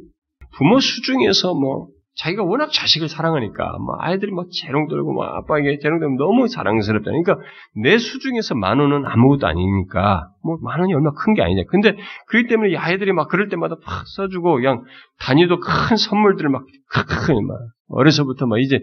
부모 0.58 0.80
수중에서 0.80 1.54
뭐 1.54 1.90
자기가 2.18 2.44
워낙 2.44 2.70
자식을 2.72 3.10
사랑하니까 3.10 3.78
뭐 3.80 3.96
아이들이 4.00 4.32
막 4.32 4.48
재롱 4.50 4.88
들고 4.88 5.14
뭐 5.14 5.26
아빠에게 5.26 5.80
재롱 5.80 6.00
들면 6.00 6.16
너무 6.16 6.48
사랑스럽다. 6.48 7.12
그러니까 7.12 7.38
내 7.76 7.98
수중에서 7.98 8.56
만 8.56 8.80
원은 8.80 9.06
아무것도 9.06 9.46
아니니까 9.48 10.30
뭐 10.44 10.58
만 10.62 10.80
원이 10.80 10.94
얼마 10.94 11.12
큰 11.12 11.34
게 11.34 11.42
아니냐. 11.42 11.64
근데 11.70 11.98
그렇기 12.28 12.48
때문에 12.48 12.72
이 12.72 12.78
아이들이 12.78 13.12
막 13.12 13.28
그럴 13.28 13.50
때마다 13.50 13.76
팍 13.84 14.08
써주고 14.08 14.56
그냥 14.56 14.84
단위도 15.20 15.60
큰 15.60 15.98
선물들을 15.98 16.50
막 16.50 16.64
크크크 16.90 17.34
막 17.34 17.58
어려서부터 17.90 18.48
막 18.48 18.60
이제 18.60 18.80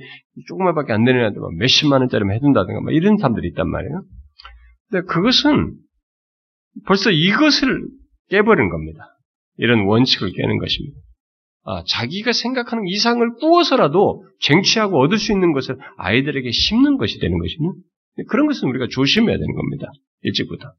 조그만밖에 0.48 0.92
안 0.92 1.04
되는 1.04 1.24
애들 1.24 1.40
막 1.40 1.54
몇십만 1.56 2.00
원짜리만 2.02 2.34
해준다든가 2.36 2.82
막 2.82 2.92
이런 2.94 3.16
사람들이 3.16 3.48
있단 3.48 3.68
말이에요. 3.68 4.02
근데 4.90 5.06
그것은 5.06 5.74
벌써 6.86 7.10
이것을 7.10 7.88
깨버린 8.28 8.68
겁니다. 8.68 9.08
이런 9.56 9.86
원칙을 9.86 10.30
깨는 10.32 10.58
것입니다. 10.58 10.98
아, 11.64 11.84
자기가 11.86 12.32
생각하는 12.32 12.86
이상을 12.86 13.34
꾸어서라도 13.36 14.26
쟁취하고 14.40 15.00
얻을 15.00 15.18
수 15.18 15.32
있는 15.32 15.52
것을 15.52 15.76
아이들에게 15.96 16.50
심는 16.50 16.98
것이 16.98 17.20
되는 17.20 17.38
것이면 17.38 17.74
그런 18.28 18.46
것은 18.46 18.68
우리가 18.68 18.88
조심해야 18.90 19.36
되는 19.36 19.54
겁니다. 19.54 19.86
일찍부터. 20.22 20.72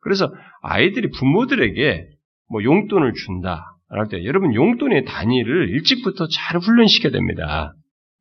그래서 0.00 0.32
아이들이 0.62 1.10
부모들에게 1.10 2.06
뭐 2.50 2.62
용돈을 2.62 3.12
준다. 3.14 3.68
할 3.88 4.08
때 4.08 4.24
여러분 4.24 4.54
용돈의 4.54 5.04
단위를 5.04 5.68
일찍부터 5.68 6.26
잘 6.28 6.58
훈련시켜야 6.58 7.12
됩니다. 7.12 7.74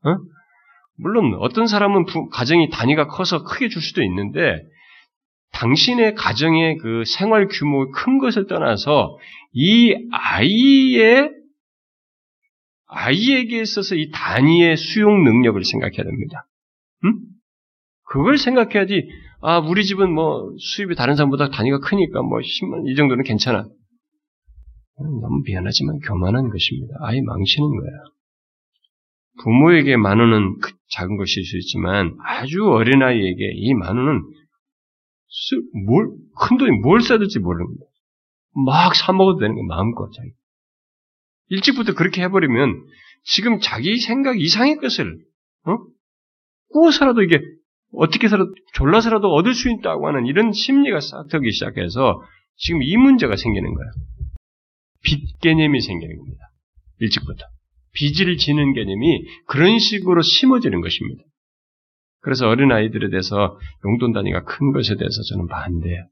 어? 0.03 0.18
물론 0.97 1.34
어떤 1.39 1.66
사람은 1.66 2.05
부, 2.05 2.28
가정이 2.28 2.70
단위가 2.70 3.07
커서 3.07 3.43
크게 3.43 3.70
줄 3.70 3.82
수도 3.82 4.03
있는데 4.03 4.62
당신의 5.53 6.16
가정의 6.16 6.78
그 6.78 7.03
생활 7.05 7.47
규모 7.47 7.89
큰 7.91 8.20
것을 8.20 8.47
떠나서 8.47 9.18
이 9.53 9.95
아이의 10.12 11.32
아이에게 12.94 13.62
있어서 13.62 13.96
이 13.96 14.12
단위의 14.12 14.76
수용 14.78 15.24
능력을 15.24 15.64
생각해야 15.64 16.04
됩니다. 16.04 16.48
음? 17.06 17.20
그걸 18.10 18.38
생각해야지, 18.38 19.08
아, 19.42 19.60
우리 19.60 19.86
집은 19.86 20.14
뭐 20.14 20.54
수입이 20.60 20.96
다른 20.96 21.16
사람보다 21.16 21.50
단위가 21.50 21.80
크니까 21.80 22.22
뭐 22.22 22.39
10만, 22.39 22.89
이 22.89 22.96
정도는 22.96 23.24
괜찮아. 23.24 23.66
너무 24.98 25.42
미안하지만 25.46 26.00
교만한 26.00 26.50
것입니다. 26.50 26.94
아이 27.02 27.22
망치는 27.22 27.68
거야. 27.70 27.92
부모에게 29.42 29.96
만 29.98 30.20
원은 30.20 30.58
작은 30.92 31.16
것일 31.18 31.44
수 31.46 31.58
있지만 31.58 32.16
아주 32.24 32.68
어린아이에게 32.70 33.52
이 33.56 33.74
만 33.74 33.96
원은 33.98 34.22
뭘, 35.86 36.10
큰 36.38 36.58
돈이 36.58 36.72
뭘 36.82 37.00
써야 37.02 37.18
될지 37.18 37.39
모르는 37.39 37.66
거야. 37.66 37.89
막 38.66 38.94
사먹어도 38.94 39.39
되는 39.39 39.56
거야, 39.56 39.64
마음껏 39.66 40.12
자기. 40.12 40.30
일찍부터 41.52 41.93
그렇게 41.93 42.24
해버리면 42.24 42.88
지금 43.24 43.60
자기 43.60 43.99
생각 43.99 44.39
이상의 44.39 44.78
것을 44.78 45.20
어? 45.66 45.78
꾸어서라도 46.70 47.22
이게 47.22 47.41
어떻게 47.93 48.26
해서라도 48.26 48.54
졸라서라도 48.74 49.34
얻을 49.34 49.54
수 49.54 49.70
있다고 49.70 50.08
하는 50.08 50.26
이런 50.26 50.54
심리가 50.54 51.02
싹트기 51.02 51.52
시작해서 51.52 52.24
지금 52.56 52.82
이 52.82 52.95
문제가 52.95 53.36
생기는 53.36 53.74
거예요. 53.74 53.91
빚 55.04 55.39
개념이 55.41 55.82
생기는 55.82 56.18
겁니다. 56.18 56.52
일찍부터. 56.99 57.45
빚을 57.93 58.38
지는 58.38 58.74
개념이 58.74 59.26
그런 59.47 59.78
식으로 59.78 60.22
심어지는 60.22 60.80
것입니다. 60.80 61.24
그래서 62.22 62.47
어린 62.47 62.72
아이들에 62.72 63.10
대해서 63.10 63.60
용돈 63.84 64.14
단위가 64.14 64.43
큰 64.45 64.72
것에 64.72 64.95
대해서 64.95 65.22
저는 65.24 65.47
반대해요. 65.47 66.08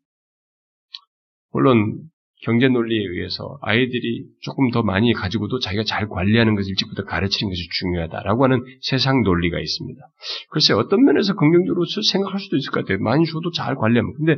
물론 1.54 2.02
경제 2.42 2.70
논리에 2.70 2.98
의해서 2.98 3.58
아이들이 3.62 4.26
조금 4.42 4.72
더 4.72 4.82
많이 4.82 5.14
가지고도 5.14 5.60
자기가 5.60 5.84
잘 5.84 6.08
관리하는 6.08 6.56
것을 6.56 6.70
일찍부터 6.70 7.04
가르치는 7.04 7.50
것이 7.50 7.68
중요하다라고 7.80 8.44
하는 8.46 8.64
세상 8.82 9.24
논리가 9.24 9.60
있습니다. 9.60 10.02
글쎄 10.50 10.74
어떤 10.74 11.04
면에서 11.04 11.36
긍정적으로 11.36 11.84
생각할 12.12 12.40
수도 12.40 12.56
있을 12.56 12.72
것 12.72 12.82
같아요. 12.82 13.00
많이 13.00 13.26
줘도 13.26 13.52
잘 13.52 13.76
관리하면. 13.76 14.14
근데 14.14 14.38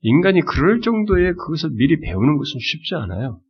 인간이 0.00 0.40
그럴 0.40 0.80
정도의 0.80 1.34
그것을 1.34 1.70
미리 1.74 2.00
배우는 2.00 2.38
것은 2.38 2.58
쉽지 2.58 2.94
않아요. 2.94 3.40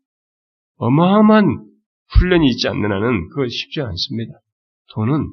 어마어마한 0.77 1.65
훈련이 2.09 2.49
있지 2.49 2.69
않는 2.69 2.91
한은 2.91 3.29
그거 3.29 3.47
쉽지 3.49 3.81
않습니다. 3.83 4.33
돈은 4.95 5.29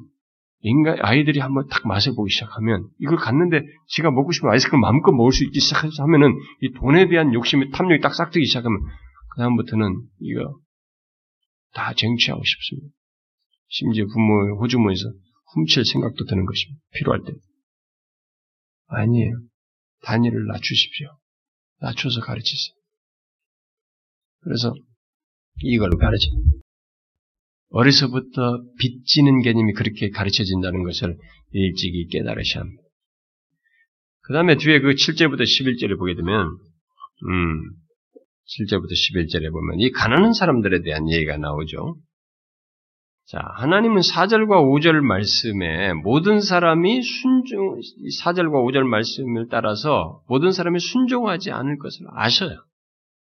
인간 0.62 0.98
아이들이 1.00 1.40
한번 1.40 1.66
딱 1.68 1.86
맛을 1.86 2.14
보기 2.14 2.30
시작하면 2.32 2.88
이걸 2.98 3.16
갔는데 3.16 3.62
지가 3.88 4.10
먹고 4.10 4.32
싶은 4.32 4.50
아이스크림 4.50 4.80
마음껏 4.80 5.12
먹을 5.12 5.32
수 5.32 5.44
있기 5.44 5.58
시작하면은 5.58 6.32
이 6.60 6.72
돈에 6.72 7.08
대한 7.08 7.32
욕심이 7.32 7.70
탐욕이 7.70 8.00
딱 8.00 8.14
싹트기 8.14 8.44
시작하면 8.44 8.78
그 8.80 9.38
다음부터는 9.38 10.02
이거 10.20 10.58
다 11.72 11.94
쟁취하고 11.94 12.42
싶습니다. 12.44 12.88
심지어 13.68 14.04
부모의 14.06 14.56
호주머니에서 14.60 15.04
훔칠 15.54 15.84
생각도 15.84 16.24
드는 16.26 16.44
것입니다. 16.44 16.80
필요할 16.94 17.22
때. 17.24 17.32
아니에요. 18.88 19.40
단위를 20.02 20.46
낮추십시오. 20.46 21.08
낮춰서 21.80 22.20
가르치세요. 22.20 22.74
그래서 24.42 24.74
이걸로 25.62 25.96
가르칩니다. 25.96 26.60
어려서부터 27.70 28.62
빚지는 28.78 29.42
개념이 29.42 29.72
그렇게 29.74 30.10
가르쳐진다는 30.10 30.82
것을 30.82 31.16
일찍이 31.52 32.08
깨달으셔야 32.08 32.62
합니다. 32.62 32.82
그 34.22 34.32
다음에 34.32 34.56
뒤에 34.56 34.80
그 34.80 34.90
7절부터 34.90 35.42
11절을 35.42 35.98
보게 35.98 36.14
되면, 36.14 36.46
음, 37.28 37.70
7절부터 38.58 38.92
11절에 38.92 39.50
보면 39.50 39.80
이 39.80 39.90
가난한 39.90 40.32
사람들에 40.32 40.82
대한 40.82 41.10
얘기가 41.10 41.36
나오죠. 41.36 41.96
자, 43.26 43.38
하나님은 43.58 44.00
4절과 44.00 44.48
5절 44.48 45.00
말씀에 45.00 45.92
모든 45.94 46.40
사람이 46.40 47.00
순종, 47.02 47.78
4절과 48.24 48.66
5절 48.66 48.82
말씀을 48.82 49.46
따라서 49.48 50.20
모든 50.28 50.50
사람이 50.50 50.80
순종하지 50.80 51.52
않을 51.52 51.78
것을 51.78 52.06
아셔요. 52.10 52.56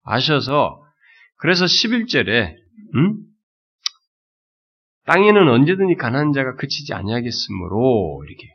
아셔서, 0.02 0.82
그래서 1.38 1.64
11절에, 1.64 2.54
음? 2.94 3.25
땅에는 5.06 5.48
언제든지 5.48 5.94
가난한 5.94 6.32
자가 6.32 6.56
그치지 6.56 6.92
아니하겠으므로 6.94 8.24
이렇게. 8.26 8.48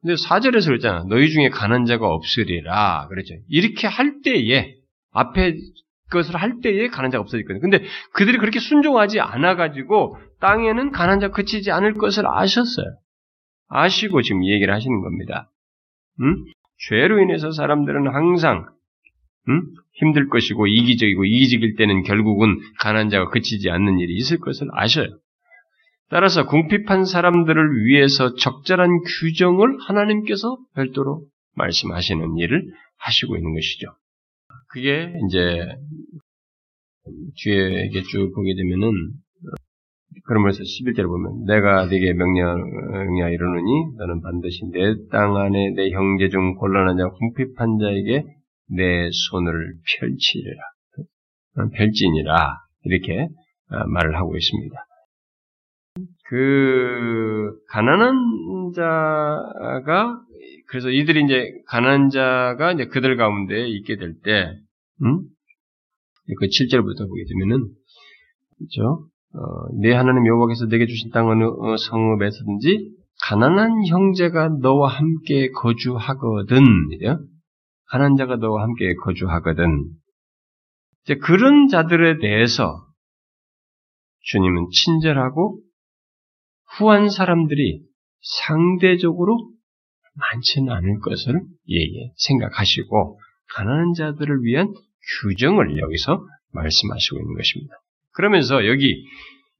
근데 0.00 0.16
사절에서 0.16 0.68
그랬잖아. 0.68 1.04
너희 1.08 1.28
중에 1.30 1.48
가난한 1.48 1.86
자가 1.86 2.08
없으리라 2.08 3.08
그랬죠. 3.08 3.34
이렇게 3.48 3.86
할 3.86 4.20
때에 4.22 4.74
앞에 5.12 5.56
그것을 6.08 6.36
할 6.36 6.60
때에 6.60 6.88
가난한 6.88 7.10
자가 7.10 7.22
없어질 7.22 7.44
거예요. 7.46 7.60
근데 7.60 7.82
그들이 8.12 8.38
그렇게 8.38 8.60
순종하지 8.60 9.20
않아 9.20 9.56
가지고 9.56 10.16
땅에는 10.40 10.92
가난한 10.92 11.20
자 11.20 11.28
그치지 11.30 11.70
않을 11.72 11.94
것을 11.94 12.24
아셨어요. 12.26 12.86
아시고 13.68 14.22
지금 14.22 14.46
얘기를 14.46 14.72
하시는 14.72 15.00
겁니다. 15.00 15.50
음? 16.20 16.44
죄로 16.88 17.20
인해서 17.20 17.50
사람들은 17.50 18.06
항상 18.06 18.66
음? 19.48 19.62
힘들 19.94 20.28
것이고 20.28 20.68
이기적이고 20.68 21.24
이기적일 21.24 21.74
때는 21.74 22.02
결국은 22.04 22.60
가난한 22.78 23.10
자가 23.10 23.30
그치지 23.30 23.68
않는 23.68 23.98
일이 23.98 24.14
있을 24.16 24.38
것을 24.38 24.68
아셔요. 24.72 25.08
따라서 26.10 26.46
궁핍한 26.46 27.04
사람들을 27.04 27.84
위해서 27.84 28.34
적절한 28.34 28.88
규정을 29.20 29.76
하나님께서 29.86 30.56
별도로 30.74 31.26
말씀하시는 31.54 32.36
일을 32.38 32.62
하시고 32.98 33.36
있는 33.36 33.52
것이죠. 33.54 33.88
그게 34.70 35.12
이제 35.28 35.66
뒤에 37.36 37.86
이게 37.86 38.02
쭉 38.02 38.32
보게 38.34 38.54
되면은 38.54 38.90
그러면서 40.24 40.60
11절에 40.60 41.06
보면 41.06 41.44
내가 41.46 41.86
네게 41.86 42.12
명령하여 42.12 43.30
이르노니 43.30 43.96
너는 43.96 44.20
반드시 44.20 44.62
내 44.72 44.94
땅 45.10 45.36
안에 45.36 45.70
내 45.74 45.90
형제 45.90 46.28
중 46.28 46.54
곤란한 46.56 46.96
자 46.98 47.08
궁핍한 47.08 47.78
자에게 47.78 48.24
내 48.70 49.08
손을 49.30 49.74
펼치리라 50.00 50.62
펼지니라 51.74 52.58
이렇게 52.84 53.28
말을 53.88 54.16
하고 54.16 54.36
있습니다. 54.36 54.74
그 56.28 57.58
가난한 57.68 58.72
자가 58.74 60.20
그래서 60.68 60.90
이들이 60.90 61.24
이제 61.24 61.50
가난한 61.68 62.10
자가 62.10 62.72
이제 62.72 62.86
그들 62.86 63.16
가운데 63.16 63.66
있게 63.66 63.96
될 63.96 64.20
때, 64.22 64.52
음? 65.02 65.22
그 66.38 66.46
7절부터 66.46 67.08
보게 67.08 67.24
되면은 67.30 67.68
그렇죠? 68.58 69.08
어, 69.32 69.80
내 69.80 69.94
하나님 69.94 70.26
여호와께서 70.26 70.66
내게 70.66 70.86
주신 70.86 71.10
땅 71.10 71.28
어느 71.28 71.44
어, 71.44 71.76
성읍에서든지 71.78 72.90
가난한 73.22 73.86
형제가 73.86 74.50
너와 74.60 74.88
함께 74.88 75.50
거주하거든, 75.50 76.88
그죠? 76.90 77.20
가난한 77.90 78.16
자가 78.16 78.36
너와 78.36 78.64
함께 78.64 78.94
거주하거든. 78.96 79.88
이제 81.04 81.14
그런 81.16 81.68
자들에 81.68 82.18
대해서 82.18 82.84
주님은 84.24 84.66
친절하고 84.70 85.62
후한 86.76 87.10
사람들이 87.10 87.82
상대적으로 88.20 89.50
많지는 90.14 90.72
않을 90.72 90.98
것을 91.00 91.40
예예 91.68 92.12
생각하시고 92.16 93.20
가난한 93.54 93.94
자들을 93.94 94.42
위한 94.42 94.72
규정을 95.22 95.78
여기서 95.78 96.26
말씀하시고 96.52 97.18
있는 97.18 97.34
것입니다. 97.34 97.74
그러면서 98.12 98.66
여기 98.66 99.04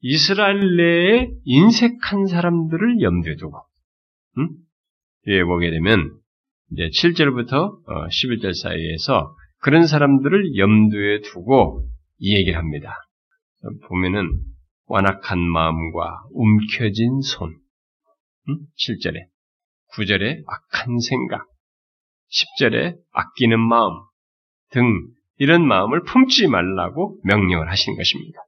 이스라엘 0.00 0.76
내에 0.76 1.30
인색한 1.44 2.26
사람들을 2.26 3.00
염두에 3.00 3.36
두고 3.36 3.58
음? 4.38 4.48
예 5.28 5.42
보게 5.44 5.70
되면 5.70 6.12
이제 6.72 6.88
7절부터 6.88 7.84
11절 7.86 8.48
어, 8.48 8.52
사이에서 8.52 9.34
그런 9.60 9.86
사람들을 9.86 10.56
염두에 10.56 11.20
두고 11.22 11.88
이 12.18 12.36
얘기를 12.36 12.58
합니다. 12.58 12.94
보면은 13.88 14.30
완악한 14.88 15.38
마음과 15.38 16.24
움켜진 16.32 17.20
손. 17.22 17.56
음? 18.48 18.58
7절에. 18.76 19.26
9절에 19.94 20.42
악한 20.46 20.98
생각. 21.00 21.46
10절에 22.60 22.96
아끼는 23.12 23.58
마음 23.58 23.92
등 24.70 24.84
이런 25.38 25.66
마음을 25.66 26.02
품지 26.02 26.46
말라고 26.46 27.18
명령을 27.24 27.70
하시는 27.70 27.96
것입니다. 27.96 28.38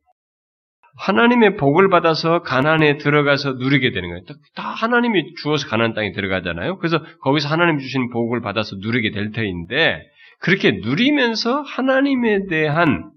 하나님의 0.98 1.56
복을 1.56 1.88
받아서 1.88 2.42
가난에 2.42 2.98
들어가서 2.98 3.52
누리게 3.54 3.92
되는 3.92 4.08
거예요. 4.08 4.22
다 4.54 4.68
하나님이 4.70 5.34
주어서 5.36 5.66
가난 5.68 5.94
땅에 5.94 6.12
들어가잖아요. 6.12 6.78
그래서 6.78 7.02
거기서 7.20 7.48
하나님 7.48 7.78
주신 7.78 8.10
복을 8.10 8.40
받아서 8.40 8.76
누리게 8.76 9.12
될 9.12 9.30
터인데 9.30 10.02
그렇게 10.40 10.72
누리면서 10.72 11.62
하나님에 11.62 12.46
대한 12.48 13.12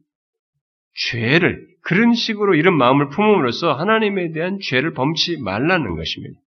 죄를 1.09 1.72
그런 1.83 2.13
식으로 2.13 2.55
이런 2.55 2.77
마음을 2.77 3.09
품음으로써 3.09 3.73
하나님에 3.73 4.31
대한 4.31 4.57
죄를 4.61 4.93
범치 4.93 5.37
말라는 5.37 5.95
것입니다. 5.95 6.39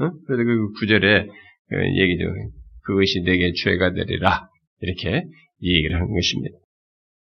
어? 0.00 0.10
그래서 0.26 0.44
그 0.44 0.72
구절에 0.78 1.26
그 1.68 1.76
얘기죠. 1.96 2.24
그것이 2.82 3.22
내게 3.24 3.52
죄가 3.52 3.92
되리라. 3.92 4.48
이렇게 4.80 5.24
얘기를 5.62 5.96
하는 5.96 6.12
것입니다. 6.12 6.58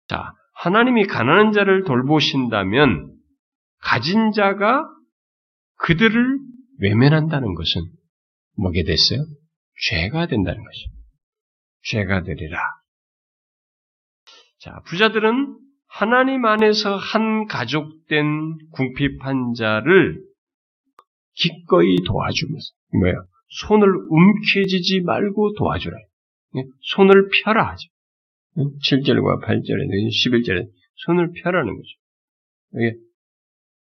자, 0.09 0.33
하나님이 0.57 1.07
가난한 1.07 1.53
자를 1.53 1.85
돌보신다면 1.85 3.13
가진 3.81 4.33
자가 4.33 4.85
그들을 5.79 6.39
외면한다는 6.81 7.55
것은 7.55 7.83
뭐게 8.57 8.85
됐어요? 8.85 9.25
죄가 9.89 10.27
된다는 10.27 10.63
것이죠. 10.63 10.91
죄가 11.85 12.23
되리라. 12.25 12.59
자, 14.61 14.81
부자들은 14.87 15.64
하나님 15.97 16.45
안에서 16.45 16.97
한 16.97 17.47
가족된 17.47 18.59
궁핍한 18.73 19.55
자를 19.55 20.21
기꺼이 21.35 21.99
도와주면서 22.05 22.67
뭐예요? 22.95 23.25
손을 23.61 23.89
움켜쥐지 24.09 25.03
말고 25.03 25.55
도와주라. 25.55 25.97
예? 26.57 26.65
손을 26.81 27.29
펴라 27.45 27.71
하죠. 27.71 27.89
7절과 28.57 29.45
8절에 29.45 29.89
11절에 30.11 30.69
손을 31.07 31.33
펴라는 31.41 31.77
거죠. 31.77 31.89
이게 32.75 32.97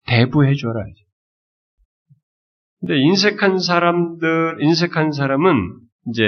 대부해 0.06 0.54
줘라 0.56 0.82
하죠. 0.82 1.06
근데 2.82 3.00
인색한 3.00 3.60
사람들, 3.60 4.58
인색한 4.60 5.14
사람은 5.14 5.80
이제 6.10 6.26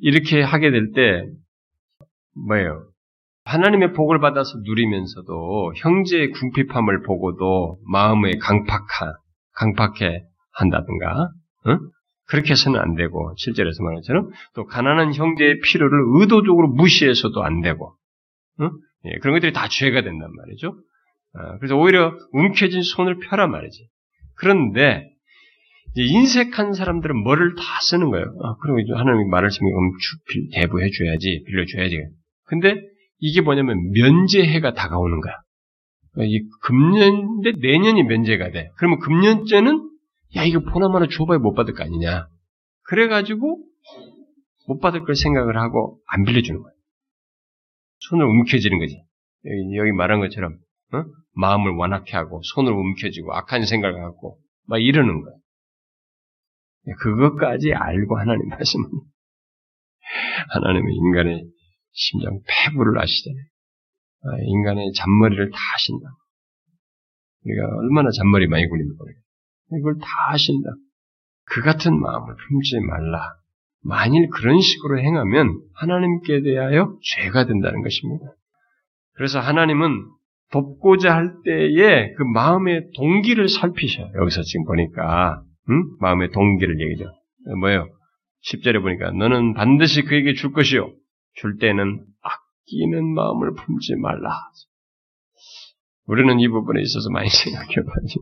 이렇게 0.00 0.42
하게 0.42 0.72
될 0.72 0.90
때 0.90 1.24
뭐예요? 2.34 2.89
하나님의 3.50 3.92
복을 3.94 4.20
받아서 4.20 4.58
누리면서도 4.62 5.72
형제의 5.76 6.30
궁핍함을 6.30 7.02
보고도 7.02 7.78
마음에 7.84 8.38
강팍하, 8.38 9.12
강팍해 9.54 10.22
한다든가, 10.52 11.30
어? 11.66 11.78
그렇게 12.28 12.52
해서는 12.52 12.78
안 12.78 12.94
되고, 12.94 13.34
7절에서 13.34 13.82
말한 13.82 13.96
것처럼, 13.96 14.30
또 14.54 14.66
가난한 14.66 15.14
형제의 15.14 15.58
필요를 15.64 15.98
의도적으로 16.20 16.68
무시해서도 16.68 17.42
안 17.42 17.60
되고, 17.60 17.96
어? 18.60 18.70
예, 19.06 19.18
그런 19.20 19.34
것들이 19.34 19.52
다 19.52 19.66
죄가 19.68 20.02
된단 20.02 20.30
말이죠. 20.32 20.68
어, 20.68 21.58
그래서 21.58 21.76
오히려 21.76 22.12
움켜진 22.32 22.82
손을 22.82 23.18
펴라 23.18 23.48
말이지. 23.48 23.88
그런데, 24.36 25.08
인색한 25.96 26.72
사람들은 26.72 27.16
뭐를 27.16 27.56
다 27.56 27.62
쓰는 27.82 28.10
거예요. 28.10 28.26
아, 28.44 28.54
그리고 28.62 28.96
하나님이 28.96 29.28
말을 29.28 29.48
지면 29.48 29.72
대부해 30.54 30.88
줘야지, 30.88 31.44
빌려줘야지. 31.48 31.98
근데 32.44 32.89
이게 33.20 33.40
뭐냐면 33.40 33.90
면제해가 33.92 34.74
다가오는 34.74 35.20
거야. 35.20 35.34
이 36.26 36.42
금년인데 36.62 37.52
내년이 37.60 38.02
면제가 38.02 38.50
돼. 38.50 38.70
그러면 38.76 38.98
금년째는 38.98 39.90
야 40.36 40.44
이거 40.44 40.60
보나마나 40.60 41.06
줘봐야 41.06 41.38
못 41.38 41.54
받을 41.54 41.74
거 41.74 41.84
아니냐. 41.84 42.26
그래가지고 42.84 43.62
못 44.66 44.80
받을 44.80 45.04
걸 45.04 45.14
생각을 45.14 45.56
하고 45.56 46.00
안 46.06 46.24
빌려주는 46.24 46.60
거야. 46.60 46.72
손을 47.98 48.26
움켜쥐는 48.26 48.78
거지. 48.78 49.02
여기, 49.44 49.76
여기 49.76 49.92
말한 49.92 50.20
것처럼 50.20 50.58
어? 50.92 51.04
마음을 51.34 51.72
완악해 51.76 52.16
하고 52.16 52.40
손을 52.54 52.72
움켜쥐고 52.72 53.32
악한 53.34 53.64
생각을 53.64 54.00
갖고 54.00 54.38
막 54.66 54.82
이러는 54.82 55.22
거야. 55.22 55.34
그것까지 56.98 57.72
알고 57.74 58.18
하나님 58.18 58.48
말씀은 58.48 58.84
하나님은 60.48 60.92
인간의 60.92 61.44
심장 61.92 62.40
폐부를 62.46 62.98
아시잖아요. 62.98 63.44
아, 64.22 64.28
인간의 64.42 64.92
잔머리를 64.94 65.50
다 65.50 65.58
아신다. 65.74 66.06
우리가 67.44 67.76
얼마나 67.78 68.10
잔머리 68.10 68.46
많이 68.46 68.66
굴립니까? 68.68 69.04
이걸 69.78 69.98
다 69.98 70.06
아신다. 70.32 70.70
그 71.44 71.62
같은 71.62 71.98
마음을 71.98 72.34
품지 72.34 72.78
말라. 72.80 73.34
만일 73.82 74.28
그런 74.28 74.60
식으로 74.60 75.00
행하면 75.00 75.58
하나님께 75.74 76.42
대하여 76.42 76.96
죄가 77.02 77.46
된다는 77.46 77.82
것입니다. 77.82 78.24
그래서 79.14 79.40
하나님은 79.40 80.06
돕고자 80.52 81.14
할 81.14 81.32
때에 81.44 82.12
그 82.14 82.22
마음의 82.34 82.90
동기를 82.96 83.48
살피셔요. 83.48 84.10
여기서 84.16 84.42
지금 84.42 84.64
보니까 84.64 85.42
응? 85.70 85.84
마음의 86.00 86.30
동기를 86.32 86.80
얘기죠. 86.80 87.04
뭐예요? 87.60 87.88
10절에 88.46 88.82
보니까 88.82 89.12
너는 89.12 89.54
반드시 89.54 90.02
그에게 90.02 90.34
줄 90.34 90.52
것이요. 90.52 90.92
줄 91.34 91.58
때는 91.58 92.04
아끼는 92.22 93.14
마음을 93.14 93.54
품지 93.54 93.94
말라. 93.96 94.30
우리는 96.06 96.40
이 96.40 96.48
부분에 96.48 96.80
있어서 96.82 97.10
많이 97.10 97.28
생각해봐야지. 97.30 98.16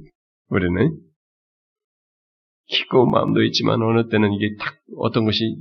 우리는 0.51 0.99
기꺼운 2.69 3.09
마음도 3.11 3.43
있지만 3.45 3.81
어느 3.83 4.09
때는 4.09 4.33
이게 4.35 4.55
딱 4.59 4.75
어떤 4.99 5.25
것이 5.25 5.57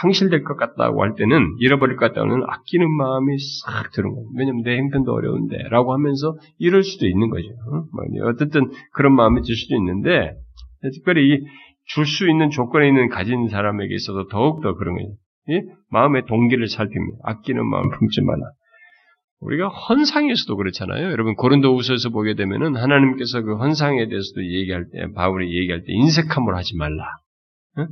상실될 0.00 0.44
것 0.44 0.56
같다고 0.56 1.02
할 1.02 1.16
때는 1.16 1.56
잃어버릴 1.58 1.96
것 1.96 2.06
같다고는 2.08 2.44
아끼는 2.46 2.88
마음이 2.90 3.36
싹 3.64 3.90
드는 3.90 4.14
거예요. 4.14 4.28
왜냐면 4.36 4.62
내 4.62 4.78
형편도 4.78 5.12
어려운데 5.12 5.56
라고 5.70 5.92
하면서 5.92 6.36
이럴 6.58 6.84
수도 6.84 7.06
있는 7.08 7.28
거죠. 7.28 7.48
뭐 7.92 8.04
어쨌든 8.28 8.70
그런 8.92 9.14
마음이 9.14 9.42
들 9.42 9.56
수도 9.56 9.74
있는데 9.76 10.36
특별히 10.94 11.42
줄 11.86 12.06
수 12.06 12.30
있는 12.30 12.50
조건에 12.50 12.86
있는 12.88 13.08
가진 13.08 13.48
사람에게 13.48 13.94
있어서 13.96 14.26
더욱더 14.28 14.76
그런 14.76 14.94
거예요. 14.94 15.10
마음의 15.90 16.26
동기를 16.26 16.68
살핍니다. 16.68 17.18
아끼는 17.24 17.66
마음 17.66 17.90
품지 17.90 18.20
마라. 18.22 18.40
우리가 19.40 19.68
헌상에서도 19.68 20.56
그렇잖아요. 20.56 21.10
여러분 21.10 21.34
고린도후서에서 21.34 22.10
보게 22.10 22.34
되면은 22.34 22.76
하나님께서 22.76 23.42
그 23.42 23.56
헌상에 23.56 24.08
대해서도 24.08 24.42
얘기할 24.42 24.86
때 24.90 25.12
바울이 25.14 25.54
얘기할 25.54 25.80
때 25.80 25.86
인색함을 25.88 26.56
하지 26.56 26.76
말라. 26.76 27.04
응? 27.78 27.88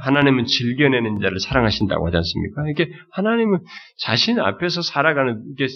하나님은 0.00 0.46
즐겨내는 0.46 1.20
자를 1.20 1.40
사랑하신다고 1.40 2.06
하지 2.06 2.16
않습니까? 2.16 2.70
이게 2.70 2.90
하나님은 3.10 3.58
자신 3.98 4.38
앞에서 4.38 4.80
살아가는 4.82 5.42
이게 5.52 5.66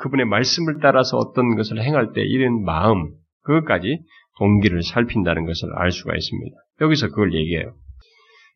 그분의 0.00 0.26
말씀을 0.26 0.78
따라서 0.80 1.18
어떤 1.18 1.56
것을 1.56 1.82
행할 1.82 2.12
때 2.12 2.22
이런 2.22 2.62
마음 2.62 3.10
그것까지 3.42 3.98
동기를 4.38 4.82
살핀다는 4.82 5.44
것을 5.44 5.68
알 5.76 5.90
수가 5.90 6.14
있습니다. 6.14 6.56
여기서 6.80 7.08
그걸 7.08 7.34
얘기해요. 7.34 7.74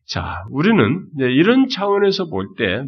자, 0.07 0.43
우리는 0.51 1.07
이런 1.17 1.67
차원에서 1.69 2.29
볼 2.29 2.55
때 2.57 2.85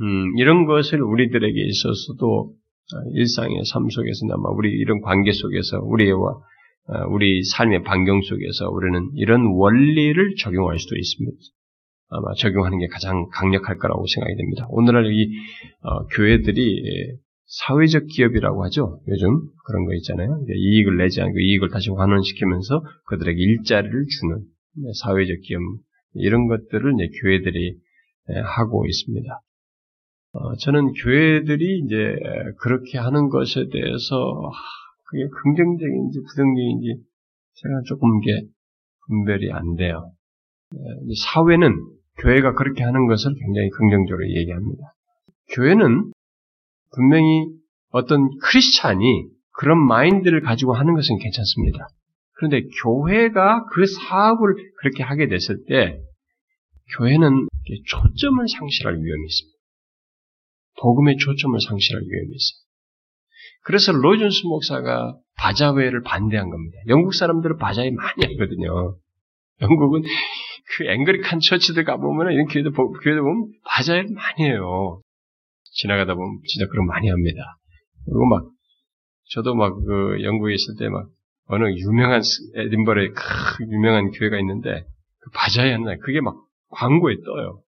음, 0.00 0.36
이런 0.38 0.66
것을 0.66 1.02
우리들에게 1.02 1.58
있어서도 1.58 2.52
어, 2.94 3.10
일상의 3.14 3.64
삶 3.64 3.88
속에서 3.88 4.26
아마 4.32 4.50
우리 4.50 4.70
이런 4.70 5.00
관계 5.00 5.32
속에서 5.32 5.80
우리와 5.80 6.16
어, 6.18 7.06
우리 7.10 7.42
삶의 7.42 7.82
반경 7.82 8.20
속에서 8.22 8.68
우리는 8.70 9.10
이런 9.14 9.46
원리를 9.46 10.34
적용할 10.38 10.78
수도 10.78 10.96
있습니다. 10.96 11.36
아마 12.10 12.34
적용하는 12.38 12.78
게 12.78 12.86
가장 12.88 13.26
강력할 13.32 13.78
거라고 13.78 14.04
생각이 14.06 14.36
됩니다. 14.36 14.66
오늘날 14.68 15.06
이 15.10 15.30
어, 15.82 16.06
교회들이 16.14 17.16
사회적 17.46 18.06
기업이라고 18.08 18.64
하죠. 18.64 19.00
요즘 19.08 19.40
그런 19.64 19.86
거 19.86 19.94
있잖아요. 19.94 20.44
이익을 20.48 20.98
내지 20.98 21.22
않고 21.22 21.38
이익을 21.38 21.70
다시 21.70 21.90
환원시키면서 21.90 22.84
그들에게 23.06 23.40
일자리를 23.40 23.90
주는 23.92 24.44
네, 24.76 24.90
사회적 25.02 25.36
기업 25.42 25.60
이런 26.14 26.48
것들을 26.48 26.94
이제 26.94 27.08
교회들이 27.20 27.76
하고 28.44 28.86
있습니다. 28.86 29.40
어, 30.32 30.56
저는 30.56 30.92
교회들이 30.92 31.82
이제 31.84 32.16
그렇게 32.60 32.98
하는 32.98 33.28
것에 33.28 33.68
대해서 33.72 34.50
그게 35.04 35.26
긍정적인지 35.42 36.20
부정적인지 36.20 37.02
제가 37.54 37.80
조금 37.86 38.08
이게 38.22 38.46
분별이 39.06 39.52
안 39.52 39.76
돼요. 39.76 40.12
네, 40.72 40.78
사회는 41.24 41.72
교회가 42.18 42.54
그렇게 42.54 42.82
하는 42.82 43.06
것을 43.06 43.32
굉장히 43.38 43.70
긍정적으로 43.70 44.28
얘기합니다. 44.28 44.94
교회는 45.54 46.12
분명히 46.94 47.46
어떤 47.90 48.28
크리스찬이 48.42 49.28
그런 49.52 49.78
마인드를 49.86 50.42
가지고 50.42 50.74
하는 50.74 50.94
것은 50.94 51.18
괜찮습니다. 51.18 51.88
그런데 52.36 52.62
교회가 52.82 53.66
그 53.72 53.86
사업을 53.86 54.54
그렇게 54.80 55.02
하게 55.02 55.28
됐을 55.28 55.64
때 55.68 55.98
교회는 56.96 57.48
초점을 57.86 58.48
상실할 58.48 58.94
위험이 58.94 59.24
있습니다. 59.26 59.56
복음의 60.80 61.16
초점을 61.16 61.58
상실할 61.60 62.02
위험이 62.02 62.36
있어요. 62.36 62.66
그래서 63.64 63.92
로이존스 63.92 64.46
목사가 64.46 65.16
바자회를 65.38 66.02
반대한 66.02 66.50
겁니다. 66.50 66.76
영국 66.88 67.14
사람들은 67.14 67.56
바자회 67.56 67.90
많이 67.90 68.34
하거든요. 68.34 68.96
영국은 69.62 70.02
그 70.76 70.84
앵그리칸 70.84 71.40
처치들 71.40 71.84
가보면 71.84 72.32
이런 72.32 72.46
교회도, 72.46 72.70
교회도 72.72 73.22
보면 73.22 73.52
바자회를 73.64 74.10
많이 74.14 74.44
해요. 74.44 75.00
지나가다 75.72 76.14
보면 76.14 76.40
진짜 76.46 76.68
그런 76.70 76.86
많이 76.86 77.08
합니다. 77.08 77.58
그리고 78.04 78.26
막, 78.26 78.50
저도 79.30 79.54
막 79.54 79.74
그 79.74 80.22
영국에 80.22 80.54
있을 80.54 80.76
때 80.78 80.88
막 80.88 81.08
어느 81.46 81.64
유명한 81.70 82.22
에딘버러에 82.54 83.08
크 83.08 83.64
유명한 83.70 84.10
교회가 84.10 84.38
있는데 84.40 84.84
그 85.20 85.30
바자회 85.32 85.70
하는 85.72 85.84
날 85.84 85.98
그게 85.98 86.20
막 86.20 86.36
광고에 86.70 87.16
떠요. 87.24 87.62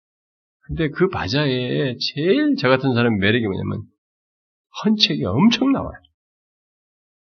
근데 0.67 0.91
그 0.91 1.09
바자에 1.09 1.97
제일 2.15 2.57
저 2.59 2.69
같은 2.69 2.93
사람의 2.95 3.19
매력이 3.19 3.47
뭐냐면 3.47 3.83
헌책이 4.85 5.25
엄청 5.25 5.73
나와요. 5.73 5.99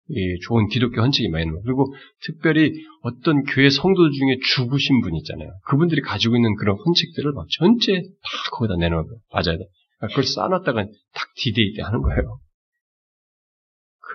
이 0.08 0.38
좋은 0.46 0.68
기독교 0.68 1.02
헌책이 1.02 1.28
많이 1.30 1.46
나와요. 1.46 1.62
그리고 1.64 1.92
특별히 2.22 2.72
어떤 3.02 3.42
교회 3.44 3.68
성도 3.68 4.08
중에 4.10 4.38
죽으신 4.54 5.00
분 5.00 5.16
있잖아요. 5.16 5.50
그분들이 5.66 6.00
가지고 6.00 6.36
있는 6.36 6.54
그런 6.54 6.76
헌책들을 6.78 7.32
막 7.32 7.46
전체 7.58 7.92
다 7.92 8.30
거기다 8.52 8.76
내놓은 8.76 9.02
거예요. 9.04 9.20
그러니까 9.98 10.14
그걸 10.14 10.24
쌓아놨다가 10.24 10.84
딱 10.84 11.34
디데이 11.36 11.74
때 11.74 11.82
하는 11.82 12.02
거예요. 12.02 12.38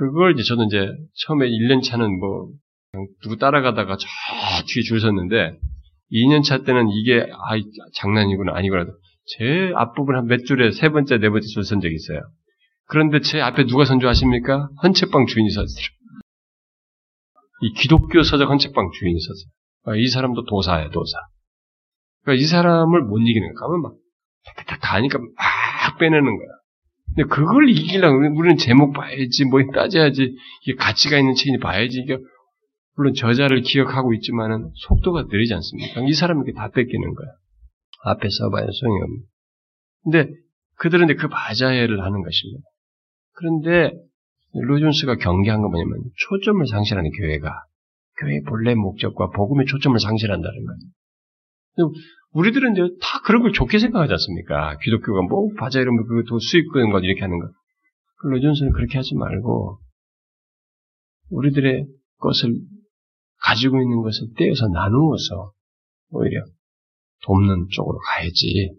그걸 0.01 0.33
이제 0.33 0.41
저는 0.41 0.65
이제 0.65 0.87
처음에 1.25 1.47
1년 1.47 1.83
차는 1.83 2.19
뭐 2.19 2.49
누구 3.21 3.37
따라가다가 3.37 3.97
저 3.97 4.07
뒤에 4.65 4.81
줄 4.81 4.99
섰는데 4.99 5.59
2년 6.11 6.43
차 6.43 6.63
때는 6.63 6.89
이게 6.89 7.21
아 7.31 7.51
장난이구나 7.95 8.55
아니구나도 8.55 8.91
제 9.27 9.71
앞부분 9.75 10.15
한 10.15 10.25
몇 10.25 10.43
줄에 10.45 10.71
세 10.71 10.89
번째, 10.89 11.19
네 11.19 11.29
번째 11.29 11.45
줄 11.53 11.63
선 11.63 11.81
적이 11.81 11.93
있어요. 11.95 12.19
그런데 12.87 13.21
제 13.21 13.39
앞에 13.41 13.65
누가 13.67 13.85
선 13.85 14.05
줄 14.05 14.20
아십니까? 14.20 14.69
헌책방 14.83 15.27
주인이 15.27 15.49
섰어요. 15.51 15.85
이 17.61 17.73
기독교 17.73 18.23
서적 18.23 18.49
헌책방 18.49 18.89
주인이 18.99 19.19
섰어요. 19.19 19.51
아, 19.85 19.95
이 19.95 20.07
사람도 20.07 20.45
도사예요, 20.45 20.89
도사. 20.89 21.15
그러니까 22.23 22.41
이 22.41 22.45
사람을 22.47 23.03
못 23.03 23.19
이기는 23.19 23.53
거야. 23.53 23.67
가면 23.67 23.81
막, 23.83 23.93
다, 24.65 24.77
다 24.81 24.95
하니까 24.95 25.19
막 25.19 25.27
빼내는 25.99 26.25
거야. 26.25 26.47
근데 27.15 27.27
그걸 27.27 27.69
이기려면 27.69 28.37
우리는 28.37 28.57
제목 28.57 28.93
봐야지, 28.93 29.45
뭐 29.45 29.61
따져야지, 29.73 30.35
이게 30.63 30.75
가치가 30.75 31.17
있는 31.17 31.35
책이 31.35 31.59
봐야지, 31.59 31.99
이게, 31.99 32.17
물론 32.95 33.13
저자를 33.13 33.61
기억하고 33.61 34.13
있지만은 34.13 34.69
속도가 34.87 35.23
느리지 35.23 35.53
않습니까? 35.53 36.01
이 36.07 36.13
사람에게 36.13 36.53
다 36.53 36.69
뺏기는 36.69 37.13
거야. 37.13 37.27
앞에 38.03 38.27
서봐야 38.29 38.65
소용이 38.71 39.01
없는. 39.01 39.19
근데 40.03 40.29
그들은 40.77 41.15
그 41.17 41.27
바자회를 41.27 42.01
하는 42.01 42.23
것입니다. 42.23 42.63
그런데 43.33 43.91
로존스가 44.53 45.15
경계한 45.15 45.61
건 45.61 45.71
뭐냐면 45.71 46.03
초점을 46.27 46.65
상실하는 46.67 47.11
교회가 47.11 47.63
교회의 48.19 48.41
본래 48.43 48.75
목적과 48.75 49.29
복음의 49.29 49.65
초점을 49.67 49.97
상실한다는 49.99 50.65
거예요. 50.65 51.91
우리들은 52.33 52.73
이제 52.73 52.81
다 53.01 53.21
그런 53.25 53.41
걸 53.41 53.51
좋게 53.51 53.79
생각하지 53.79 54.13
않습니까? 54.13 54.77
기독교가 54.83 55.21
뭐 55.23 55.49
바자 55.57 55.79
이러면 55.79 56.05
그거 56.07 56.39
수익권 56.39 56.91
것 56.91 56.99
이렇게 56.99 57.21
하는 57.21 57.39
거. 57.39 57.49
로존스는 58.23 58.71
그렇게 58.73 58.97
하지 58.97 59.15
말고 59.15 59.79
우리들의 61.29 61.87
것을 62.17 62.55
가지고 63.41 63.81
있는 63.81 64.01
것을 64.01 64.27
떼어서 64.37 64.67
나누어서 64.67 65.51
오히려 66.11 66.43
돕는 67.25 67.67
쪽으로 67.71 67.97
가야지 67.97 68.71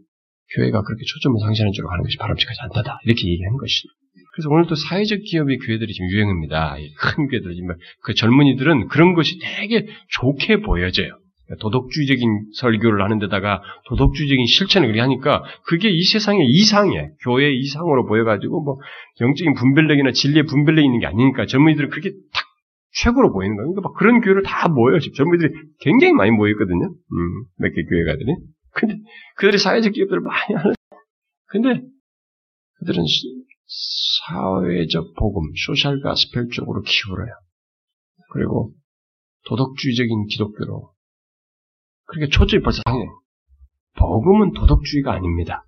교회가 0.55 0.83
그렇게 0.83 1.03
초점을 1.05 1.41
상실하는 1.41 1.73
쪽으로 1.73 1.91
가는 1.91 2.05
것이 2.05 2.17
바람직하지 2.19 2.61
않다다 2.63 3.01
이렇게 3.05 3.29
얘기한 3.29 3.57
것이죠. 3.57 3.89
그래서 4.35 4.49
오늘 4.51 4.67
또 4.67 4.75
사회적 4.75 5.21
기업의 5.25 5.59
교회들이 5.59 5.93
지금 5.93 6.09
유행입니다. 6.11 6.77
큰 6.99 7.29
교회들, 7.29 7.55
그 8.03 8.15
젊은이들은 8.15 8.89
그런 8.89 9.15
것이 9.15 9.39
되게 9.41 9.87
좋게 10.09 10.63
보여져요. 10.63 11.19
도덕주의적인 11.61 12.53
설교를 12.55 13.03
하는 13.05 13.19
데다가 13.19 13.63
도덕주의적인 13.89 14.47
실천을 14.47 14.89
그렇게 14.89 15.01
하니까 15.01 15.43
그게 15.67 15.91
이 15.91 16.03
세상의 16.03 16.47
이상에 16.49 17.11
교회 17.25 17.53
이상으로 17.53 18.07
보여가지고 18.07 18.63
뭐 18.63 18.79
영적인 19.21 19.55
분별력이나 19.55 20.13
진리의 20.13 20.47
분별력이 20.47 20.87
있는 20.87 21.01
게 21.01 21.07
아니니까 21.07 21.47
젊은이들은 21.47 21.91
그렇게 21.91 22.11
탁 22.33 22.45
최고로 22.95 23.33
보이는 23.33 23.57
거예요. 23.57 23.71
그러니까 23.71 23.89
막 23.89 23.95
그런 23.99 24.21
교회를 24.21 24.43
다 24.43 24.69
모여요. 24.69 24.99
지금 25.01 25.15
젊은이들이 25.15 25.53
굉장히 25.81 26.13
많이 26.15 26.31
모였거든요. 26.31 26.87
음, 26.87 27.45
몇 27.59 27.73
개 27.75 27.83
교회가들이. 27.85 28.35
근데 28.75 28.97
그들이 29.37 29.59
사회적 29.59 29.93
기업들을 29.93 30.21
많이 30.23 30.55
하는. 30.55 30.75
근데 31.47 31.83
그들은 32.79 33.05
사회적 34.27 35.15
복음, 35.17 35.51
소셜 35.67 36.01
가스펠 36.01 36.49
쪽으로 36.53 36.83
기울어요. 36.83 37.31
그리고 38.33 38.73
도덕주의적인 39.47 40.27
기독교로. 40.27 40.92
그렇게 42.13 42.29
초점이 42.31 42.63
벌써 42.63 42.83
상해. 42.85 43.07
복음은 43.97 44.53
도덕주의가 44.53 45.13
아닙니다. 45.13 45.65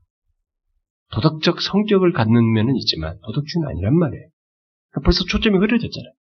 도덕적 1.13 1.61
성격을 1.61 2.13
갖는 2.13 2.53
면은 2.53 2.77
있지만 2.77 3.19
도덕주의는 3.25 3.69
아니란 3.69 3.97
말이에요. 3.97 4.29
벌써 5.03 5.25
초점이 5.25 5.57
흐려졌잖아요. 5.57 6.13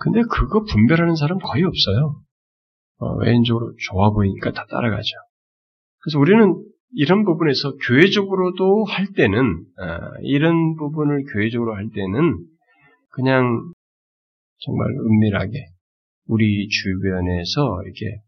근데 0.00 0.22
그거 0.30 0.64
분별하는 0.64 1.16
사람 1.16 1.38
거의 1.38 1.64
없어요. 1.64 2.20
어, 2.98 3.14
외인적으로 3.16 3.74
좋아 3.88 4.10
보이니까 4.10 4.52
다 4.52 4.66
따라가죠. 4.68 5.10
그래서 6.00 6.18
우리는 6.18 6.62
이런 6.94 7.24
부분에서 7.24 7.76
교회적으로도 7.76 8.84
할 8.84 9.06
때는 9.14 9.64
어, 9.78 10.20
이런 10.22 10.76
부분을 10.76 11.24
교회적으로 11.32 11.74
할 11.74 11.88
때는 11.94 12.44
그냥 13.10 13.72
정말 14.58 14.88
은밀하게 14.90 15.66
우리 16.26 16.68
주변에서 16.68 17.82
이렇게 17.84 18.20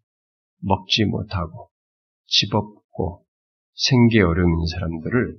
먹지 0.64 1.04
못하고 1.04 1.68
집 2.26 2.54
없고 2.54 3.24
생계 3.74 4.20
어려운 4.20 4.66
사람들을 4.66 5.36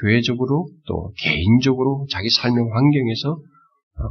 교회적으로 0.00 0.68
또 0.86 1.12
개인적으로 1.18 2.06
자기 2.10 2.30
삶의 2.30 2.64
환경에서 2.70 3.40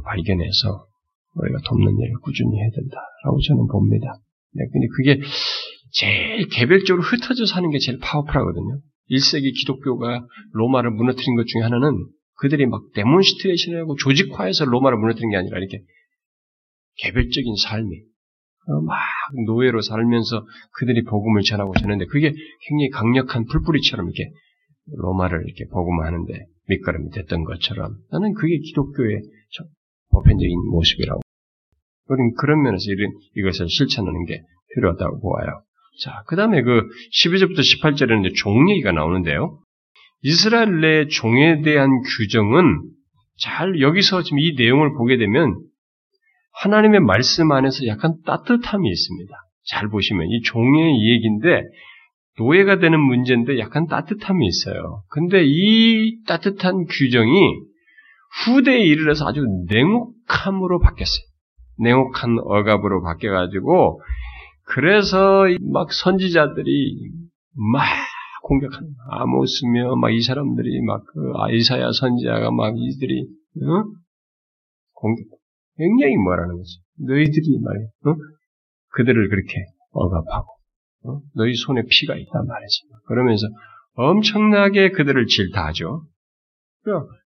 발견해서 0.04 0.86
우리가 1.34 1.58
돕는 1.66 1.98
일을 1.98 2.14
꾸준히 2.22 2.58
해야 2.58 2.70
된다라고 2.70 3.40
저는 3.46 3.66
봅니다. 3.68 4.14
네, 4.52 4.64
근데 4.72 4.86
그게 4.96 5.20
제일 5.92 6.48
개별적으로 6.48 7.02
흩어져 7.02 7.46
사는 7.46 7.68
게 7.70 7.78
제일 7.78 7.98
powerful하거든요. 7.98 8.80
1세기 9.10 9.52
기독교가 9.58 10.26
로마를 10.52 10.90
무너뜨린 10.90 11.36
것 11.36 11.46
중에 11.46 11.62
하나는 11.62 12.06
그들이 12.34 12.66
막 12.66 12.82
demonstration을 12.94 13.80
하고 13.80 13.96
조직화해서 13.96 14.64
로마를 14.64 14.98
무너뜨린 14.98 15.30
게 15.30 15.36
아니라 15.36 15.58
이렇게 15.58 15.82
개별적인 16.98 17.54
삶이 17.56 17.96
어, 17.96 18.09
막 18.66 18.98
노예로 19.46 19.80
살면서 19.80 20.46
그들이 20.78 21.04
복음을 21.04 21.42
전하고 21.42 21.72
전했는데 21.74 22.06
그게 22.06 22.32
굉장히 22.68 22.90
강력한 22.90 23.46
풀뿌리처럼 23.46 24.06
이렇게 24.06 24.30
로마를 24.96 25.44
이렇게 25.46 25.66
복음화하는데 25.70 26.46
밑거름이 26.68 27.10
됐던 27.10 27.44
것처럼 27.44 27.96
나는 28.10 28.34
그게 28.34 28.58
기독교의 28.58 29.22
보편적인 30.12 30.70
모습이라고. 30.70 31.20
우리는 32.08 32.34
그런 32.36 32.62
면에서 32.62 32.84
이런, 32.88 33.12
이것을 33.36 33.68
실천하는 33.68 34.24
게 34.24 34.42
필요하다고 34.74 35.20
보아요. 35.20 35.62
자, 36.02 36.22
그 36.26 36.36
다음에 36.36 36.62
그 36.62 36.88
12절부터 37.12 37.58
18절에는 37.58 38.26
이제 38.26 38.34
종 38.34 38.68
얘기가 38.70 38.92
나오는데요. 38.92 39.60
이스라엘 40.22 40.80
내 40.80 41.06
종에 41.06 41.62
대한 41.62 41.90
규정은 42.16 42.82
잘 43.38 43.80
여기서 43.80 44.22
지금 44.22 44.38
이 44.38 44.54
내용을 44.56 44.92
보게 44.94 45.16
되면 45.16 45.60
하나님의 46.62 47.00
말씀 47.00 47.52
안에서 47.52 47.86
약간 47.86 48.16
따뜻함이 48.26 48.88
있습니다. 48.88 49.34
잘 49.66 49.88
보시면 49.88 50.26
이 50.28 50.42
종의 50.42 51.10
얘기인데 51.10 51.62
노예가 52.38 52.78
되는 52.78 53.00
문제인데 53.00 53.58
약간 53.58 53.86
따뜻함이 53.86 54.46
있어요. 54.46 55.02
근데 55.08 55.42
이 55.44 56.22
따뜻한 56.26 56.84
규정이 56.86 57.32
후대에 58.44 58.78
이르러서 58.80 59.26
아주 59.26 59.44
냉혹함으로 59.68 60.80
바뀌었어요. 60.80 61.24
냉혹한 61.78 62.38
억압으로 62.40 63.02
바뀌어가지고 63.02 64.02
그래서 64.66 65.44
막 65.72 65.92
선지자들이 65.92 66.96
막 67.72 67.82
공격하는 68.42 68.88
아모스며 69.10 69.96
막 69.96 70.10
이 70.10 70.20
사람들이 70.22 70.82
막그 70.82 71.32
아이사야 71.36 71.90
선지자가 71.92 72.50
막 72.50 72.74
이들이 72.76 73.22
어? 73.62 73.84
공격 74.92 75.39
굉장히 75.80 76.16
뭐라는 76.16 76.56
거지 76.56 76.78
너희들이 76.98 77.58
말이야 77.58 77.86
어? 78.04 78.16
그들을 78.90 79.28
그렇게 79.30 79.64
억압하고 79.92 80.48
어? 81.04 81.20
너희 81.34 81.54
손에 81.54 81.82
피가 81.88 82.16
있단 82.16 82.46
말이지 82.46 82.82
그러면서 83.06 83.46
엄청나게 83.94 84.90
그들을 84.90 85.26
질타하죠. 85.26 86.04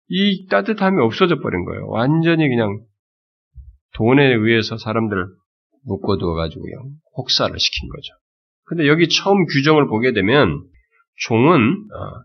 이 0.09 0.47
따뜻함이 0.47 1.01
없어져 1.01 1.39
버린 1.39 1.63
거예요. 1.63 1.87
완전히 1.87 2.47
그냥 2.49 2.83
돈에 3.95 4.33
의해서 4.33 4.77
사람들을 4.77 5.25
묶어두어가지고 5.85 6.71
요 6.71 6.85
혹사를 7.15 7.57
시킨 7.57 7.89
거죠. 7.89 8.13
근데 8.65 8.87
여기 8.87 9.07
처음 9.07 9.45
규정을 9.45 9.87
보게 9.87 10.13
되면 10.13 10.63
종은 11.27 11.87
어, 11.93 12.23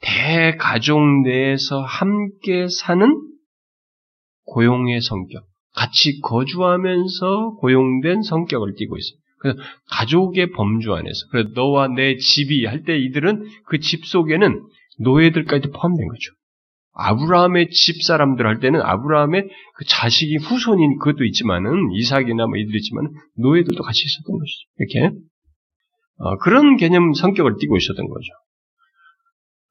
대가족 0.00 1.22
내에서 1.22 1.82
함께 1.82 2.66
사는 2.68 3.14
고용의 4.44 5.00
성격, 5.00 5.44
같이 5.74 6.20
거주하면서 6.20 7.56
고용된 7.60 8.22
성격을 8.22 8.74
띠고 8.76 8.96
있어요. 8.96 9.18
그래서 9.38 9.58
가족의 9.90 10.52
범주 10.52 10.92
안에서, 10.94 11.26
그래서 11.30 11.50
너와 11.54 11.88
내 11.88 12.16
집이 12.16 12.64
할 12.66 12.84
때 12.84 12.96
이들은 12.96 13.44
그 13.66 13.78
집 13.80 14.06
속에는 14.06 14.62
노예들까지 15.00 15.70
포함된 15.70 16.06
거죠. 16.08 16.32
아브라함의 16.94 17.70
집 17.70 18.02
사람들 18.02 18.46
할 18.46 18.60
때는 18.60 18.82
아브라함의 18.82 19.48
그 19.76 19.84
자식이 19.86 20.36
후손인 20.36 20.98
그것도 20.98 21.24
있지만은 21.24 21.90
이삭이나 21.92 22.46
뭐 22.46 22.56
이들 22.58 22.76
있지만 22.76 23.08
노예들도 23.38 23.82
같이 23.82 24.02
있었던 24.04 24.38
것이죠. 24.38 24.68
이렇게 24.78 25.16
어, 26.18 26.36
그런 26.38 26.76
개념 26.76 27.14
성격을 27.14 27.56
띠고 27.58 27.76
있었던 27.78 28.06
거죠. 28.06 28.28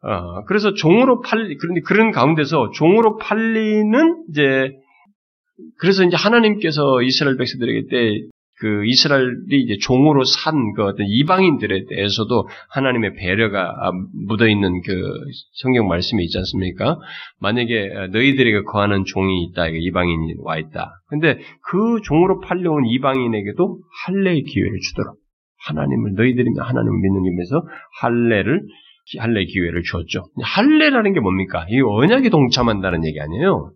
어, 0.03 0.43
그래서 0.45 0.73
종으로 0.73 1.21
팔 1.21 1.55
그런데 1.59 1.81
그런 1.85 2.11
가운데서 2.11 2.71
종으로 2.73 3.17
팔리는 3.17 4.25
이제 4.31 4.71
그래서 5.79 6.03
이제 6.03 6.15
하나님께서 6.15 7.01
이스라엘 7.01 7.37
백성들에게 7.37 7.87
때 7.89 8.27
그 8.61 8.85
이스라엘이 8.85 9.59
이제 9.63 9.77
종으로 9.81 10.23
산 10.23 10.53
그 10.75 10.83
어떤 10.83 11.07
이방인들에 11.09 11.85
대해서도 11.89 12.47
하나님의 12.69 13.15
배려가 13.15 13.73
묻어 14.27 14.47
있는 14.47 14.81
그 14.85 15.11
성경 15.53 15.87
말씀이 15.87 16.23
있지 16.23 16.37
않습니까? 16.37 16.99
만약에 17.39 17.89
너희들에게 18.11 18.61
거하는 18.71 19.03
종이 19.05 19.45
있다, 19.45 19.67
이방인이 19.67 20.35
와 20.43 20.59
있다. 20.59 20.91
근데 21.07 21.39
그 21.63 22.01
종으로 22.03 22.39
팔려온 22.39 22.85
이방인에게도 22.85 23.79
할례의 24.05 24.43
기회를 24.43 24.77
주도록 24.89 25.17
하나님을 25.65 26.13
너희들이 26.13 26.45
하나님을 26.59 26.99
믿는 27.01 27.25
의미에서 27.25 27.63
할례를 27.99 28.61
할례 29.17 29.43
기회를 29.45 29.81
주었죠. 29.83 30.23
할례라는 30.41 31.13
게 31.13 31.19
뭡니까? 31.19 31.65
이 31.69 31.81
언약에 31.81 32.29
동참한다는 32.29 33.05
얘기 33.05 33.19
아니에요. 33.19 33.71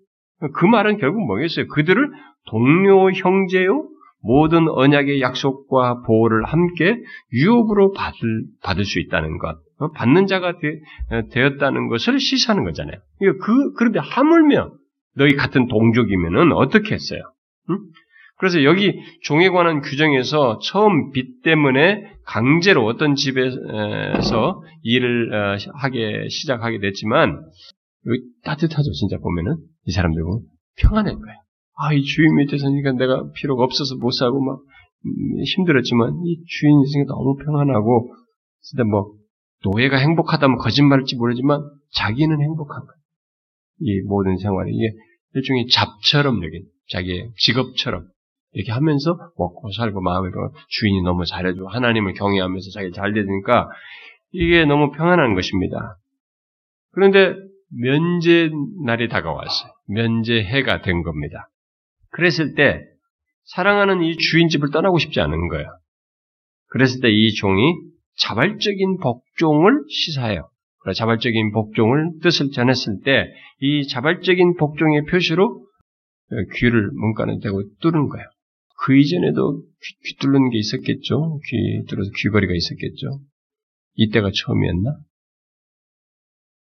그 0.53 0.65
말은 0.65 0.97
결국 0.97 1.25
뭐겠어요? 1.25 1.67
그들을 1.67 2.11
동료 2.47 3.11
형제요 3.11 3.89
모든 4.21 4.67
언약의 4.67 5.21
약속과 5.21 6.01
보호를 6.01 6.45
함께 6.45 6.97
유업으로 7.31 7.91
받을, 7.91 8.17
받을 8.63 8.83
수 8.83 8.99
있다는 8.99 9.37
것, 9.37 9.57
어? 9.77 9.91
받는 9.91 10.25
자가 10.25 10.53
되, 10.59 11.43
었다는 11.43 11.89
것을 11.89 12.19
시사하는 12.19 12.63
거잖아요. 12.63 12.97
그, 13.41 13.73
그런데 13.73 13.99
하물며 13.99 14.71
너희 15.15 15.35
같은 15.35 15.67
동족이면은 15.67 16.53
어떻게 16.53 16.95
했어요? 16.95 17.21
응? 17.69 17.77
그래서 18.37 18.63
여기 18.63 18.99
종에 19.21 19.49
관한 19.49 19.81
규정에서 19.81 20.59
처음 20.61 21.11
빚 21.11 21.41
때문에 21.43 22.11
강제로 22.25 22.85
어떤 22.85 23.15
집에서 23.15 24.61
일을 24.81 25.33
어, 25.33 25.57
하게 25.75 26.27
시작하게 26.29 26.79
됐지만 26.79 27.41
따뜻하죠 28.43 28.91
진짜 28.91 29.17
보면은 29.17 29.57
이 29.85 29.91
사람들은 29.91 30.25
평안할 30.77 31.15
거예요. 31.15 31.37
아, 31.77 31.93
이 31.93 32.01
주인 32.03 32.35
밑에 32.35 32.57
서니까 32.57 32.93
내가 32.93 33.29
필요가 33.33 33.63
없어서 33.63 33.95
못 33.95 34.11
살고 34.11 34.41
막 34.41 34.59
음, 35.05 35.43
힘들었지만 35.57 36.21
이 36.25 36.43
주인 36.47 36.81
있으니까 36.81 37.13
너무 37.13 37.35
평안하고 37.35 38.13
진짜 38.61 38.83
뭐 38.83 39.13
노예가 39.63 39.97
행복하다면 39.97 40.57
거짓말일지 40.57 41.15
모르지만 41.15 41.61
자기는 41.93 42.41
행복한 42.41 42.79
거예요. 42.79 42.95
이 43.81 44.01
모든 44.07 44.37
생활이 44.37 44.71
이게 44.73 44.93
일종의 45.33 45.67
잡처럼 45.67 46.43
여긴 46.43 46.63
자기의 46.89 47.31
직업처럼 47.37 48.07
이렇게 48.53 48.71
하면서 48.71 49.17
먹고 49.37 49.69
살고 49.71 50.01
마음에 50.01 50.29
주인이 50.69 51.01
너무 51.01 51.25
잘해주고 51.25 51.67
하나님을 51.69 52.13
경외하면서 52.13 52.71
자기 52.73 52.91
잘 52.91 53.13
되니까 53.13 53.67
이게 54.31 54.65
너무 54.65 54.91
평안한 54.91 55.35
것입니다. 55.35 55.97
그런데 56.91 57.35
면제 57.69 58.49
날이 58.85 59.07
다가왔어요. 59.09 59.71
면제해가 59.87 60.81
된 60.81 61.03
겁니다. 61.03 61.49
그랬을 62.11 62.55
때 62.55 62.81
사랑하는 63.45 64.01
이 64.01 64.15
주인 64.17 64.47
집을 64.49 64.71
떠나고 64.71 64.97
싶지 64.97 65.19
않은 65.19 65.47
거예요. 65.49 65.67
그랬을 66.69 67.01
때 67.01 67.09
이 67.09 67.33
종이 67.33 67.61
자발적인 68.17 68.97
복종을 68.97 69.83
시사해요. 69.89 70.49
자발적인 70.95 71.51
복종을 71.51 72.19
뜻을 72.21 72.51
전했을 72.51 73.01
때 73.03 73.27
이 73.61 73.87
자발적인 73.87 74.55
복종의 74.57 75.05
표시로 75.05 75.65
귀를 76.55 76.89
문간에 76.91 77.39
대고 77.41 77.63
뚫은 77.81 78.09
거예요. 78.09 78.27
그 78.81 78.97
이전에도 78.97 79.61
귀, 79.61 79.95
귀 80.03 80.17
뚫는 80.17 80.49
게 80.49 80.57
있었겠죠. 80.59 81.39
귀 81.47 81.85
뚫어서 81.87 82.11
귀걸이가 82.17 82.53
있었겠죠. 82.53 83.21
이때가 83.95 84.29
처음이었나? 84.33 84.97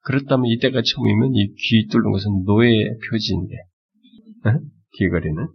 그렇다면 0.03 0.47
이때가 0.47 0.81
처음이면 0.81 1.35
이 1.35 1.53
귀 1.55 1.87
뚫는 1.87 2.11
것은 2.11 2.43
노예의 2.45 2.97
표지인데 3.09 3.55
귀걸이는. 4.97 5.47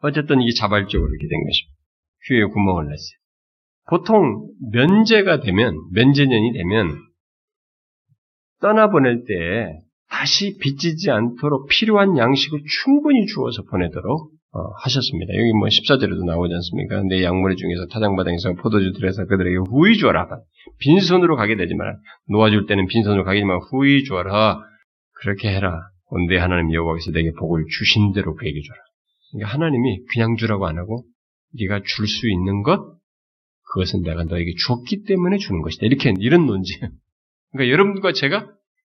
어쨌든 0.00 0.40
이게 0.42 0.52
자발적으로 0.56 1.10
이렇게 1.10 1.26
된 1.28 1.44
것입니다. 1.44 1.78
귀에 2.26 2.44
구멍을 2.44 2.84
냈어요. 2.84 3.18
보통 3.88 4.48
면제가 4.70 5.40
되면, 5.40 5.74
면제년이 5.92 6.52
되면, 6.52 6.98
떠나보낼 8.60 9.24
때 9.24 9.80
다시 10.10 10.56
빚지지 10.58 11.10
않도록 11.10 11.68
필요한 11.68 12.16
양식을 12.18 12.60
충분히 12.84 13.26
주어서 13.26 13.62
보내도록 13.62 14.30
어, 14.52 14.60
하셨습니다. 14.82 15.34
여기 15.34 15.52
뭐 15.52 15.68
14절에도 15.68 16.24
나오지 16.24 16.54
않습니까? 16.54 17.02
내 17.02 17.22
양머리 17.22 17.56
중에서 17.56 17.86
타장바닥에서 17.92 18.54
포도주 18.54 18.92
들여서 18.92 19.26
그들에게 19.26 19.56
후이 19.68 19.98
주어라. 19.98 20.26
빈손으로 20.80 21.36
가게 21.36 21.56
되지 21.56 21.74
마라. 21.74 21.96
놓아줄 22.30 22.66
때는 22.66 22.86
빈손으로 22.86 23.24
가게 23.24 23.40
되지만 23.40 23.58
후이 23.70 24.04
주어라. 24.04 24.60
그렇게 25.20 25.48
해라. 25.48 25.78
내 26.28 26.38
하나님 26.38 26.72
여호와께서 26.72 27.10
내게 27.10 27.30
복을 27.38 27.64
주신 27.70 28.12
대로 28.12 28.34
그에게 28.34 28.58
줘라. 28.66 28.78
그러니까 29.32 29.54
하나님이 29.54 30.00
그냥 30.12 30.36
주라고 30.36 30.66
안 30.66 30.78
하고 30.78 31.04
네가 31.58 31.82
줄 31.84 32.06
수 32.06 32.30
있는 32.30 32.62
것 32.62 32.96
그것은 33.72 34.02
내가 34.02 34.24
너에게 34.24 34.52
주었기 34.56 35.04
때문에 35.04 35.36
주는 35.36 35.60
것이다. 35.60 35.84
이렇게 35.84 36.14
이런 36.18 36.46
논지. 36.46 36.72
그러니까 37.52 37.70
여러분과 37.72 38.12
제가 38.12 38.46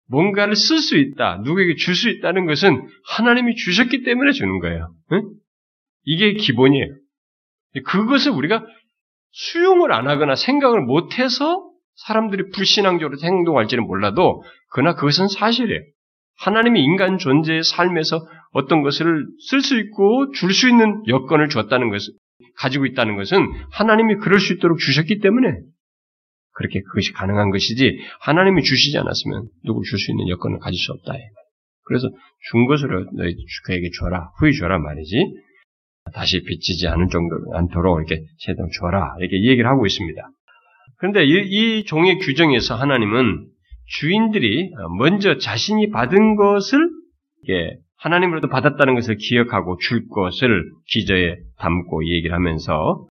뭔가를 0.08 0.56
쓸 0.56 0.80
수 0.80 0.98
있다, 0.98 1.42
누구에게 1.44 1.76
줄 1.76 1.96
수 1.96 2.10
있다는 2.10 2.46
것은 2.46 2.88
하나님이 3.08 3.56
주셨기 3.56 4.04
때문에 4.04 4.32
주는 4.32 4.60
거예요. 4.60 4.94
응? 5.14 5.22
이게 6.04 6.34
기본이에요. 6.34 6.88
그것을 7.86 8.32
우리가 8.32 8.66
수용을 9.32 9.92
안 9.92 10.08
하거나 10.08 10.36
생각을 10.36 10.82
못해서 10.82 11.70
사람들이 11.96 12.50
불신앙적으로 12.52 13.18
행동할지는 13.22 13.86
몰라도 13.86 14.44
그러나 14.72 14.96
그것은 14.96 15.28
사실이에요. 15.28 15.82
하나님이 16.38 16.82
인간 16.82 17.18
존재의 17.18 17.64
삶에서 17.64 18.26
어떤 18.52 18.82
것을 18.82 19.26
쓸 19.50 19.62
수 19.62 19.78
있고 19.78 20.32
줄 20.32 20.54
수 20.54 20.70
있는 20.70 21.04
여건을 21.08 21.50
줬다는 21.50 21.90
것을 21.90 22.14
가지고 22.56 22.86
있다는 22.86 23.18
것은 23.18 23.38
하나님이 23.72 24.16
그럴 24.16 24.40
수 24.40 24.54
있도록 24.54 24.80
주셨기 24.80 25.20
때문에 25.20 25.50
그렇게 26.54 26.82
그것이 26.82 27.14
가능한 27.14 27.52
것이지 27.52 28.00
하나님이 28.22 28.64
주시지 28.64 28.98
않았으면 28.98 29.50
누구 29.66 29.84
줄 29.84 30.00
수 30.00 30.12
있는 30.12 30.30
여건을 30.30 30.60
가질 30.60 30.78
수 30.80 30.92
없다. 30.94 31.14
그래서 31.86 32.10
준 32.50 32.66
것으로 32.68 33.06
너희 33.16 33.36
그에게 33.66 33.90
줘라 34.00 34.32
후히 34.40 34.54
줘라 34.58 34.80
말이지 34.80 35.16
다시 36.14 36.44
빚지지 36.44 36.88
않은 36.88 37.10
정도로 37.10 37.56
않도록 37.56 38.00
이렇게 38.00 38.24
제대로 38.40 38.68
줘라 38.80 39.16
이렇게 39.20 39.44
얘기를 39.44 39.70
하고 39.70 39.86
있습니다. 39.86 40.22
그런데 40.98 41.26
이, 41.26 41.80
이 41.80 41.86
종의 41.86 42.20
규정에서 42.20 42.76
하나님은 42.76 43.48
주인들이 43.86 44.72
먼저 44.98 45.38
자신이 45.38 45.90
받은 45.90 46.36
것을 46.36 46.90
하나님으로도 47.98 48.48
받았다는 48.50 48.96
것을 48.96 49.16
기억하고 49.16 49.78
줄 49.78 50.08
것을 50.08 50.64
기저에 50.88 51.38
담고 51.58 52.08
얘기를 52.08 52.36
하면서 52.36 53.08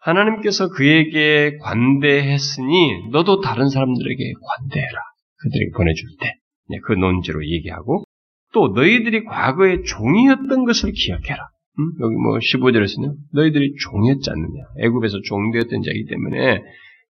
하나님께서 0.00 0.68
그에게 0.70 1.56
관대했으니 1.58 3.10
너도 3.10 3.40
다른 3.40 3.68
사람들에게 3.68 4.32
관대해라. 4.60 4.98
그들에게 5.38 5.70
보내줄 5.76 6.08
때. 6.20 6.34
네, 6.70 6.78
그 6.84 6.92
논지로 6.92 7.44
얘기하고 7.46 8.04
또 8.52 8.68
너희들이 8.68 9.24
과거에 9.24 9.82
종이었던 9.82 10.64
것을 10.64 10.92
기억해라. 10.92 11.48
음? 11.78 11.92
여기 12.00 12.14
뭐 12.16 12.38
15절에서는 12.38 13.14
너희들이 13.32 13.74
종이었지 13.76 14.30
않느냐. 14.30 14.64
애굽에서 14.80 15.20
종되었던 15.22 15.82
자이기 15.82 16.06
때문에 16.06 16.62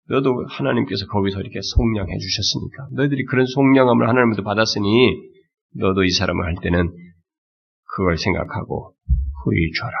너도 0.08 0.46
하나님께서 0.48 1.06
거기서 1.06 1.40
이렇게 1.40 1.60
속량해 1.62 2.18
주셨으니까 2.18 2.88
너희들이 2.92 3.24
그런 3.24 3.46
속량함을 3.46 4.08
하나님부터 4.08 4.42
받았으니 4.42 5.16
너도 5.76 6.04
이 6.04 6.10
사람을 6.10 6.44
할 6.44 6.54
때는 6.62 6.90
그걸 7.84 8.16
생각하고 8.16 8.94
후히 9.44 9.72
줘라. 9.78 9.92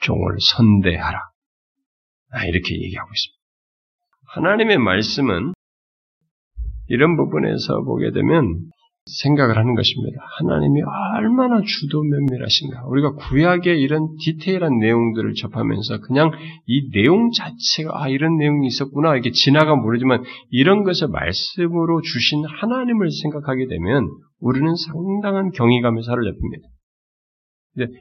종을 0.00 0.36
선대하라. 0.40 1.18
아, 2.32 2.44
이렇게 2.46 2.74
얘기하고 2.74 3.10
있습니다. 3.12 3.42
하나님의 4.34 4.78
말씀은 4.78 5.52
이런 6.88 7.16
부분에서 7.16 7.82
보게 7.84 8.10
되면 8.12 8.70
생각을 9.06 9.56
하는 9.56 9.74
것입니다. 9.74 10.20
하나님이 10.38 10.82
얼마나 11.16 11.60
주도 11.60 12.02
면밀하신가. 12.02 12.86
우리가 12.86 13.14
구약의 13.14 13.80
이런 13.80 14.16
디테일한 14.20 14.78
내용들을 14.78 15.34
접하면서 15.34 16.00
그냥 16.02 16.30
이 16.66 16.90
내용 16.92 17.30
자체가 17.32 18.02
아 18.02 18.08
이런 18.08 18.36
내용이 18.36 18.66
있었구나 18.68 19.14
이렇게 19.14 19.32
지나가 19.32 19.74
모르지만 19.74 20.22
이런 20.50 20.84
것을 20.84 21.08
말씀으로 21.08 22.00
주신 22.02 22.44
하나님을 22.44 23.10
생각하게 23.10 23.66
되면 23.66 24.08
우리는 24.40 24.72
상당한 24.76 25.50
경이감에 25.50 26.02
사로잡힙니다. 26.02 26.68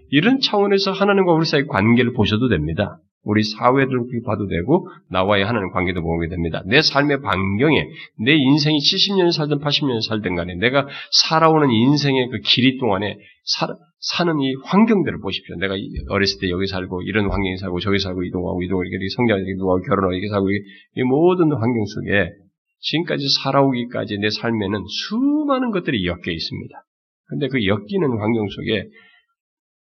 이런 0.10 0.39
차원에서 0.39 0.91
하나님과 0.91 1.34
우리 1.34 1.45
사이 1.45 1.66
관계를 1.66 2.14
보셔도 2.14 2.49
됩니다. 2.49 2.99
우리 3.24 3.43
사회를 3.43 3.88
봐도 4.26 4.47
되고 4.47 4.88
나와의 5.09 5.45
하나님 5.45 5.69
관계도 5.72 6.01
보게 6.01 6.28
됩니다. 6.28 6.63
내 6.65 6.82
삶의 6.82 7.22
반경에 7.22 7.88
내 8.19 8.34
인생이 8.34 8.80
70년 8.80 9.32
살든 9.32 9.59
80년 9.59 10.01
살든 10.07 10.36
간에 10.36 10.55
내가 10.55 10.88
살아오는 11.11 11.69
인생의 11.69 12.30
그 12.30 12.39
길이 12.39 12.80
동안에 12.80 13.17
사, 13.43 13.67
사는 13.99 14.39
이 14.41 14.55
환경들을 14.63 15.19
보십시오. 15.22 15.55
내가 15.57 15.76
어렸을 16.09 16.39
때 16.41 16.49
여기 16.49 16.65
살고 16.65 17.03
이런 17.03 17.30
환경에 17.30 17.57
살고 17.57 17.80
저기 17.80 17.99
살고 17.99 18.24
이동하고 18.24 18.63
이동하고 18.63 18.84
이렇게 18.86 19.05
성장하고 19.15 19.47
이동하고 19.47 19.82
결혼하고 19.82 20.13
이렇게 20.13 20.28
살고 20.30 20.49
이 20.49 21.03
모든 21.03 21.51
환경 21.51 21.86
속에 21.86 22.32
지금까지 22.80 23.24
살아오기까지 23.43 24.17
내 24.17 24.32
삶에는 24.32 24.84
수많은 24.88 25.69
것들이 25.69 26.07
엮여 26.07 26.17
있습니다. 26.26 26.84
근데 27.28 27.47
그 27.47 27.63
엮이는 27.65 28.17
환경 28.17 28.47
속에 28.49 28.89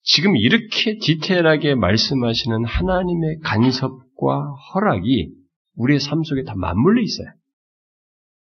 지금 0.06 0.38
이렇게 0.38 0.97
디테일하게 0.99 1.74
말씀하시는 1.76 2.64
하나님의 2.64 3.39
간섭과 3.43 4.53
허락이 4.74 5.32
우리의 5.76 5.99
삶 5.99 6.24
속에 6.24 6.43
다 6.43 6.53
맞물려 6.56 7.01
있어요. 7.01 7.28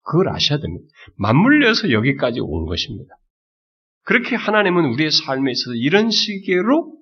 그걸 0.02 0.28
아셔야 0.28 0.60
됩니다. 0.60 0.86
맞물려서 1.16 1.90
여기까지 1.90 2.40
온 2.40 2.66
것입니다. 2.66 3.14
그렇게 4.04 4.36
하나님은 4.36 4.92
우리의 4.92 5.10
삶에 5.10 5.50
있어서 5.50 5.74
이런 5.74 6.10
식으로 6.10 6.96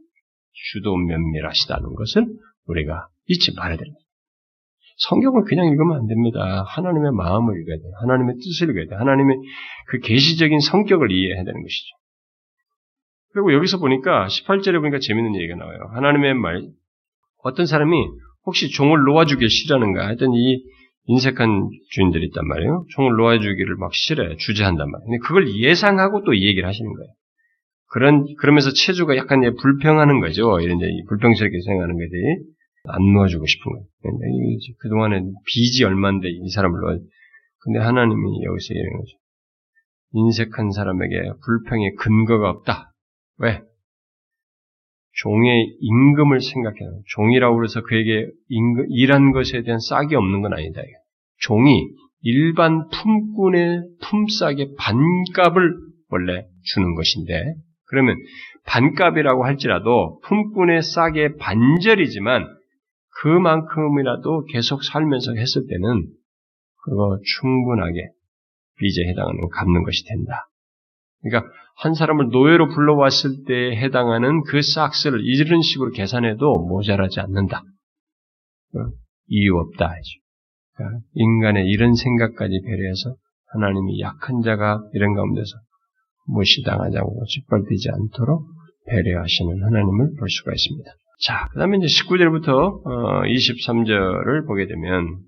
주도 0.53 0.96
면밀하시다는 0.96 1.94
것을 1.94 2.26
우리가 2.66 3.09
잊지 3.26 3.55
말아야 3.55 3.76
됩니다. 3.76 4.01
성경을 4.96 5.44
그냥 5.44 5.66
읽으면 5.66 5.99
안 5.99 6.07
됩니다. 6.07 6.64
하나님의 6.68 7.12
마음을 7.12 7.61
읽어야 7.61 7.76
돼요. 7.76 7.92
하나님의 8.01 8.36
뜻을 8.36 8.70
읽어야 8.70 8.86
돼요. 8.86 8.99
하나님의 8.99 9.36
그 9.88 10.01
계시적인 10.01 10.59
성격을 10.61 11.12
이해해야 11.12 11.44
되는 11.44 11.62
것이죠. 11.62 11.99
그리고 13.33 13.53
여기서 13.53 13.79
보니까 13.79 14.26
18절에 14.26 14.79
보니까 14.81 14.99
재밌는 15.01 15.35
얘기가 15.37 15.57
나와요. 15.57 15.79
하나님의 15.93 16.35
말 16.35 16.62
어떤 17.43 17.66
사람이 17.66 17.95
혹시 18.47 18.70
종을 18.70 19.05
놓아주길 19.05 19.49
싫어하는가 19.49 20.07
하여튼 20.07 20.33
이 20.33 20.64
인색한 21.07 21.68
주인들이 21.91 22.26
있단 22.26 22.47
말이에요. 22.47 22.85
종을 22.91 23.16
놓아주기를 23.16 23.76
막 23.76 23.95
싫어해 23.95 24.37
주제한단 24.37 24.91
말이에요. 24.91 25.07
근데 25.07 25.18
그걸 25.18 25.55
예상하고 25.57 26.24
또 26.24 26.33
이 26.35 26.47
얘기를 26.47 26.68
하시는 26.68 26.93
거예요. 26.93 27.09
그런 27.91 28.26
그러면서 28.39 28.70
체주가 28.72 29.16
약간 29.16 29.41
불평하는 29.57 30.20
거죠. 30.20 30.61
이런 30.61 30.79
불평스럽게 31.09 31.61
생각하는 31.64 31.97
거지. 31.97 32.12
안 32.91 33.12
놓아주고 33.12 33.47
싶은 33.47 33.72
거예요. 33.72 33.87
그동안에 34.81 35.22
빚이 35.47 35.85
얼만데 35.85 36.29
이 36.29 36.51
사람을 36.51 36.79
놓아. 36.81 36.99
근데 37.61 37.79
하나님이 37.79 38.45
여기서 38.45 38.74
이런 38.74 38.99
거죠. 38.99 39.16
인색한 40.12 40.72
사람에게 40.72 41.16
불평의 41.45 41.95
근거가 41.97 42.51
없다. 42.51 42.93
왜? 43.39 43.61
종의 45.12 45.76
임금을 45.80 46.41
생각해요. 46.41 47.01
종이라고 47.07 47.64
해서 47.64 47.82
그에게 47.82 48.30
임금, 48.49 48.86
일한 48.91 49.32
것에 49.32 49.62
대한 49.62 49.80
싹이 49.80 50.14
없는 50.14 50.43
건 50.43 50.53
아니다. 50.53 50.80
종이 51.41 51.89
일반 52.22 52.89
품꾼의 52.89 53.82
품삯의 54.01 54.74
반값을 54.76 55.76
원래 56.11 56.47
주는 56.62 56.95
것인데, 56.95 57.55
그러면 57.86 58.16
반값이라고 58.66 59.45
할지라도 59.45 60.20
품꾼의 60.24 60.82
싹의 60.82 61.36
반절이지만 61.39 62.47
그만큼이라도 63.22 64.45
계속 64.47 64.84
살면서 64.84 65.34
했을 65.34 65.66
때는 65.68 66.07
그거 66.84 67.18
충분하게 67.41 68.11
빚에 68.78 69.09
해당하는 69.11 69.49
갚는 69.49 69.82
것이 69.82 70.05
된다. 70.07 70.49
그러니까 71.22 71.51
한 71.79 71.95
사람을 71.95 72.31
노예로 72.31 72.68
불러왔을 72.68 73.45
때 73.47 73.76
해당하는 73.76 74.43
그 74.45 74.62
싹스를 74.62 75.20
이런 75.24 75.62
식으로 75.62 75.93
계산해도 75.93 76.66
모자라지 76.68 77.20
않는다. 77.20 77.62
어? 78.74 78.79
이유 79.29 79.57
없다. 79.57 79.95
그러니까 80.74 81.01
인간의 81.14 81.66
이런 81.66 81.95
생각까지 81.95 82.61
배려해서 82.64 83.14
하나님이 83.53 84.01
약한 84.01 84.43
자가 84.43 84.81
이런 84.93 85.14
가운데서 85.14 85.51
무시당하지 86.26 86.99
않고 86.99 87.24
짓밟히지 87.26 87.91
않도록 87.91 88.45
배려하시는 88.89 89.62
하나님을 89.62 90.16
볼 90.18 90.29
수가 90.29 90.53
있습니다. 90.53 90.91
자, 91.20 91.49
그 91.53 91.59
다음에 91.61 91.79
이제 91.79 91.87
19절부터 91.87 92.83
23절을 93.24 94.43
어, 94.43 94.47
보게 94.47 94.66
되면 94.66 95.20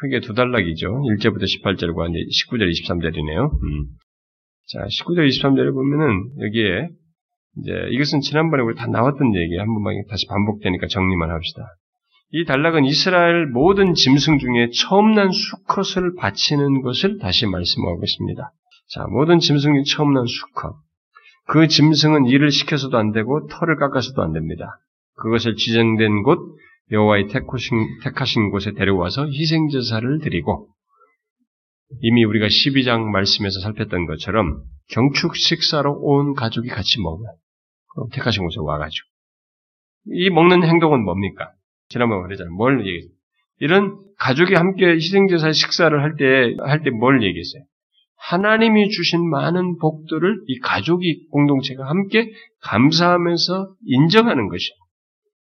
크게 0.00 0.20
두 0.20 0.32
단락이죠. 0.32 0.88
1절부터 0.88 1.44
18절과 1.44 2.08
19절, 2.08 2.70
23절이네요. 2.70 3.52
음. 3.52 3.86
자, 4.72 4.80
19절 4.86 5.28
23절에 5.28 5.74
보면은 5.74 6.30
여기에 6.40 6.88
이제 7.58 7.72
이것은 7.90 8.22
지난번에 8.22 8.62
우리 8.62 8.74
다 8.74 8.86
나왔던 8.86 9.34
얘기 9.34 9.58
한 9.58 9.66
번만 9.66 10.02
다시 10.08 10.26
반복되니까 10.26 10.86
정리만 10.86 11.30
합시다. 11.30 11.62
이 12.30 12.46
단락은 12.46 12.86
이스라엘 12.86 13.46
모든 13.48 13.92
짐승 13.92 14.38
중에 14.38 14.70
처음 14.74 15.14
난 15.14 15.30
수컷을 15.30 16.14
바치는 16.16 16.80
것을 16.80 17.18
다시 17.18 17.44
말씀하고 17.46 18.00
있습니다. 18.02 18.52
자, 18.88 19.06
모든 19.08 19.40
짐승 19.40 19.74
중에 19.74 19.82
처음 19.88 20.14
난 20.14 20.24
수컷. 20.26 20.74
그 21.48 21.68
짐승은 21.68 22.24
일을 22.24 22.50
시켜서도 22.50 22.96
안 22.96 23.12
되고 23.12 23.46
털을 23.48 23.76
깎아서도 23.76 24.22
안 24.22 24.32
됩니다. 24.32 24.78
그것을 25.16 25.56
지정된 25.56 26.22
곳 26.22 26.38
여호와의 26.90 27.26
택하신 27.28 28.50
곳에 28.50 28.72
데려와서 28.72 29.26
희생 29.26 29.68
제사를 29.68 30.18
드리고 30.20 30.68
이미 32.00 32.24
우리가 32.24 32.46
12장 32.46 33.02
말씀에서 33.10 33.60
살폈던 33.60 34.06
것처럼 34.06 34.62
경축 34.90 35.36
식사로 35.36 35.98
온 36.00 36.34
가족이 36.34 36.68
같이 36.68 37.00
먹어요. 37.00 37.28
그럼 37.94 38.08
택하신 38.12 38.42
곳에 38.44 38.56
와가지고. 38.60 39.06
이 40.14 40.30
먹는 40.30 40.64
행동은 40.64 41.04
뭡니까? 41.04 41.52
지난번에 41.88 42.22
그랬잖아요. 42.22 42.54
뭘 42.54 42.80
얘기했어요? 42.86 43.12
이런 43.60 43.98
가족이 44.18 44.54
함께 44.54 44.86
희생제사 44.94 45.52
식사를 45.52 46.00
할 46.02 46.16
때, 46.16 46.54
할 46.64 46.82
때 46.82 46.90
뭘 46.90 47.22
얘기했어요? 47.22 47.62
하나님이 48.18 48.88
주신 48.90 49.28
많은 49.28 49.78
복들을 49.78 50.42
이 50.46 50.58
가족이 50.60 51.26
공동체가 51.30 51.88
함께 51.88 52.30
감사하면서 52.62 53.74
인정하는 53.84 54.48
것이요. 54.48 54.74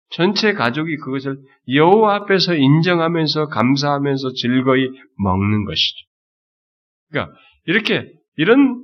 전체 0.09 0.53
가족이 0.53 0.97
그것을 0.97 1.37
여호와 1.73 2.15
앞에서 2.15 2.55
인정하면서 2.55 3.47
감사하면서 3.47 4.33
즐거이 4.33 4.89
먹는 5.17 5.65
것이죠. 5.65 6.10
그러니까 7.11 7.35
이렇게 7.65 8.11
이런 8.37 8.83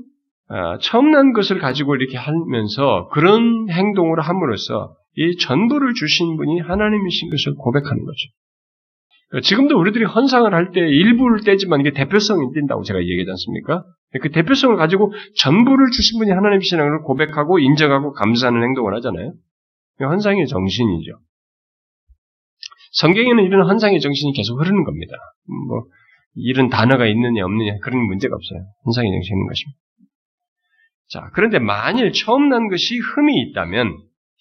아, 0.50 0.78
처음 0.80 1.12
난 1.12 1.34
것을 1.34 1.60
가지고 1.60 1.96
이렇게 1.96 2.18
하면서 2.18 3.10
그런 3.12 3.70
행동을 3.70 4.22
함으로써 4.22 4.96
이 5.16 5.36
전부를 5.38 5.94
주신 5.94 6.38
분이 6.38 6.60
하나님이신 6.60 7.30
것을 7.30 7.56
고백하는 7.56 8.06
거죠. 8.06 8.18
그러니까 9.30 9.48
지금도 9.48 9.78
우리들이 9.78 10.06
헌상을 10.06 10.54
할 10.54 10.72
때 10.72 10.80
일부를 10.80 11.42
떼지만 11.44 11.82
이게 11.82 11.92
대표성이 11.92 12.54
띈다고 12.54 12.84
제가 12.84 13.00
얘기하지 13.02 13.30
않습니까? 13.32 13.84
그 14.22 14.32
대표성을 14.32 14.76
가지고 14.78 15.12
전부를 15.36 15.92
주신 15.92 16.20
분이 16.20 16.32
하나님이신 16.32 16.78
걸 16.78 17.02
고백하고 17.02 17.60
인정하고 17.60 18.14
감사하는 18.14 18.64
행동을 18.64 18.96
하잖아요. 18.96 19.34
헌상의 20.00 20.48
정신이죠. 20.48 21.20
성경에는 22.94 23.44
이런 23.44 23.68
헌상의 23.68 24.00
정신이 24.00 24.32
계속 24.34 24.60
흐르는 24.62 24.86
겁니다. 24.86 25.14
뭐 25.68 25.84
이런 26.38 26.70
단어가 26.70 27.06
있느냐 27.08 27.44
없느냐 27.46 27.78
그런 27.82 28.06
문제가 28.06 28.36
없어요. 28.36 28.66
정신이 28.86 29.08
있는 29.08 29.48
것입니다. 29.48 29.80
자, 31.10 31.30
그런데 31.34 31.60
만일 31.60 32.12
처음 32.12 32.50
난 32.50 32.68
것이 32.70 32.98
흠이 32.98 33.42
있다면 33.50 33.98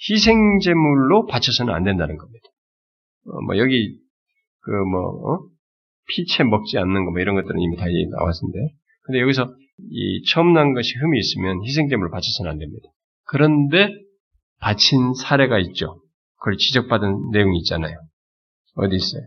희생 0.08 0.58
제물로 0.60 1.26
바쳐서는 1.26 1.72
안 1.72 1.84
된다는 1.84 2.16
겁니다. 2.16 2.44
어, 3.26 3.40
뭐 3.42 3.56
여기 3.58 3.98
그뭐 4.60 5.34
어? 5.34 5.40
피채 6.08 6.44
먹지 6.44 6.78
않는 6.78 7.04
거 7.04 7.10
뭐 7.10 7.20
이런 7.20 7.34
것들은 7.34 7.60
이미 7.60 7.76
다 7.76 7.84
나왔는데, 7.86 8.74
근데 9.02 9.20
여기서 9.20 9.54
이 9.90 10.22
처음 10.28 10.52
난 10.52 10.72
것이 10.74 10.94
흠이 10.98 11.18
있으면 11.18 11.64
희생 11.64 11.88
제물로 11.88 12.10
바쳐서는 12.10 12.50
안 12.50 12.58
됩니다. 12.58 12.88
그런데 13.24 13.90
바친 14.60 15.14
사례가 15.14 15.58
있죠. 15.60 16.00
그걸 16.38 16.56
지적받은 16.56 17.30
내용이 17.32 17.58
있잖아요. 17.58 17.96
어디 18.74 18.96
있어요? 18.96 19.22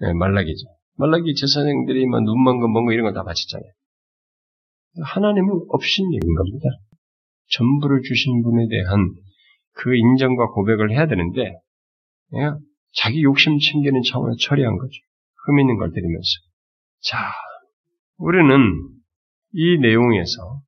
네, 0.00 0.12
말라기죠. 0.12 0.75
말라기 0.98 1.34
제사장들이 1.34 2.06
막 2.06 2.22
눈먼 2.24 2.60
거, 2.60 2.68
먼거 2.68 2.92
이런 2.92 3.04
거다 3.04 3.24
바쳤잖아요. 3.24 3.70
하나님은 5.02 5.66
없인 5.68 6.12
얘기인 6.14 6.34
겁니다. 6.34 6.68
전부를 7.50 8.02
주신 8.02 8.42
분에 8.42 8.66
대한 8.68 9.14
그 9.72 9.94
인정과 9.94 10.48
고백을 10.48 10.90
해야 10.90 11.06
되는데, 11.06 11.54
자기 12.94 13.22
욕심 13.22 13.58
챙기는 13.58 14.00
차원에서 14.02 14.36
처리한 14.40 14.78
거죠. 14.78 14.94
흠 15.46 15.60
있는 15.60 15.76
걸 15.76 15.92
드리면서. 15.92 16.28
자, 17.02 17.18
우리는 18.16 18.56
이 19.52 19.78
내용에서, 19.78 20.60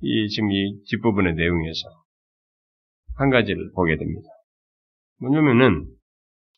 이 0.00 0.28
지금 0.28 0.52
이 0.52 0.82
뒷부분의 0.88 1.34
내용에서 1.34 1.88
한 3.16 3.30
가지를 3.30 3.72
보게 3.74 3.96
됩니다. 3.96 4.28
뭐냐면은, 5.20 5.86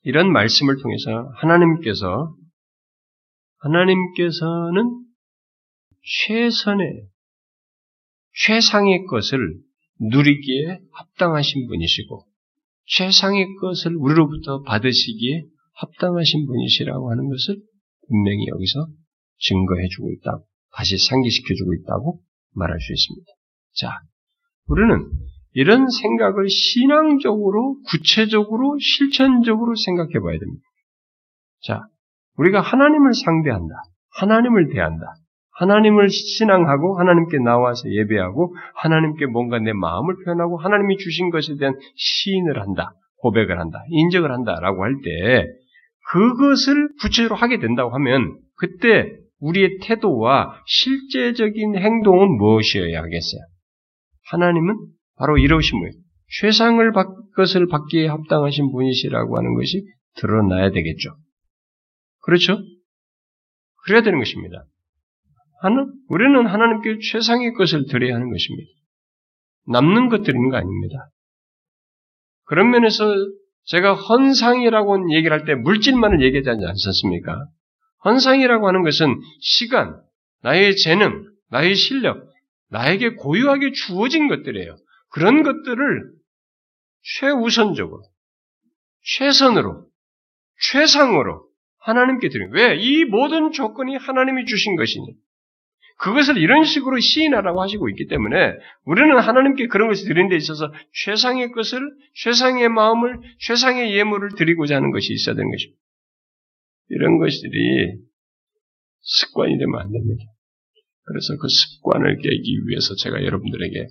이런 0.02 0.30
말씀을 0.32 0.76
통해서 0.82 1.30
하나님께서, 1.36 2.34
하나님께서는 3.58 5.04
최선의, 6.02 7.08
최상의 8.34 9.06
것을 9.06 9.38
누리기에 10.00 10.80
합당하신 10.92 11.66
분이시고, 11.66 12.26
최상의 12.86 13.46
것을 13.60 13.96
우리로부터 13.96 14.62
받으시기에 14.62 15.44
합당하신 15.74 16.46
분이시라고 16.46 17.10
하는 17.10 17.28
것을 17.28 17.56
분명히 18.08 18.46
여기서 18.48 18.86
증거해주고 19.38 20.12
있다. 20.12 20.38
다시 20.74 20.96
상기시켜주고 20.98 21.74
있다고 21.74 22.20
말할 22.54 22.78
수 22.80 22.92
있습니다. 22.92 23.26
자, 23.74 23.90
우리는 24.68 25.10
이런 25.52 25.88
생각을 25.88 26.48
신앙적으로, 26.48 27.80
구체적으로, 27.88 28.78
실천적으로 28.78 29.74
생각해 29.74 30.20
봐야 30.20 30.38
됩니다. 30.38 30.62
자, 31.62 31.82
우리가 32.38 32.60
하나님을 32.60 33.12
상대한다. 33.14 33.74
하나님을 34.18 34.72
대한다. 34.72 35.06
하나님을 35.58 36.10
신앙하고 36.10 36.98
하나님께 36.98 37.38
나와서 37.38 37.90
예배하고 37.90 38.54
하나님께 38.74 39.26
뭔가 39.26 39.58
내 39.58 39.72
마음을 39.72 40.14
표현하고 40.24 40.58
하나님이 40.58 40.98
주신 40.98 41.30
것에 41.30 41.56
대한 41.58 41.74
시인을 41.94 42.60
한다. 42.60 42.92
고백을 43.18 43.58
한다. 43.58 43.82
인정을 43.88 44.30
한다라고 44.30 44.84
할 44.84 44.96
때 45.02 45.46
그것을 46.08 46.90
구체적으로 47.00 47.36
하게 47.36 47.58
된다고 47.58 47.90
하면 47.94 48.38
그때 48.56 49.10
우리의 49.40 49.78
태도와 49.82 50.62
실제적인 50.66 51.76
행동은 51.76 52.36
무엇이어야 52.36 52.98
하겠어요? 53.02 53.40
하나님은 54.30 54.76
바로 55.16 55.38
이러신 55.38 55.78
분이에요. 55.78 55.92
최상을 56.40 56.92
받 56.92 57.06
것을 57.34 57.66
받기에 57.68 58.08
합당하신 58.08 58.70
분이시라고 58.72 59.36
하는 59.36 59.54
것이 59.54 59.84
드러나야 60.16 60.70
되겠죠. 60.70 61.10
그렇죠? 62.26 62.58
그래야 63.84 64.02
되는 64.02 64.18
것입니다. 64.18 64.64
우리는 66.08 66.46
하나님께 66.46 66.98
최상의 67.10 67.54
것을 67.54 67.86
드려야 67.86 68.14
하는 68.14 68.30
것입니다. 68.30 68.68
남는 69.68 70.08
것 70.08 70.22
드리는 70.22 70.50
거 70.50 70.56
아닙니다. 70.56 71.10
그런 72.44 72.70
면에서 72.70 73.06
제가 73.64 73.94
헌상이라고 73.94 75.12
얘기를 75.12 75.36
할 75.36 75.44
때 75.44 75.54
물질만을 75.54 76.22
얘기하지 76.22 76.50
않습니까? 76.50 77.48
헌상이라고 78.04 78.68
하는 78.68 78.82
것은 78.84 79.20
시간, 79.40 80.00
나의 80.42 80.76
재능, 80.76 81.24
나의 81.50 81.74
실력, 81.74 82.28
나에게 82.70 83.14
고유하게 83.14 83.72
주어진 83.72 84.28
것들이에요. 84.28 84.76
그런 85.10 85.42
것들을 85.42 86.12
최우선적으로, 87.02 88.02
최선으로, 89.02 89.86
최상으로 90.70 91.45
하나님께 91.86 92.28
드리는 92.28 92.52
왜? 92.52 92.76
이 92.76 93.04
모든 93.04 93.52
조건이 93.52 93.96
하나님이 93.96 94.44
주신 94.44 94.74
것이니. 94.76 95.06
그것을 95.98 96.36
이런 96.36 96.64
식으로 96.64 96.98
시인하라고 96.98 97.62
하시고 97.62 97.88
있기 97.90 98.06
때문에 98.08 98.54
우리는 98.84 99.18
하나님께 99.18 99.68
그런 99.68 99.88
것을 99.88 100.06
드리는 100.08 100.28
데 100.28 100.36
있어서 100.36 100.72
최상의 100.92 101.52
것을, 101.52 101.80
최상의 102.14 102.68
마음을, 102.68 103.20
최상의 103.38 103.96
예물을 103.96 104.30
드리고자 104.36 104.76
하는 104.76 104.90
것이 104.90 105.12
있어야 105.14 105.34
되는 105.34 105.50
것입니다. 105.50 105.80
이런 106.90 107.18
것들이 107.18 107.98
습관이 109.00 109.56
되면 109.56 109.80
안 109.80 109.90
됩니다. 109.92 110.24
그래서 111.04 111.36
그 111.40 111.48
습관을 111.48 112.16
깨기 112.18 112.66
위해서 112.66 112.94
제가 112.96 113.24
여러분들에게 113.24 113.86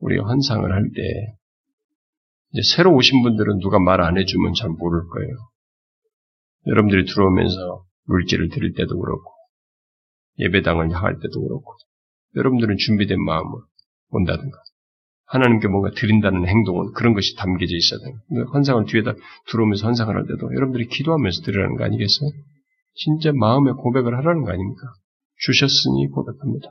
우리 0.00 0.18
환상을 0.18 0.70
할 0.70 0.82
때, 0.94 2.62
새로 2.62 2.92
오신 2.96 3.22
분들은 3.22 3.60
누가 3.60 3.78
말 3.78 4.00
안 4.00 4.18
해주면 4.18 4.54
잘 4.54 4.68
모를 4.70 5.06
거예요. 5.08 5.49
여러분들이 6.66 7.04
들어오면서 7.06 7.84
물질을 8.04 8.48
드릴 8.50 8.74
때도 8.74 8.98
그렇고, 8.98 9.30
예배당을 10.38 10.90
향할 10.92 11.14
때도 11.20 11.40
그렇고, 11.40 11.76
여러분들은 12.36 12.76
준비된 12.76 13.22
마음으로 13.22 13.62
온다든가, 14.10 14.56
하나님께 15.26 15.68
뭔가 15.68 15.90
드린다는 15.90 16.46
행동은 16.46 16.92
그런 16.92 17.14
것이 17.14 17.36
담겨져 17.36 17.76
있어야 17.76 18.00
돼요. 18.00 18.46
환상을 18.52 18.84
뒤에다 18.86 19.14
들어오면서 19.48 19.86
환상을 19.86 20.14
할 20.14 20.26
때도 20.26 20.52
여러분들이 20.54 20.86
기도하면서 20.88 21.42
드리라는 21.42 21.76
거 21.76 21.84
아니겠어요? 21.84 22.30
진짜 22.94 23.30
마음의 23.32 23.74
고백을 23.74 24.16
하라는 24.18 24.42
거 24.42 24.50
아닙니까? 24.50 24.82
주셨으니 25.38 26.08
고백합니다. 26.08 26.68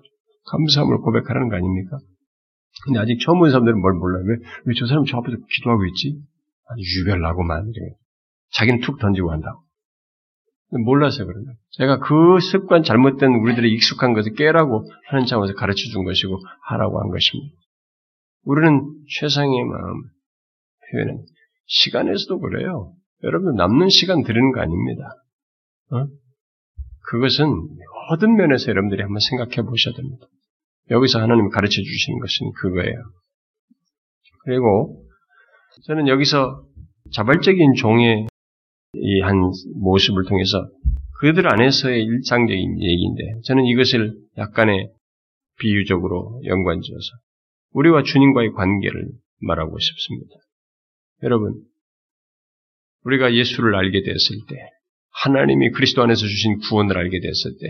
감사함을 0.52 0.98
고백하라는 0.98 1.50
거 1.50 1.56
아닙니까? 1.56 1.98
근데 2.86 3.00
아직 3.00 3.18
처음 3.22 3.42
온 3.42 3.50
사람들은 3.50 3.80
뭘 3.80 3.94
몰라요. 3.94 4.24
왜, 4.28 4.36
왜 4.66 4.74
저 4.78 4.86
사람 4.86 5.06
저 5.06 5.18
앞에서 5.18 5.38
기도하고 5.50 5.86
있지? 5.88 6.20
아니, 6.68 6.82
유별나고만. 7.00 7.72
자기는 8.52 8.82
툭 8.82 9.00
던지고 9.00 9.32
한다고. 9.32 9.62
몰라서 10.72 11.26
그런 11.26 11.46
거예요. 11.46 11.58
제가 11.72 12.00
그 12.00 12.40
습관 12.40 12.84
잘못된 12.84 13.32
우리들의 13.32 13.72
익숙한 13.72 14.14
것을 14.14 14.34
깨라고 14.34 14.86
하는 15.08 15.26
차원에서 15.26 15.56
가르쳐 15.56 15.82
준 15.92 16.04
것이고 16.04 16.40
하라고 16.68 17.02
한 17.02 17.10
것입니다. 17.10 17.56
우리는 18.44 18.82
최상의 19.20 19.64
마음 19.64 20.04
표현은 20.92 21.26
시간에서도 21.66 22.40
그래요. 22.40 22.94
여러분 23.24 23.56
남는 23.56 23.90
시간 23.90 24.24
드리는 24.24 24.52
거 24.52 24.62
아닙니다. 24.62 25.04
어? 25.92 26.08
그것은 27.10 27.48
모든 28.10 28.36
면에서 28.36 28.70
여러분들이 28.70 29.02
한번 29.02 29.20
생각해 29.20 29.68
보셔야 29.68 29.96
됩니다. 29.96 30.28
여기서 30.92 31.20
하나님이 31.20 31.50
가르쳐 31.50 31.82
주시는 31.82 32.20
것은 32.20 32.52
그거예요. 32.62 32.96
그리고 34.46 35.04
저는 35.86 36.08
여기서 36.08 36.64
자발적인 37.14 37.76
종의 37.76 38.28
이 38.96 39.22
한 39.22 39.52
모습을 39.76 40.26
통해서 40.26 40.70
그들 41.20 41.52
안에서의 41.52 42.04
일상적인 42.04 42.82
얘기인데 42.82 43.42
저는 43.44 43.66
이것을 43.66 44.14
약간의 44.38 44.90
비유적으로 45.60 46.42
연관지어서 46.46 47.08
우리와 47.74 48.04
주님과의 48.04 48.54
관계를 48.54 49.10
말하고 49.42 49.78
싶습니다. 49.78 50.36
여러분, 51.24 51.62
우리가 53.04 53.34
예수를 53.34 53.76
알게 53.76 54.02
됐을 54.02 54.38
때, 54.48 54.56
하나님이 55.12 55.72
그리스도 55.72 56.02
안에서 56.02 56.22
주신 56.22 56.60
구원을 56.60 56.98
알게 56.98 57.20
됐을 57.20 57.52
때, 57.60 57.68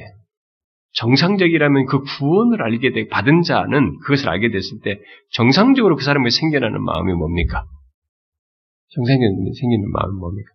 정상적이라면 0.93 1.85
그 1.85 2.01
구원을 2.01 2.61
알게 2.61 2.91
돼, 2.91 3.07
받은 3.07 3.41
자는 3.41 3.97
그것을 3.99 4.29
알게 4.29 4.51
됐을 4.51 4.79
때, 4.83 4.99
정상적으로 5.31 5.95
그 5.95 6.03
사람에게 6.03 6.29
생겨나는 6.29 6.81
마음이 6.83 7.13
뭡니까? 7.13 7.65
정상적으로 8.89 9.53
생기는 9.59 9.91
마음이 9.91 10.17
뭡니까? 10.17 10.51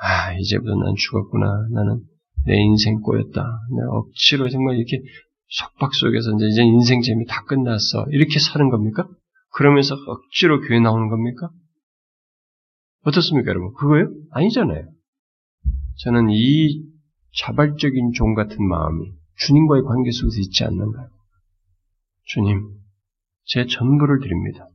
아, 0.00 0.32
이제부터 0.34 0.74
난 0.74 0.94
죽었구나. 0.96 1.68
나는 1.72 2.02
내 2.46 2.56
인생 2.56 3.00
꼬였다. 3.00 3.42
내가 3.76 3.90
억지로 3.92 4.48
정말 4.48 4.76
이렇게 4.76 5.02
속박 5.48 5.94
속에서 5.94 6.32
이제, 6.36 6.46
이제 6.46 6.62
인생 6.62 7.00
재미 7.00 7.26
다 7.26 7.44
끝났어. 7.44 8.06
이렇게 8.10 8.38
사는 8.38 8.68
겁니까? 8.70 9.08
그러면서 9.52 9.94
억지로 9.94 10.60
교회 10.60 10.80
나오는 10.80 11.08
겁니까? 11.08 11.50
어떻습니까, 13.04 13.50
여러분? 13.50 13.72
그거요? 13.74 14.10
아니잖아요. 14.32 14.88
저는 16.02 16.28
이 16.30 16.82
자발적인 17.36 18.12
종 18.14 18.34
같은 18.34 18.66
마음이 18.66 19.12
주님과의 19.36 19.82
관계 19.84 20.10
속에서 20.10 20.40
있지 20.40 20.64
않는가요? 20.64 21.08
주님, 22.24 22.68
제 23.44 23.66
전부를 23.66 24.20
드립니다. 24.20 24.68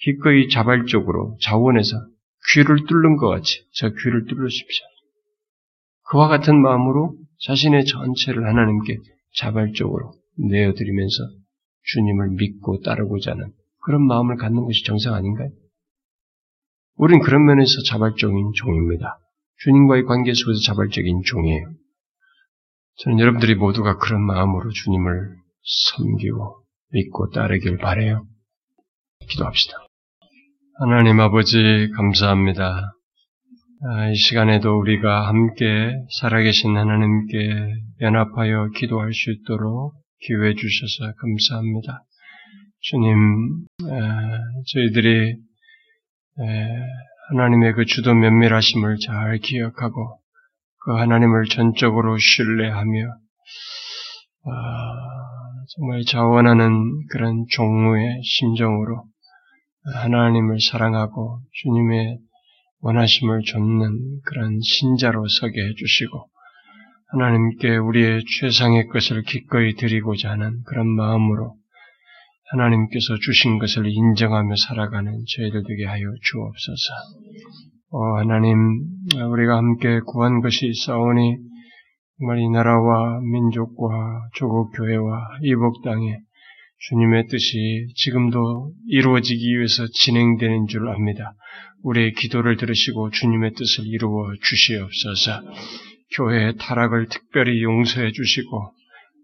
기꺼이 0.00 0.48
자발적으로 0.48 1.36
자원해서 1.40 1.96
귀를 2.52 2.86
뚫는 2.86 3.16
것 3.16 3.28
같이 3.28 3.66
저 3.74 3.88
귀를 3.90 4.26
뚫으십시오. 4.26 4.86
그와 6.10 6.28
같은 6.28 6.60
마음으로 6.60 7.16
자신의 7.46 7.84
전체를 7.84 8.46
하나님께 8.46 8.96
자발적으로 9.36 10.12
내어드리면서 10.36 11.16
주님을 11.82 12.30
믿고 12.30 12.80
따르고자 12.80 13.32
하는 13.32 13.52
그런 13.82 14.06
마음을 14.06 14.36
갖는 14.36 14.64
것이 14.64 14.84
정상 14.84 15.14
아닌가요? 15.14 15.50
우린 16.96 17.20
그런 17.20 17.44
면에서 17.44 17.82
자발적인 17.86 18.52
종입니다. 18.54 19.18
주님과의 19.64 20.04
관계 20.04 20.32
속에서 20.34 20.60
자발적인 20.66 21.22
종이에요. 21.24 21.72
저는 22.98 23.20
여러분들이 23.20 23.54
모두가 23.54 23.98
그런 23.98 24.22
마음으로 24.22 24.70
주님을 24.70 25.36
섬기고 25.62 26.64
믿고 26.92 27.30
따르길 27.30 27.78
바래요. 27.78 28.26
기도합시다. 29.28 29.87
하나님 30.80 31.18
아버지 31.18 31.90
감사합니다. 31.96 32.92
아, 33.82 34.10
이 34.10 34.14
시간에도 34.14 34.78
우리가 34.78 35.26
함께 35.26 35.92
살아계신 36.20 36.76
하나님께 36.76 37.36
연합하여 38.00 38.68
기도할 38.76 39.12
수 39.12 39.32
있도록 39.32 39.94
기회 40.20 40.54
주셔서 40.54 41.12
감사합니다. 41.20 42.04
주님, 42.80 43.66
저희들이 44.72 45.34
하나님의 47.30 47.72
그 47.72 47.84
주도 47.84 48.14
면밀하심을 48.14 48.98
잘 49.04 49.38
기억하고 49.38 50.20
그 50.84 50.92
하나님을 50.92 51.46
전적으로 51.46 52.16
신뢰하며 52.18 53.08
아, 54.44 54.52
정말 55.76 56.02
자원하는 56.06 56.70
그런 57.10 57.46
종무의 57.50 58.22
심정으로 58.22 59.06
하나님을 59.84 60.58
사랑하고 60.60 61.40
주님의 61.62 62.18
원하심을 62.80 63.42
좇는 63.44 64.20
그런 64.24 64.60
신자로 64.60 65.26
서게 65.28 65.60
해주시고 65.60 66.28
하나님께 67.10 67.76
우리의 67.76 68.22
최상의 68.40 68.88
것을 68.88 69.22
기꺼이 69.22 69.74
드리고자 69.74 70.30
하는 70.30 70.62
그런 70.66 70.86
마음으로 70.88 71.56
하나님께서 72.50 73.16
주신 73.20 73.58
것을 73.58 73.86
인정하며 73.86 74.54
살아가는 74.68 75.12
저희들 75.36 75.64
되게 75.66 75.86
하여 75.86 76.00
주옵소서. 76.22 76.94
어, 77.90 78.18
하나님, 78.18 78.56
우리가 79.32 79.56
함께 79.56 80.00
구한 80.06 80.40
것이 80.40 80.66
있사오니 80.66 81.36
정말 82.18 82.38
이 82.40 82.48
나라와 82.50 83.20
민족과 83.20 84.28
조국 84.34 84.72
교회와 84.76 85.38
이복 85.42 85.82
땅에 85.84 86.18
주님의 86.80 87.26
뜻이 87.28 87.88
지금도 87.96 88.72
이루어지기 88.88 89.56
위해서 89.56 89.86
진행되는 89.86 90.66
줄 90.68 90.88
압니다. 90.88 91.34
우리의 91.82 92.12
기도를 92.12 92.56
들으시고 92.56 93.10
주님의 93.10 93.52
뜻을 93.54 93.86
이루어 93.86 94.32
주시옵소서. 94.42 95.42
교회의 96.16 96.56
타락을 96.58 97.08
특별히 97.08 97.62
용서해 97.62 98.12
주시고 98.12 98.72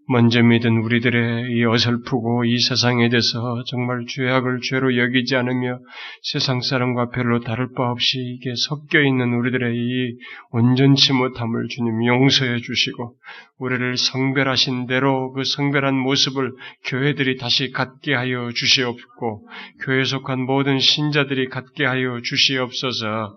먼저 0.07 0.43
믿은 0.43 0.83
우리들의 0.83 1.51
이 1.51 1.65
어설프고 1.65 2.45
이 2.45 2.59
세상에 2.59 3.09
대해서 3.09 3.63
정말 3.67 4.05
죄악을 4.07 4.59
죄로 4.61 4.97
여기지 4.97 5.35
않으며 5.35 5.79
세상 6.21 6.61
사람과 6.61 7.09
별로 7.09 7.39
다를 7.39 7.73
바 7.73 7.89
없이 7.89 8.19
이게 8.19 8.53
섞여 8.55 9.01
있는 9.01 9.33
우리들의 9.33 9.75
이 9.75 10.17
온전치 10.51 11.13
못함을 11.13 11.67
주님 11.69 12.05
용서해 12.05 12.57
주시고 12.57 13.15
우리를 13.57 13.97
성별하신 13.97 14.85
대로 14.85 15.31
그 15.33 15.43
성별한 15.43 15.95
모습을 15.95 16.51
교회들이 16.85 17.37
다시 17.37 17.71
갖게 17.71 18.13
하여 18.13 18.51
주시옵고 18.53 19.47
교회 19.83 20.03
속한 20.03 20.41
모든 20.41 20.77
신자들이 20.77 21.49
갖게 21.49 21.83
하여 21.83 22.19
주시옵소서. 22.21 23.35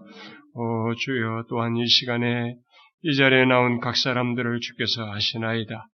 오 0.54 0.94
주여 0.94 1.44
또한 1.48 1.76
이 1.76 1.86
시간에 1.86 2.56
이 3.02 3.14
자리에 3.14 3.44
나온 3.44 3.80
각 3.80 3.96
사람들을 3.96 4.60
주께서 4.60 5.10
아시나이다. 5.12 5.86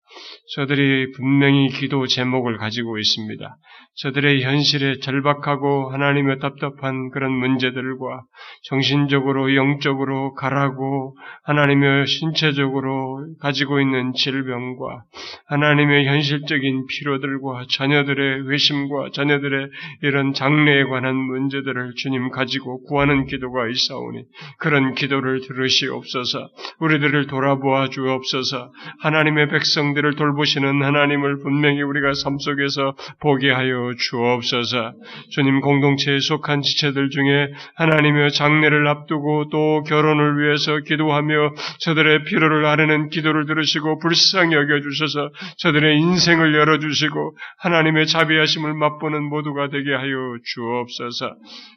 저들이 0.55 1.13
분명히 1.13 1.69
기도 1.69 2.07
제목을 2.07 2.59
가지고 2.59 2.99
있습니다. 2.99 3.57
저들의 3.97 4.43
현실에 4.43 4.99
절박하고 4.99 5.91
하나님의 5.91 6.41
답답한 6.41 7.11
그런 7.11 7.31
문제들과 7.31 8.25
정신적으로 8.65 9.55
영적으로 9.55 10.35
가라고 10.35 11.17
하나님의 11.45 12.07
신체적으로 12.09 13.25
가지고 13.41 13.81
있는 13.81 14.13
질병과 14.15 15.05
하나님의 15.47 16.07
현실적인 16.07 16.87
필요들과 16.87 17.67
자녀들의 17.71 18.51
회심과 18.51 19.11
자녀들의 19.13 19.69
이런 20.03 20.33
장래에 20.33 20.85
관한 20.85 21.15
문제들을 21.15 21.93
주님 21.97 22.31
가지고 22.31 22.83
구하는 22.85 23.27
기도가 23.27 23.69
있사오니 23.69 24.25
그런 24.59 24.95
기도를 24.95 25.41
들으시옵소서 25.43 26.49
우리들을 26.81 27.29
돌아보아 27.29 27.89
주옵소서 27.89 28.73
하나님의 29.01 29.49
백성들 29.51 30.04
을 30.05 30.17
돌보시는 30.17 30.83
하나님을 30.83 31.39
분명히 31.39 31.83
우리가 31.83 32.13
삶 32.15 32.39
속에서 32.39 32.95
보게 33.21 33.51
하여 33.51 33.91
주옵소서. 33.99 34.93
주님 35.31 35.61
공동체에 35.61 36.19
속한 36.21 36.63
지체들 36.63 37.11
중에 37.11 37.53
하나님의 37.77 38.33
장례를 38.33 38.87
앞두고 38.87 39.49
또 39.51 39.83
결혼을 39.85 40.39
위해서 40.39 40.79
기도하며 40.81 41.55
저들의 41.81 42.25
필요를 42.25 42.67
아뢰는 42.67 43.09
기도를 43.11 43.47
들으시고 43.47 43.99
불쌍히 43.99 44.55
여겨주셔서 44.55 45.31
저들의 45.59 45.99
인생을 45.99 46.55
열어주시고 46.55 47.37
하나님의 47.59 48.07
자비하심을 48.07 48.75
맛보는 48.75 49.23
모두가 49.23 49.69
되게 49.69 49.95
하여 49.95 50.37
주옵소서. 50.45 51.37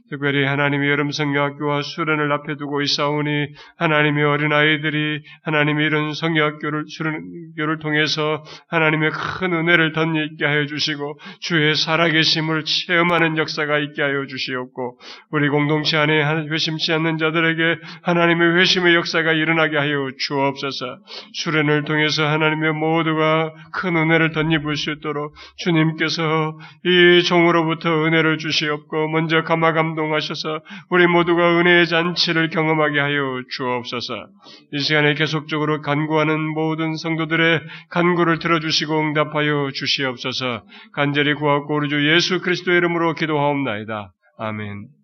특별히 0.09 0.45
하나님의 0.45 0.89
여름 0.89 1.11
성경학교와 1.11 1.81
수련을 1.81 2.31
앞에 2.31 2.55
두고 2.55 2.81
있사오니 2.81 3.47
하나님의 3.77 4.23
어린아이들이 4.23 5.21
하나님의 5.43 5.85
이런 5.85 6.13
성경학교를 6.13 6.85
수련교를 6.87 7.79
통해서 7.79 8.43
하나님의 8.69 9.11
큰 9.11 9.53
은혜를 9.53 9.93
덧입게 9.93 10.45
하여 10.45 10.65
주시고 10.65 11.19
주의 11.39 11.75
살아계심을 11.75 12.63
체험하는 12.63 13.37
역사가 13.37 13.79
있게 13.79 14.01
하여 14.01 14.25
주시옵고 14.27 14.99
우리 15.31 15.49
공동체 15.49 15.97
안에 15.97 16.47
회심치 16.49 16.93
않는 16.93 17.17
자들에게 17.17 17.79
하나님의 18.03 18.59
회심의 18.59 18.95
역사가 18.95 19.33
일어나게 19.33 19.77
하여 19.77 20.09
주옵소서. 20.17 20.99
수련을 21.33 21.83
통해서 21.83 22.25
하나님의 22.27 22.73
모두가 22.73 23.53
큰 23.73 23.95
은혜를 23.95 24.31
덧입을 24.31 24.75
수 24.75 24.91
있도록 24.91 25.35
주님께서 25.57 26.57
이 26.85 27.23
종으로부터 27.23 28.05
은혜를 28.05 28.37
주시옵고 28.37 29.09
먼저 29.09 29.43
감화 29.43 29.73
감동하셔서 29.97 30.61
우리 30.89 31.07
모두가 31.07 31.59
은혜의 31.59 31.87
잔치를 31.87 32.49
경험하게 32.49 32.99
하여 32.99 33.41
주옵소서 33.49 34.27
이 34.73 34.79
시간에 34.79 35.15
계속적으로 35.15 35.81
간구하는 35.81 36.39
모든 36.53 36.95
성도들의 36.95 37.61
간구를 37.89 38.39
들어주시고 38.39 38.99
응답하여 38.99 39.71
주시옵소서 39.73 40.63
간절히 40.93 41.33
구하고 41.33 41.75
우리 41.75 41.89
주 41.89 42.07
예수 42.13 42.39
그리스도의 42.41 42.77
이름으로 42.77 43.15
기도하옵나이다. 43.15 44.13
아멘. 44.37 44.96